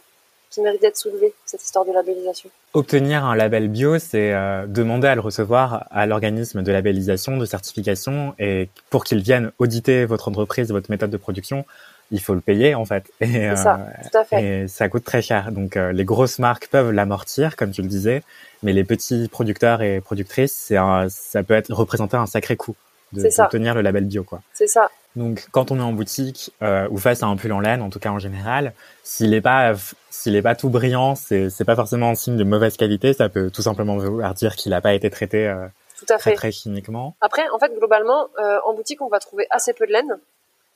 qui 0.53 0.61
mérite 0.61 0.81
d'être 0.81 0.97
soulevé, 0.97 1.33
cette 1.45 1.63
histoire 1.63 1.83
de 1.83 1.91
labellisation. 1.91 2.49
Obtenir 2.73 3.25
un 3.25 3.35
label 3.35 3.67
bio, 3.69 3.97
c'est 3.97 4.33
euh, 4.33 4.67
demander 4.67 5.07
à 5.07 5.15
le 5.15 5.21
recevoir 5.21 5.87
à 5.89 6.05
l'organisme 6.05 6.61
de 6.61 6.71
labellisation, 6.71 7.37
de 7.37 7.45
certification, 7.45 8.35
et 8.37 8.69
pour 8.91 9.03
qu'il 9.03 9.21
vienne 9.21 9.51
auditer 9.57 10.05
votre 10.05 10.27
entreprise, 10.27 10.71
votre 10.71 10.91
méthode 10.91 11.09
de 11.09 11.17
production, 11.17 11.65
il 12.11 12.21
faut 12.21 12.35
le 12.35 12.41
payer 12.41 12.75
en 12.75 12.85
fait. 12.85 13.05
Et, 13.19 13.25
C'est 13.25 13.55
ça, 13.55 13.87
tout 14.03 14.17
à 14.17 14.23
fait. 14.23 14.43
et 14.43 14.67
ça 14.67 14.89
coûte 14.89 15.03
très 15.03 15.23
cher. 15.23 15.51
Donc 15.51 15.75
euh, 15.75 15.91
les 15.91 16.05
grosses 16.05 16.37
marques 16.37 16.67
peuvent 16.67 16.91
l'amortir, 16.91 17.55
comme 17.55 17.71
tu 17.71 17.81
le 17.81 17.87
disais, 17.87 18.21
mais 18.61 18.73
les 18.73 18.83
petits 18.83 19.27
producteurs 19.29 19.81
et 19.81 20.01
productrices, 20.01 20.53
c'est 20.53 20.77
ça 21.09 21.43
peut 21.43 21.55
être 21.55 21.73
représenter 21.73 22.17
un 22.17 22.27
sacré 22.27 22.55
coût 22.55 22.75
d'obtenir 23.11 23.73
le 23.73 23.81
label 23.81 24.05
bio, 24.05 24.23
quoi. 24.23 24.41
C'est 24.53 24.67
ça. 24.67 24.89
Donc, 25.15 25.45
quand 25.51 25.69
on 25.71 25.77
est 25.77 25.83
en 25.83 25.93
boutique 25.93 26.51
euh, 26.63 26.87
ou 26.89 26.97
face 26.97 27.21
à 27.21 27.27
un 27.27 27.35
pull 27.35 27.51
en 27.51 27.59
laine, 27.59 27.83
en 27.83 27.91
tout 27.91 27.99
cas 27.99 28.09
en 28.09 28.17
général, 28.17 28.73
s'il 29.03 29.33
est 29.35 29.41
pas 29.41 29.73
s'il 30.13 30.35
est 30.35 30.43
pas 30.43 30.53
tout 30.53 30.69
brillant, 30.69 31.15
c'est 31.15 31.49
c'est 31.49 31.65
pas 31.65 31.75
forcément 31.75 32.09
un 32.09 32.15
signe 32.15 32.37
de 32.37 32.43
mauvaise 32.43 32.77
qualité. 32.77 33.13
Ça 33.13 33.29
peut 33.29 33.49
tout 33.49 33.63
simplement 33.63 33.97
vouloir 33.97 34.35
dire 34.35 34.55
qu'il 34.55 34.69
n'a 34.69 34.79
pas 34.79 34.93
été 34.93 35.09
traité 35.09 35.47
euh, 35.47 35.65
tout 35.97 36.05
à 36.09 36.19
très, 36.19 36.35
très 36.35 36.51
chimiquement. 36.51 37.15
Après, 37.19 37.41
en 37.49 37.57
fait, 37.57 37.73
globalement, 37.75 38.27
euh, 38.37 38.59
en 38.63 38.73
boutique, 38.73 39.01
on 39.01 39.07
va 39.07 39.19
trouver 39.19 39.47
assez 39.49 39.73
peu 39.73 39.87
de 39.87 39.91
laine. 39.91 40.19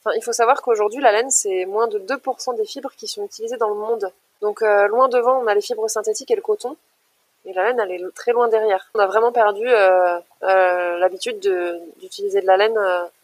Enfin, 0.02 0.16
il 0.18 0.24
faut 0.24 0.34
savoir 0.34 0.64
qu'aujourd'hui, 0.64 1.02
la 1.02 1.12
laine, 1.12 1.30
c'est 1.30 1.66
moins 1.66 1.88
de 1.88 2.00
2% 2.00 2.58
des 2.58 2.66
fibres 2.66 2.92
qui 2.98 3.08
sont 3.08 3.26
utilisées 3.26 3.58
dans 3.58 3.70
le 3.70 3.76
monde. 3.76 4.12
Donc, 4.42 4.64
euh, 4.64 4.88
loin 4.88 5.08
devant, 5.08 5.40
on 5.40 5.46
a 5.46 5.54
les 5.54 5.62
fibres 5.62 5.88
synthétiques 5.88 6.32
et 6.32 6.36
le 6.36 6.42
coton. 6.42 6.76
Et 7.46 7.54
la 7.54 7.66
laine, 7.66 7.80
elle 7.80 7.92
est 7.92 8.16
très 8.16 8.32
loin 8.32 8.48
derrière. 8.48 8.90
On 8.96 9.00
a 9.00 9.06
vraiment 9.06 9.32
perdu 9.32 9.68
l'habitude 10.42 11.40
d'utiliser 12.02 12.42
de, 12.42 12.48
la 12.48 12.58
laine 12.58 12.78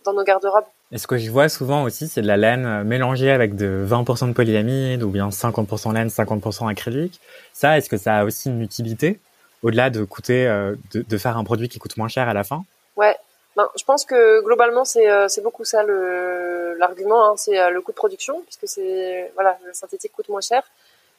dans 0.05 0.13
nos 0.13 0.23
garde-robes. 0.23 0.65
Et 0.93 0.99
ce 0.99 1.07
que 1.07 1.17
je 1.17 1.29
vois 1.31 1.49
souvent 1.49 1.83
aussi, 1.83 2.07
c'est 2.07 2.21
de 2.21 2.27
la 2.27 2.37
laine 2.37 2.65
euh, 2.65 2.83
mélangée 2.83 3.31
avec 3.31 3.55
de 3.55 3.83
20% 3.85 4.29
de 4.29 4.33
polyamide 4.33 5.01
ou 5.01 5.09
bien 5.09 5.29
50% 5.29 5.91
laine, 5.93 6.07
50% 6.07 6.69
acrylique. 6.69 7.19
Ça, 7.51 7.77
est-ce 7.77 7.89
que 7.89 7.97
ça 7.97 8.17
a 8.17 8.23
aussi 8.23 8.49
une 8.49 8.61
utilité 8.61 9.19
au-delà 9.63 9.89
de 9.89 10.03
coûter, 10.03 10.47
euh, 10.47 10.75
de, 10.93 11.01
de, 11.01 11.17
faire 11.17 11.35
un 11.35 11.43
produit 11.43 11.67
qui 11.67 11.79
coûte 11.79 11.97
moins 11.97 12.09
cher 12.09 12.29
à 12.29 12.33
la 12.33 12.43
fin? 12.43 12.63
Ouais, 12.95 13.15
ben, 13.55 13.67
je 13.75 13.83
pense 13.83 14.05
que 14.05 14.41
globalement 14.41 14.85
c'est 14.85 15.07
c'est 15.29 15.41
beaucoup 15.41 15.63
ça 15.63 15.83
l'argument, 15.83 17.31
hein, 17.31 17.33
c'est 17.37 17.71
le 17.71 17.81
coût 17.81 17.91
de 17.91 17.95
production 17.95 18.41
puisque 18.41 18.67
c'est 18.67 19.31
voilà 19.35 19.57
le 19.65 19.73
synthétique 19.73 20.11
coûte 20.11 20.29
moins 20.29 20.41
cher. 20.41 20.63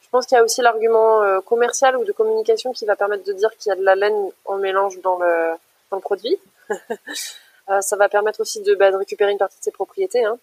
Je 0.05 0.09
pense 0.11 0.27
qu'il 0.27 0.37
y 0.37 0.41
a 0.41 0.45
aussi 0.45 0.63
l'argument 0.63 1.23
euh, 1.23 1.41
commercial 1.41 1.97
ou 1.97 2.05
de 2.05 2.13
communication 2.13 2.73
qui 2.73 2.85
va 2.85 2.95
permettre 2.95 3.25
de 3.25 3.33
dire 3.33 3.51
qu'il 3.59 3.71
y 3.71 3.73
a 3.73 3.77
de 3.77 3.83
la 3.83 3.97
laine 3.97 4.31
en 4.45 4.59
mélange 4.59 5.01
dans 5.03 5.19
le, 5.19 5.55
dans 5.91 5.97
le 5.97 6.01
produit. 6.01 6.39
euh, 7.71 7.81
ça 7.81 7.97
va 7.97 8.09
permettre 8.09 8.41
aussi 8.41 8.61
de, 8.63 8.75
bah, 8.75 8.91
de, 8.91 8.97
récupérer 8.97 9.33
une 9.33 9.39
partie 9.39 9.59
de 9.59 9.65
ses 9.65 9.71
propriétés, 9.71 10.25
hein, 10.25 10.39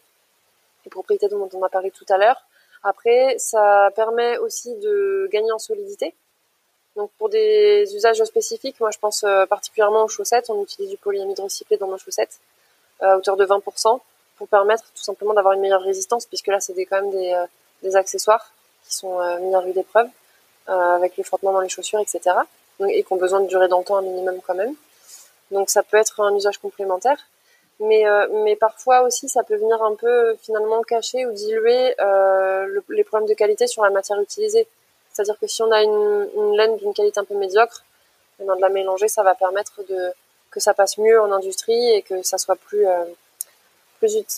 les 0.85 0.89
propriétés 0.89 1.27
dont 1.29 1.49
on 1.53 1.63
a 1.63 1.69
parlé 1.69 1.91
tout 1.91 2.05
à 2.09 2.17
l'heure. 2.17 2.41
Après, 2.83 3.35
ça 3.37 3.91
permet 3.95 4.37
aussi 4.39 4.73
de 4.75 5.29
gagner 5.31 5.51
en 5.51 5.59
solidité. 5.59 6.15
Donc 6.95 7.11
pour 7.17 7.29
des 7.29 7.85
usages 7.95 8.21
spécifiques, 8.23 8.79
moi 8.79 8.89
je 8.91 8.97
pense 8.97 9.23
euh, 9.23 9.45
particulièrement 9.45 10.03
aux 10.03 10.09
chaussettes, 10.09 10.49
on 10.49 10.61
utilise 10.61 10.89
du 10.89 10.97
polyamide 10.97 11.39
recyclé 11.39 11.77
dans 11.77 11.87
nos 11.87 11.97
chaussettes 11.97 12.39
euh, 13.01 13.13
à 13.13 13.17
hauteur 13.17 13.37
de 13.37 13.45
20% 13.45 13.99
pour 14.37 14.47
permettre 14.49 14.83
tout 14.93 15.03
simplement 15.03 15.33
d'avoir 15.33 15.53
une 15.53 15.61
meilleure 15.61 15.81
résistance 15.81 16.25
puisque 16.25 16.47
là 16.47 16.59
c'est 16.59 16.73
quand 16.85 17.01
même 17.01 17.11
des, 17.11 17.45
des 17.83 17.95
accessoires 17.95 18.51
qui 18.85 18.95
sont 18.95 19.19
mis 19.39 19.55
en 19.55 19.61
rue 19.61 19.71
d'épreuve, 19.71 20.09
euh, 20.69 20.95
avec 20.95 21.17
les 21.17 21.23
frottements 21.23 21.53
dans 21.53 21.59
les 21.59 21.69
chaussures, 21.69 21.99
etc. 21.99 22.35
et 22.87 23.03
qui 23.03 23.13
ont 23.13 23.17
besoin 23.17 23.41
de 23.41 23.47
durer 23.47 23.67
dans 23.67 23.79
le 23.79 23.83
temps 23.83 23.97
un 23.97 24.03
minimum 24.03 24.39
quand 24.45 24.53
même. 24.53 24.75
Donc 25.51 25.69
ça 25.69 25.83
peut 25.83 25.97
être 25.97 26.21
un 26.21 26.35
usage 26.35 26.57
complémentaire. 26.57 27.17
Mais, 27.79 28.07
euh, 28.07 28.27
mais 28.43 28.55
parfois 28.55 29.01
aussi, 29.01 29.27
ça 29.27 29.43
peut 29.43 29.55
venir 29.55 29.81
un 29.81 29.95
peu 29.95 30.35
finalement 30.43 30.81
cacher 30.83 31.25
ou 31.25 31.31
diluer 31.31 31.95
le, 31.99 32.83
les 32.89 33.03
problèmes 33.03 33.27
de 33.27 33.33
qualité 33.33 33.67
sur 33.67 33.83
la 33.83 33.89
matière 33.89 34.19
utilisée. 34.21 34.67
C'est-à-dire 35.11 35.37
que 35.39 35.47
si 35.47 35.61
on 35.61 35.71
a 35.71 35.81
une, 35.81 36.55
laine 36.55 36.77
d'une 36.77 36.93
qualité 36.93 37.19
un 37.19 37.25
peu 37.25 37.35
médiocre, 37.35 37.83
eh 38.39 38.45
ben, 38.45 38.55
de 38.55 38.61
la 38.61 38.69
mélanger, 38.69 39.07
ça 39.07 39.23
va 39.23 39.35
permettre 39.35 39.81
de, 39.89 40.13
que 40.51 40.59
ça 40.59 40.73
passe 40.73 40.97
mieux 40.97 41.19
en 41.19 41.31
industrie 41.31 41.91
et 41.91 42.01
que 42.01 42.21
ça 42.23 42.37
soit 42.37 42.55
plus, 42.55 42.85
euh, 42.85 43.03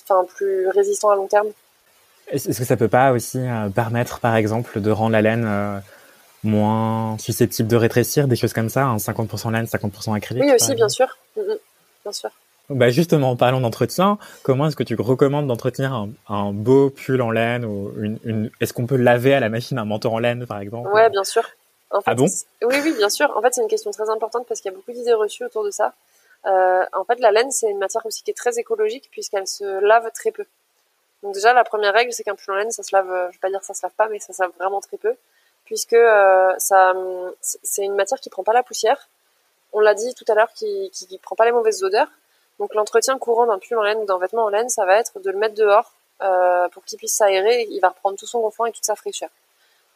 enfin, 0.03 0.25
plus 0.35 0.67
résistant 0.69 1.09
à 1.09 1.15
long 1.15 1.27
terme. 1.27 1.49
Est-ce 2.27 2.57
que 2.57 2.65
ça 2.65 2.77
peut 2.77 2.87
pas 2.87 3.11
aussi 3.11 3.39
euh, 3.39 3.69
permettre, 3.69 4.19
par 4.19 4.35
exemple, 4.35 4.79
de 4.79 4.91
rendre 4.91 5.11
la 5.11 5.21
laine 5.21 5.45
euh, 5.45 5.79
moins 6.43 7.17
susceptible 7.19 7.69
de 7.69 7.75
rétrécir, 7.75 8.27
des 8.27 8.35
choses 8.35 8.53
comme 8.53 8.69
ça, 8.69 8.85
un 8.85 8.97
50% 8.97 9.51
laine, 9.51 9.65
50% 9.65 10.15
acrylique 10.15 10.43
Oui, 10.43 10.53
aussi, 10.53 10.75
bien 10.75 10.89
sûr. 10.89 11.17
Mm, 11.35 11.41
mm. 11.41 11.57
bien 12.03 12.11
sûr. 12.11 12.29
Bah 12.69 12.89
justement, 12.89 13.31
en 13.31 13.35
parlant 13.35 13.59
d'entretien, 13.59 14.17
comment 14.41 14.67
est-ce 14.67 14.75
que 14.75 14.83
tu 14.83 14.95
recommandes 14.95 15.47
d'entretenir 15.47 15.93
un, 15.93 16.09
un, 16.29 16.53
beau 16.53 16.89
pull 16.89 17.21
en 17.21 17.29
laine 17.29 17.65
ou 17.65 17.91
une, 17.99 18.19
une... 18.23 18.51
Est-ce 18.61 18.73
qu'on 18.73 18.87
peut 18.87 18.95
laver 18.95 19.33
à 19.33 19.41
la 19.41 19.49
machine 19.49 19.77
un 19.77 19.85
manteau 19.85 20.09
en 20.09 20.19
laine, 20.19 20.45
par 20.45 20.59
exemple 20.59 20.89
Ouais, 20.93 21.09
bien 21.09 21.25
sûr. 21.25 21.43
En 21.91 22.01
fait, 22.01 22.11
ah 22.11 22.15
bon? 22.15 22.25
Oui, 22.63 22.75
oui, 22.83 22.93
bien 22.97 23.09
sûr. 23.09 23.35
En 23.35 23.41
fait, 23.41 23.53
c'est 23.53 23.61
une 23.61 23.67
question 23.67 23.91
très 23.91 24.09
importante 24.09 24.47
parce 24.47 24.61
qu'il 24.61 24.71
y 24.71 24.73
a 24.73 24.77
beaucoup 24.77 24.93
d'idées 24.93 25.13
reçues 25.13 25.43
autour 25.43 25.65
de 25.65 25.71
ça. 25.71 25.93
Euh, 26.45 26.83
en 26.93 27.03
fait, 27.03 27.19
la 27.19 27.31
laine, 27.31 27.51
c'est 27.51 27.69
une 27.69 27.77
matière 27.77 28.05
aussi 28.05 28.23
qui 28.23 28.31
est 28.31 28.37
très 28.37 28.57
écologique 28.57 29.09
puisqu'elle 29.11 29.47
se 29.47 29.79
lave 29.85 30.09
très 30.13 30.31
peu. 30.31 30.45
Donc 31.21 31.33
déjà, 31.33 31.53
la 31.53 31.63
première 31.63 31.93
règle, 31.93 32.11
c'est 32.13 32.23
qu'un 32.23 32.35
pull 32.35 32.53
en 32.53 32.57
laine, 32.57 32.71
ça 32.71 32.83
se 32.83 32.95
lave, 32.95 33.07
je 33.29 33.33
vais 33.33 33.39
pas 33.41 33.49
dire 33.49 33.63
ça 33.63 33.73
se 33.73 33.85
lave 33.85 33.93
pas, 33.95 34.07
mais 34.09 34.19
ça 34.19 34.33
se 34.33 34.41
lave 34.41 34.51
vraiment 34.57 34.81
très 34.81 34.97
peu, 34.97 35.13
puisque 35.65 35.93
euh, 35.93 36.53
ça, 36.57 36.93
c'est 37.41 37.83
une 37.83 37.95
matière 37.95 38.19
qui 38.19 38.29
prend 38.29 38.43
pas 38.43 38.53
la 38.53 38.63
poussière. 38.63 39.09
On 39.71 39.79
l'a 39.79 39.93
dit 39.93 40.13
tout 40.13 40.25
à 40.27 40.35
l'heure, 40.35 40.51
qui, 40.53 40.91
qui, 40.91 41.17
prend 41.17 41.35
pas 41.35 41.45
les 41.45 41.51
mauvaises 41.51 41.83
odeurs. 41.83 42.07
Donc 42.59 42.73
l'entretien 42.75 43.17
courant 43.17 43.47
d'un 43.47 43.57
pull 43.57 43.77
en 43.77 43.83
laine 43.83 43.99
ou 43.99 44.05
d'un 44.05 44.19
vêtement 44.19 44.45
en 44.45 44.49
laine, 44.49 44.69
ça 44.69 44.85
va 44.85 44.97
être 44.97 45.19
de 45.19 45.31
le 45.31 45.37
mettre 45.37 45.55
dehors 45.55 45.91
euh, 46.21 46.67
pour 46.69 46.83
qu'il 46.85 46.97
puisse 46.97 47.13
s'aérer. 47.13 47.67
Il 47.69 47.79
va 47.79 47.89
reprendre 47.89 48.17
tout 48.17 48.27
son 48.27 48.41
gonflant 48.41 48.65
et 48.65 48.71
toute 48.71 48.85
sa 48.85 48.95
fraîcheur. 48.95 49.29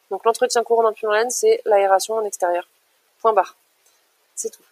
Donc 0.09 0.25
l'entretien 0.25 0.63
courant 0.63 0.83
d'un 0.83 0.93
pull 0.93 1.09
en 1.09 1.13
laine, 1.13 1.29
c'est 1.29 1.61
l'aération 1.65 2.15
en 2.15 2.23
extérieur. 2.23 2.67
Point 3.21 3.33
barre. 3.33 3.55
C'est 4.35 4.49
tout. 4.49 4.63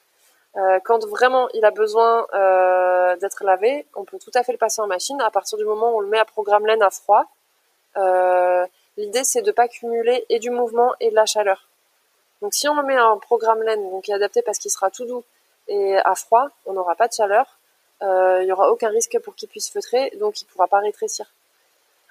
Euh, 0.58 0.80
quand 0.86 1.06
vraiment 1.06 1.50
il 1.54 1.66
a 1.66 1.72
besoin 1.72 2.26
euh, 2.34 3.16
d'être 3.18 3.44
lavé, 3.44 3.86
on 3.96 4.06
peut 4.06 4.18
tout 4.20 4.32
à 4.34 4.44
fait 4.44 4.54
le 4.54 4.58
passer 4.58 4.82
en 4.82 4.88
machine. 4.88 5.20
À 5.22 5.30
partir 5.30 5.58
du 5.58 5.66
moment 5.66 5.92
où 5.92 5.98
on 5.98 6.00
le 6.00 6.08
met 6.08 6.20
à 6.20 6.26
programme 6.26 6.66
laine 6.66 6.82
à 6.82 6.90
froid, 6.90 7.26
euh, 7.98 8.66
l'idée 8.98 9.24
c'est 9.24 9.42
de 9.42 9.52
pas 9.52 9.68
cumuler 9.68 10.26
et 10.30 10.40
du 10.40 10.50
mouvement 10.50 10.94
et 11.00 11.10
de 11.10 11.16
la 11.16 11.26
chaleur. 11.26 11.68
Donc 12.42 12.54
si 12.54 12.68
on 12.68 12.82
met 12.84 13.00
en 13.00 13.18
programme 13.18 13.64
laine, 13.64 13.90
donc 13.90 14.04
qui 14.04 14.12
est 14.12 14.16
adapté 14.16 14.42
parce 14.42 14.58
qu'il 14.58 14.72
sera 14.72 14.90
tout 14.90 15.06
doux 15.06 15.24
et 15.68 15.98
à 15.98 16.16
froid, 16.16 16.50
on 16.66 16.74
n'aura 16.74 16.96
pas 16.96 17.08
de 17.08 17.14
chaleur. 17.14 17.58
Euh, 18.04 18.40
il 18.42 18.48
y 18.48 18.52
aura 18.52 18.72
aucun 18.72 18.90
risque 18.90 19.18
pour 19.24 19.36
qu'il 19.36 19.50
puisse 19.50 19.70
feutrer, 19.70 20.12
donc 20.20 20.42
il 20.42 20.46
pourra 20.46 20.68
pas 20.68 20.80
rétrécir. 20.80 21.26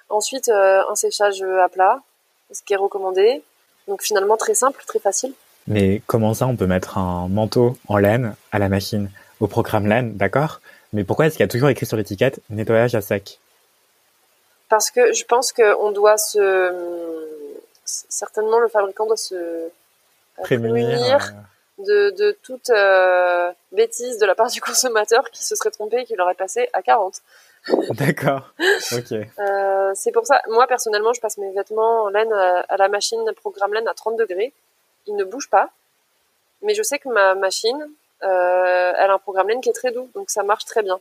Ensuite, 0.08 0.48
euh, 0.48 0.82
un 0.88 0.94
séchage 0.94 1.42
à 1.42 1.68
plat, 1.68 2.00
ce 2.50 2.62
qui 2.62 2.72
est 2.72 2.76
recommandé. 2.76 3.42
Donc 3.86 4.02
finalement 4.02 4.36
très 4.36 4.54
simple, 4.54 4.82
très 4.86 4.98
facile. 4.98 5.32
Mais 5.66 6.02
comment 6.06 6.34
ça, 6.34 6.46
on 6.46 6.56
peut 6.56 6.66
mettre 6.66 6.98
un 6.98 7.28
manteau 7.28 7.76
en 7.88 7.96
laine 7.96 8.34
à 8.52 8.58
la 8.58 8.68
machine 8.68 9.10
au 9.40 9.46
programme 9.46 9.86
laine, 9.86 10.16
d'accord? 10.16 10.60
Mais 10.92 11.04
pourquoi 11.04 11.26
est-ce 11.26 11.36
qu'il 11.36 11.44
y 11.44 11.48
a 11.48 11.48
toujours 11.48 11.68
écrit 11.68 11.86
sur 11.86 11.96
l'étiquette 11.96 12.40
nettoyage 12.50 12.94
à 12.94 13.00
sec 13.00 13.40
Parce 14.68 14.90
que 14.90 15.12
je 15.12 15.24
pense 15.24 15.52
qu'on 15.52 15.90
doit 15.92 16.18
se... 16.18 17.30
Certainement, 17.84 18.58
le 18.60 18.68
fabricant 18.68 19.06
doit 19.06 19.16
se 19.16 19.34
euh, 19.34 19.68
prémunir 20.42 21.34
de, 21.78 22.10
de, 22.10 22.36
toute 22.42 22.70
euh, 22.70 23.52
bêtise 23.72 24.18
de 24.18 24.26
la 24.26 24.34
part 24.34 24.50
du 24.50 24.60
consommateur 24.62 25.30
qui 25.30 25.44
se 25.44 25.54
serait 25.54 25.70
trompé 25.70 25.98
et 25.98 26.04
qui 26.04 26.14
l'aurait 26.16 26.34
passé 26.34 26.68
à 26.72 26.82
40. 26.82 27.20
D'accord. 27.90 28.52
Ok. 28.92 29.12
Euh, 29.12 29.92
c'est 29.94 30.12
pour 30.12 30.26
ça, 30.26 30.40
moi 30.48 30.66
personnellement, 30.66 31.12
je 31.12 31.20
passe 31.20 31.38
mes 31.38 31.50
vêtements 31.52 32.04
en 32.04 32.08
laine 32.08 32.32
à, 32.32 32.60
à 32.60 32.76
la 32.76 32.88
machine 32.88 33.24
programme 33.36 33.74
laine 33.74 33.88
à 33.88 33.94
30 33.94 34.16
degrés 34.16 34.52
il 35.06 35.16
ne 35.16 35.24
bouge 35.24 35.48
pas. 35.48 35.70
Mais 36.62 36.74
je 36.74 36.82
sais 36.82 36.98
que 36.98 37.08
ma 37.08 37.34
machine, 37.34 37.90
euh, 38.22 38.92
elle 38.96 39.10
a 39.10 39.14
un 39.14 39.18
programme 39.18 39.48
laine 39.48 39.60
qui 39.60 39.68
est 39.68 39.74
très 39.74 39.92
doux, 39.92 40.08
donc 40.14 40.30
ça 40.30 40.42
marche 40.42 40.64
très 40.64 40.82
bien. 40.82 40.98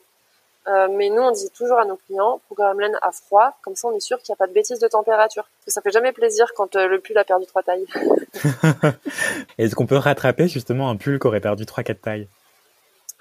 Euh, 0.67 0.87
mais 0.89 1.09
nous, 1.09 1.21
on 1.21 1.31
dit 1.31 1.49
toujours 1.51 1.77
à 1.77 1.85
nos 1.85 1.97
clients, 1.97 2.39
programme 2.45 2.79
laine 2.79 2.97
à 3.01 3.11
froid, 3.11 3.57
comme 3.61 3.75
ça 3.75 3.87
on 3.89 3.95
est 3.95 3.99
sûr 3.99 4.17
qu'il 4.21 4.31
n'y 4.31 4.35
a 4.35 4.37
pas 4.37 4.47
de 4.47 4.53
bêtises 4.53 4.79
de 4.79 4.87
température. 4.87 5.43
Parce 5.43 5.65
que 5.65 5.71
ça 5.71 5.81
fait 5.81 5.91
jamais 5.91 6.13
plaisir 6.13 6.53
quand 6.55 6.75
euh, 6.75 6.87
le 6.87 6.99
pull 6.99 7.17
a 7.17 7.23
perdu 7.23 7.45
trois 7.45 7.63
tailles. 7.63 7.85
Est-ce 9.57 9.75
qu'on 9.75 9.85
peut 9.85 9.97
rattraper 9.97 10.47
justement 10.47 10.89
un 10.89 10.95
pull 10.95 11.19
qui 11.19 11.27
aurait 11.27 11.41
perdu 11.41 11.65
trois, 11.65 11.83
quatre 11.83 12.01
tailles? 12.01 12.27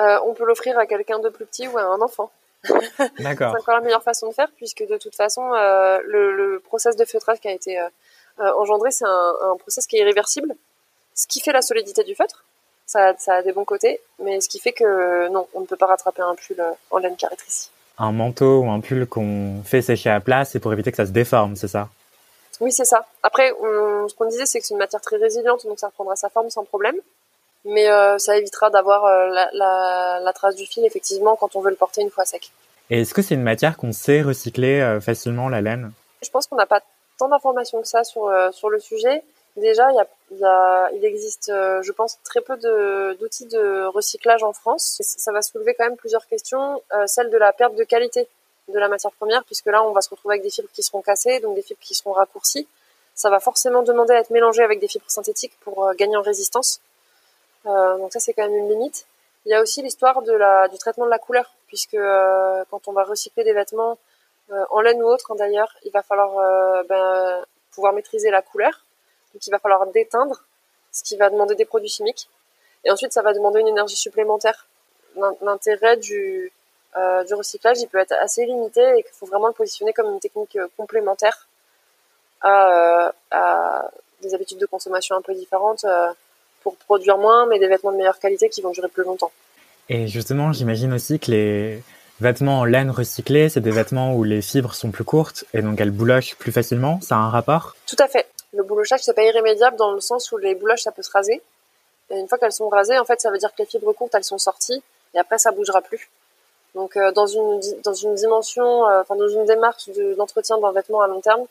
Euh, 0.00 0.18
On 0.24 0.34
peut 0.34 0.44
l'offrir 0.44 0.78
à 0.78 0.86
quelqu'un 0.86 1.18
de 1.18 1.28
plus 1.28 1.46
petit 1.46 1.66
ou 1.66 1.78
à 1.78 1.82
un 1.82 2.00
enfant. 2.00 2.30
D'accord. 3.18 3.52
C'est 3.52 3.60
encore 3.60 3.74
la 3.74 3.80
meilleure 3.80 4.04
façon 4.04 4.28
de 4.28 4.34
faire, 4.34 4.48
puisque 4.56 4.86
de 4.86 4.96
toute 4.96 5.16
façon, 5.16 5.50
le, 5.50 6.32
le 6.36 6.60
process 6.60 6.94
de 6.96 7.04
feutrage 7.04 7.40
qui 7.40 7.48
a 7.48 7.52
été 7.52 7.84
engendré, 8.38 8.92
c'est 8.92 9.04
un, 9.04 9.34
un 9.42 9.56
process 9.56 9.86
qui 9.88 9.96
est 9.96 10.00
irréversible 10.00 10.54
ce 11.14 11.26
qui 11.26 11.40
fait 11.40 11.52
la 11.52 11.62
solidité 11.62 12.04
du 12.04 12.14
feutre. 12.14 12.44
Ça, 12.92 13.14
ça, 13.18 13.36
a 13.36 13.42
des 13.42 13.52
bons 13.52 13.64
côtés, 13.64 14.00
mais 14.22 14.42
ce 14.42 14.50
qui 14.50 14.58
fait 14.58 14.72
que 14.72 15.28
non, 15.30 15.46
on 15.54 15.60
ne 15.60 15.66
peut 15.66 15.76
pas 15.76 15.86
rattraper 15.86 16.20
un 16.20 16.34
pull 16.34 16.60
euh, 16.60 16.72
en 16.90 16.98
laine 16.98 17.16
rétrécit. 17.18 17.70
Un 17.96 18.12
manteau 18.12 18.60
ou 18.60 18.70
un 18.70 18.80
pull 18.80 19.06
qu'on 19.06 19.62
fait 19.64 19.80
sécher 19.80 20.10
à 20.10 20.20
plat, 20.20 20.44
c'est 20.44 20.60
pour 20.60 20.74
éviter 20.74 20.90
que 20.90 20.98
ça 20.98 21.06
se 21.06 21.10
déforme, 21.10 21.56
c'est 21.56 21.68
ça? 21.68 21.88
Oui, 22.60 22.70
c'est 22.70 22.84
ça. 22.84 23.06
Après, 23.22 23.50
on, 23.62 24.08
ce 24.08 24.14
qu'on 24.14 24.28
disait, 24.28 24.44
c'est 24.44 24.60
que 24.60 24.66
c'est 24.66 24.74
une 24.74 24.78
matière 24.78 25.00
très 25.00 25.16
résiliente, 25.16 25.64
donc 25.64 25.78
ça 25.78 25.86
reprendra 25.86 26.16
sa 26.16 26.28
forme 26.28 26.50
sans 26.50 26.64
problème. 26.64 26.96
Mais 27.64 27.88
euh, 27.88 28.18
ça 28.18 28.36
évitera 28.36 28.68
d'avoir 28.68 29.06
euh, 29.06 29.28
la, 29.28 29.48
la, 29.54 30.20
la, 30.22 30.32
trace 30.34 30.56
du 30.56 30.66
fil, 30.66 30.84
effectivement, 30.84 31.34
quand 31.34 31.56
on 31.56 31.62
veut 31.62 31.70
le 31.70 31.76
porter 31.76 32.02
une 32.02 32.10
fois 32.10 32.26
sec. 32.26 32.52
Et 32.90 33.00
est-ce 33.00 33.14
que 33.14 33.22
c'est 33.22 33.36
une 33.36 33.42
matière 33.42 33.78
qu'on 33.78 33.92
sait 33.92 34.20
recycler 34.20 34.80
euh, 34.82 35.00
facilement, 35.00 35.48
la 35.48 35.62
laine? 35.62 35.92
Je 36.22 36.28
pense 36.28 36.46
qu'on 36.46 36.56
n'a 36.56 36.66
pas 36.66 36.82
tant 37.18 37.28
d'informations 37.28 37.80
que 37.80 37.88
ça 37.88 38.04
sur, 38.04 38.30
sur 38.52 38.68
le 38.68 38.80
sujet. 38.80 39.22
Déjà, 39.56 39.90
il, 39.90 39.96
y 39.96 40.00
a, 40.00 40.06
y 40.30 40.44
a, 40.44 40.90
il 40.92 41.04
existe, 41.04 41.50
euh, 41.50 41.82
je 41.82 41.92
pense, 41.92 42.18
très 42.22 42.40
peu 42.40 42.56
d'outils 42.56 43.46
de, 43.46 43.84
recyclage 43.86 44.42
en 44.42 44.52
France. 44.52 44.98
Ça 45.00 45.30
va 45.32 45.42
soulever 45.42 45.74
quand 45.74 45.84
même 45.84 45.96
plusieurs 45.96 46.26
questions. 46.26 46.82
Euh, 46.94 47.06
celle 47.06 47.30
de 47.30 47.36
la 47.36 47.52
perte 47.52 47.74
de 47.74 47.84
qualité 47.84 48.28
de 48.68 48.78
la 48.78 48.88
matière 48.88 49.12
première, 49.12 49.44
puisque 49.44 49.66
là, 49.66 49.84
on 49.84 49.92
va 49.92 50.00
se 50.00 50.10
retrouver 50.10 50.34
avec 50.34 50.42
des 50.42 50.50
fibres 50.50 50.68
qui 50.72 50.82
seront 50.82 51.02
cassées, 51.02 51.40
donc 51.40 51.54
des 51.54 51.62
fibres 51.62 51.80
qui 51.80 51.94
seront 51.94 52.12
raccourcies. 52.12 52.66
Ça 53.14 53.30
va 53.30 53.40
forcément 53.40 53.82
demander 53.82 54.14
à 54.14 54.18
être 54.18 54.30
mélangé 54.30 54.62
avec 54.62 54.80
des 54.80 54.88
fibres 54.88 55.08
synthétiques 55.08 55.58
pour 55.60 55.86
euh, 55.86 55.92
gagner 55.94 56.16
en 56.16 56.22
résistance. 56.22 56.80
Euh, 57.66 57.98
donc 57.98 58.12
ça, 58.12 58.20
c'est 58.20 58.32
quand 58.32 58.48
même 58.48 58.56
une 58.56 58.68
limite. 58.68 59.06
Il 59.44 59.50
y 59.50 59.54
a 59.54 59.60
aussi 59.60 59.82
l'histoire 59.82 60.22
de 60.22 60.32
la, 60.32 60.68
du 60.68 60.78
traitement 60.78 61.04
de 61.04 61.10
la 61.10 61.18
couleur, 61.18 61.54
puisque 61.66 61.94
euh, 61.94 62.64
quand 62.70 62.88
on 62.88 62.92
va 62.92 63.04
recycler 63.04 63.44
des 63.44 63.52
vêtements 63.52 63.98
en 64.70 64.80
laine 64.82 65.02
ou 65.02 65.06
autre, 65.06 65.30
hein, 65.30 65.36
d'ailleurs, 65.36 65.74
il 65.84 65.92
va 65.92 66.02
falloir 66.02 66.84
ben, 66.84 67.42
pouvoir 67.74 67.94
maîtriser 67.94 68.30
la 68.30 68.42
couleur. 68.42 68.84
Donc 69.32 69.46
il 69.46 69.50
va 69.50 69.58
falloir 69.58 69.86
déteindre, 69.88 70.42
ce 70.92 71.02
qui 71.02 71.16
va 71.16 71.30
demander 71.30 71.54
des 71.54 71.64
produits 71.64 71.88
chimiques. 71.88 72.28
Et 72.84 72.90
ensuite, 72.90 73.12
ça 73.12 73.22
va 73.22 73.32
demander 73.32 73.60
une 73.60 73.68
énergie 73.68 73.96
supplémentaire. 73.96 74.66
L'intérêt 75.42 75.96
du, 75.96 76.52
du 77.26 77.34
recyclage, 77.34 77.80
il 77.80 77.88
peut 77.88 77.98
être 77.98 78.12
assez 78.20 78.44
limité 78.44 78.82
et 78.98 79.02
qu'il 79.02 79.12
faut 79.12 79.26
vraiment 79.26 79.46
le 79.46 79.52
positionner 79.52 79.92
comme 79.92 80.12
une 80.12 80.20
technique 80.20 80.58
complémentaire 80.76 81.46
à, 82.40 83.12
à 83.30 83.90
des 84.20 84.34
habitudes 84.34 84.58
de 84.58 84.66
consommation 84.66 85.16
un 85.16 85.22
peu 85.22 85.34
différentes 85.34 85.86
pour 86.62 86.76
produire 86.76 87.18
moins, 87.18 87.46
mais 87.46 87.58
des 87.58 87.68
vêtements 87.68 87.92
de 87.92 87.98
meilleure 87.98 88.18
qualité 88.18 88.48
qui 88.48 88.62
vont 88.62 88.70
durer 88.70 88.88
plus 88.88 89.04
longtemps. 89.04 89.32
Et 89.88 90.08
justement, 90.08 90.52
j'imagine 90.52 90.92
aussi 90.92 91.18
que 91.18 91.30
les 91.30 91.82
vêtements 92.20 92.60
en 92.60 92.64
laine 92.64 92.90
recyclés, 92.90 93.48
c'est 93.48 93.60
des 93.60 93.70
vêtements 93.70 94.14
où 94.14 94.24
les 94.24 94.42
fibres 94.42 94.74
sont 94.74 94.90
plus 94.90 95.04
courtes 95.04 95.44
et 95.54 95.60
donc 95.60 95.80
elles 95.80 95.90
boulochent 95.90 96.36
plus 96.36 96.52
facilement. 96.52 97.00
Ça 97.00 97.16
a 97.16 97.18
un 97.18 97.30
rapport? 97.30 97.74
Tout 97.86 97.96
à 97.98 98.08
fait. 98.08 98.26
Le 98.54 98.62
boulochage, 98.62 99.00
c'est 99.02 99.14
pas 99.14 99.24
irrémédiable 99.24 99.76
dans 99.76 99.92
le 99.92 100.00
sens 100.00 100.30
où 100.32 100.36
les 100.36 100.54
bouloches, 100.54 100.82
ça 100.82 100.92
peut 100.92 101.02
se 101.02 101.10
raser. 101.10 101.40
Et 102.10 102.18
une 102.18 102.28
fois 102.28 102.38
qu'elles 102.38 102.52
sont 102.52 102.68
rasées, 102.68 102.98
en 102.98 103.04
fait, 103.04 103.20
ça 103.20 103.30
veut 103.30 103.38
dire 103.38 103.50
que 103.50 103.62
les 103.62 103.66
fibres 103.66 103.92
courtes, 103.92 104.14
elles 104.14 104.24
sont 104.24 104.38
sorties 104.38 104.82
et 105.14 105.18
après, 105.18 105.38
ça 105.38 105.50
bougera 105.52 105.80
plus. 105.80 106.10
Donc, 106.74 106.96
euh, 106.96 107.12
dans 107.12 107.26
une 107.26 107.60
dans 107.84 107.92
une 107.92 108.14
dimension, 108.14 108.88
euh, 108.88 109.02
enfin 109.02 109.14
dans 109.16 109.28
une 109.28 109.44
démarche 109.44 109.90
d'entretien 110.16 110.58
d'un 110.58 110.72
vêtement 110.72 111.02
à 111.02 111.06
long 111.06 111.20
terme, 111.20 111.44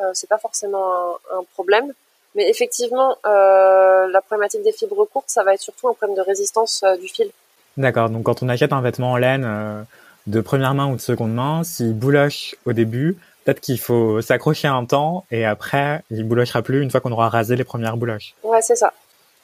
euh, 0.00 0.10
c'est 0.14 0.28
pas 0.28 0.38
forcément 0.38 0.94
un, 0.94 1.38
un 1.38 1.44
problème. 1.54 1.92
Mais 2.34 2.48
effectivement, 2.48 3.16
euh, 3.26 4.06
la 4.06 4.20
problématique 4.20 4.62
des 4.62 4.72
fibres 4.72 5.04
courtes, 5.06 5.28
ça 5.28 5.42
va 5.42 5.54
être 5.54 5.60
surtout 5.60 5.88
un 5.88 5.94
problème 5.94 6.16
de 6.16 6.22
résistance 6.22 6.82
euh, 6.84 6.96
du 6.96 7.08
fil. 7.08 7.30
D'accord. 7.76 8.10
Donc 8.10 8.24
quand 8.24 8.42
on 8.42 8.48
achète 8.48 8.72
un 8.72 8.80
vêtement 8.80 9.12
en 9.12 9.16
laine 9.16 9.44
euh, 9.44 9.82
de 10.26 10.40
première 10.40 10.74
main 10.74 10.86
ou 10.90 10.96
de 10.96 11.00
seconde 11.00 11.32
main, 11.32 11.64
s'il 11.64 11.94
bouloche 11.94 12.54
au 12.66 12.72
début, 12.72 13.16
peut-être 13.48 13.60
qu'il 13.62 13.80
faut 13.80 14.20
s'accrocher 14.20 14.68
un 14.68 14.84
temps 14.84 15.24
et 15.30 15.46
après, 15.46 16.02
il 16.10 16.22
boulochera 16.24 16.60
plus 16.60 16.82
une 16.82 16.90
fois 16.90 17.00
qu'on 17.00 17.12
aura 17.12 17.30
rasé 17.30 17.56
les 17.56 17.64
premières 17.64 17.96
bouloches. 17.96 18.34
Ouais, 18.42 18.60
c'est 18.60 18.76
ça. 18.76 18.92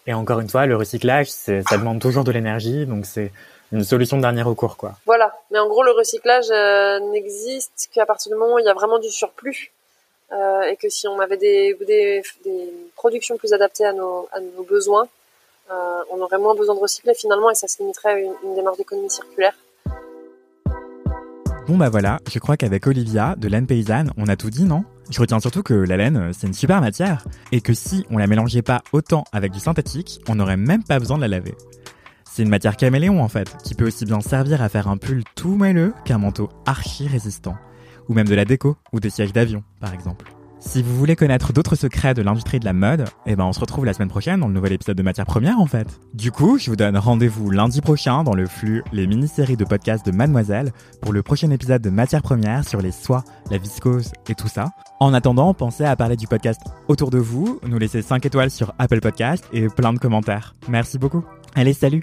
Et 0.06 0.12
encore 0.12 0.40
une 0.40 0.50
fois, 0.50 0.66
le 0.66 0.76
recyclage, 0.76 1.28
ça 1.28 1.62
demande 1.78 2.02
toujours 2.02 2.22
de 2.22 2.30
l'énergie, 2.30 2.84
donc 2.84 3.06
c'est 3.06 3.32
une 3.72 3.82
solution 3.82 4.18
de 4.18 4.22
dernier 4.22 4.42
recours, 4.42 4.76
quoi. 4.76 4.92
Voilà. 5.06 5.32
Mais 5.50 5.58
en 5.58 5.68
gros, 5.68 5.82
le 5.82 5.92
recyclage 5.92 6.50
n'existe 7.12 7.88
qu'à 7.94 8.04
partir 8.04 8.30
du 8.30 8.36
moment 8.36 8.56
où 8.56 8.58
il 8.58 8.66
y 8.66 8.68
a 8.68 8.74
vraiment 8.74 8.98
du 8.98 9.08
surplus. 9.08 9.72
Euh, 10.32 10.62
et 10.62 10.76
que 10.76 10.90
si 10.90 11.06
on 11.08 11.18
avait 11.20 11.36
des, 11.36 11.74
des, 11.86 12.22
des, 12.44 12.72
productions 12.96 13.36
plus 13.36 13.52
adaptées 13.52 13.84
à 13.84 13.92
nos, 13.92 14.28
à 14.32 14.40
nos 14.40 14.64
besoins, 14.64 15.06
euh, 15.70 16.02
on 16.10 16.20
aurait 16.20 16.38
moins 16.38 16.54
besoin 16.54 16.74
de 16.74 16.80
recycler 16.80 17.14
finalement 17.14 17.50
et 17.50 17.54
ça 17.54 17.68
se 17.68 17.78
limiterait 17.78 18.08
à 18.10 18.18
une, 18.18 18.34
une 18.42 18.54
démarche 18.54 18.78
d'économie 18.78 19.10
circulaire. 19.10 19.54
Bon 21.66 21.78
bah 21.78 21.88
voilà, 21.88 22.20
je 22.30 22.38
crois 22.38 22.58
qu'avec 22.58 22.86
Olivia 22.86 23.36
de 23.36 23.48
laine 23.48 23.66
paysanne, 23.66 24.12
on 24.18 24.28
a 24.28 24.36
tout 24.36 24.50
dit, 24.50 24.64
non? 24.64 24.84
Je 25.10 25.18
retiens 25.18 25.40
surtout 25.40 25.62
que 25.62 25.72
la 25.72 25.96
laine, 25.96 26.30
c'est 26.34 26.46
une 26.46 26.52
super 26.52 26.82
matière, 26.82 27.24
et 27.52 27.62
que 27.62 27.72
si 27.72 28.04
on 28.10 28.18
la 28.18 28.26
mélangeait 28.26 28.60
pas 28.60 28.82
autant 28.92 29.24
avec 29.32 29.50
du 29.50 29.60
synthétique, 29.60 30.20
on 30.28 30.34
n'aurait 30.34 30.58
même 30.58 30.84
pas 30.84 30.98
besoin 30.98 31.16
de 31.16 31.22
la 31.22 31.28
laver. 31.28 31.54
C'est 32.30 32.42
une 32.42 32.50
matière 32.50 32.76
caméléon 32.76 33.22
en 33.22 33.28
fait, 33.28 33.56
qui 33.64 33.74
peut 33.74 33.86
aussi 33.86 34.04
bien 34.04 34.20
servir 34.20 34.60
à 34.60 34.68
faire 34.68 34.88
un 34.88 34.98
pull 34.98 35.24
tout 35.36 35.56
moelleux 35.56 35.94
qu'un 36.04 36.18
manteau 36.18 36.50
archi 36.66 37.08
résistant 37.08 37.56
ou 38.08 38.14
même 38.14 38.28
de 38.28 38.34
la 38.34 38.44
déco 38.44 38.76
ou 38.92 39.00
des 39.00 39.08
sièges 39.08 39.32
d'avion, 39.32 39.64
par 39.80 39.94
exemple. 39.94 40.26
Si 40.66 40.82
vous 40.82 40.96
voulez 40.96 41.14
connaître 41.14 41.52
d'autres 41.52 41.76
secrets 41.76 42.14
de 42.14 42.22
l'industrie 42.22 42.58
de 42.58 42.64
la 42.64 42.72
mode, 42.72 43.04
eh 43.26 43.36
ben 43.36 43.44
on 43.44 43.52
se 43.52 43.60
retrouve 43.60 43.84
la 43.84 43.92
semaine 43.92 44.08
prochaine 44.08 44.40
dans 44.40 44.48
le 44.48 44.54
nouvel 44.54 44.72
épisode 44.72 44.96
de 44.96 45.02
Matière 45.02 45.26
Première 45.26 45.60
en 45.60 45.66
fait. 45.66 46.00
Du 46.14 46.32
coup, 46.32 46.58
je 46.58 46.70
vous 46.70 46.74
donne 46.74 46.96
rendez-vous 46.96 47.50
lundi 47.50 47.80
prochain 47.80 48.24
dans 48.24 48.34
le 48.34 48.46
flux 48.46 48.82
Les 48.90 49.06
mini-séries 49.06 49.56
de 49.56 49.64
podcasts 49.64 50.04
de 50.04 50.10
Mademoiselle 50.10 50.72
pour 51.00 51.12
le 51.12 51.22
prochain 51.22 51.50
épisode 51.50 51.82
de 51.82 51.90
Matière 51.90 52.22
Première 52.22 52.66
sur 52.66 52.80
les 52.80 52.92
soies, 52.92 53.24
la 53.50 53.58
viscose 53.58 54.10
et 54.28 54.34
tout 54.34 54.48
ça. 54.48 54.70
En 55.00 55.12
attendant, 55.14 55.52
pensez 55.54 55.84
à 55.84 55.94
parler 55.96 56.16
du 56.16 56.26
podcast 56.26 56.60
autour 56.88 57.10
de 57.10 57.18
vous, 57.18 57.60
nous 57.68 57.78
laisser 57.78 58.02
5 58.02 58.24
étoiles 58.24 58.50
sur 58.50 58.74
Apple 58.78 59.00
Podcast 59.00 59.44
et 59.52 59.68
plein 59.68 59.92
de 59.92 59.98
commentaires. 59.98 60.54
Merci 60.68 60.98
beaucoup. 60.98 61.24
Allez, 61.54 61.74
salut 61.74 62.02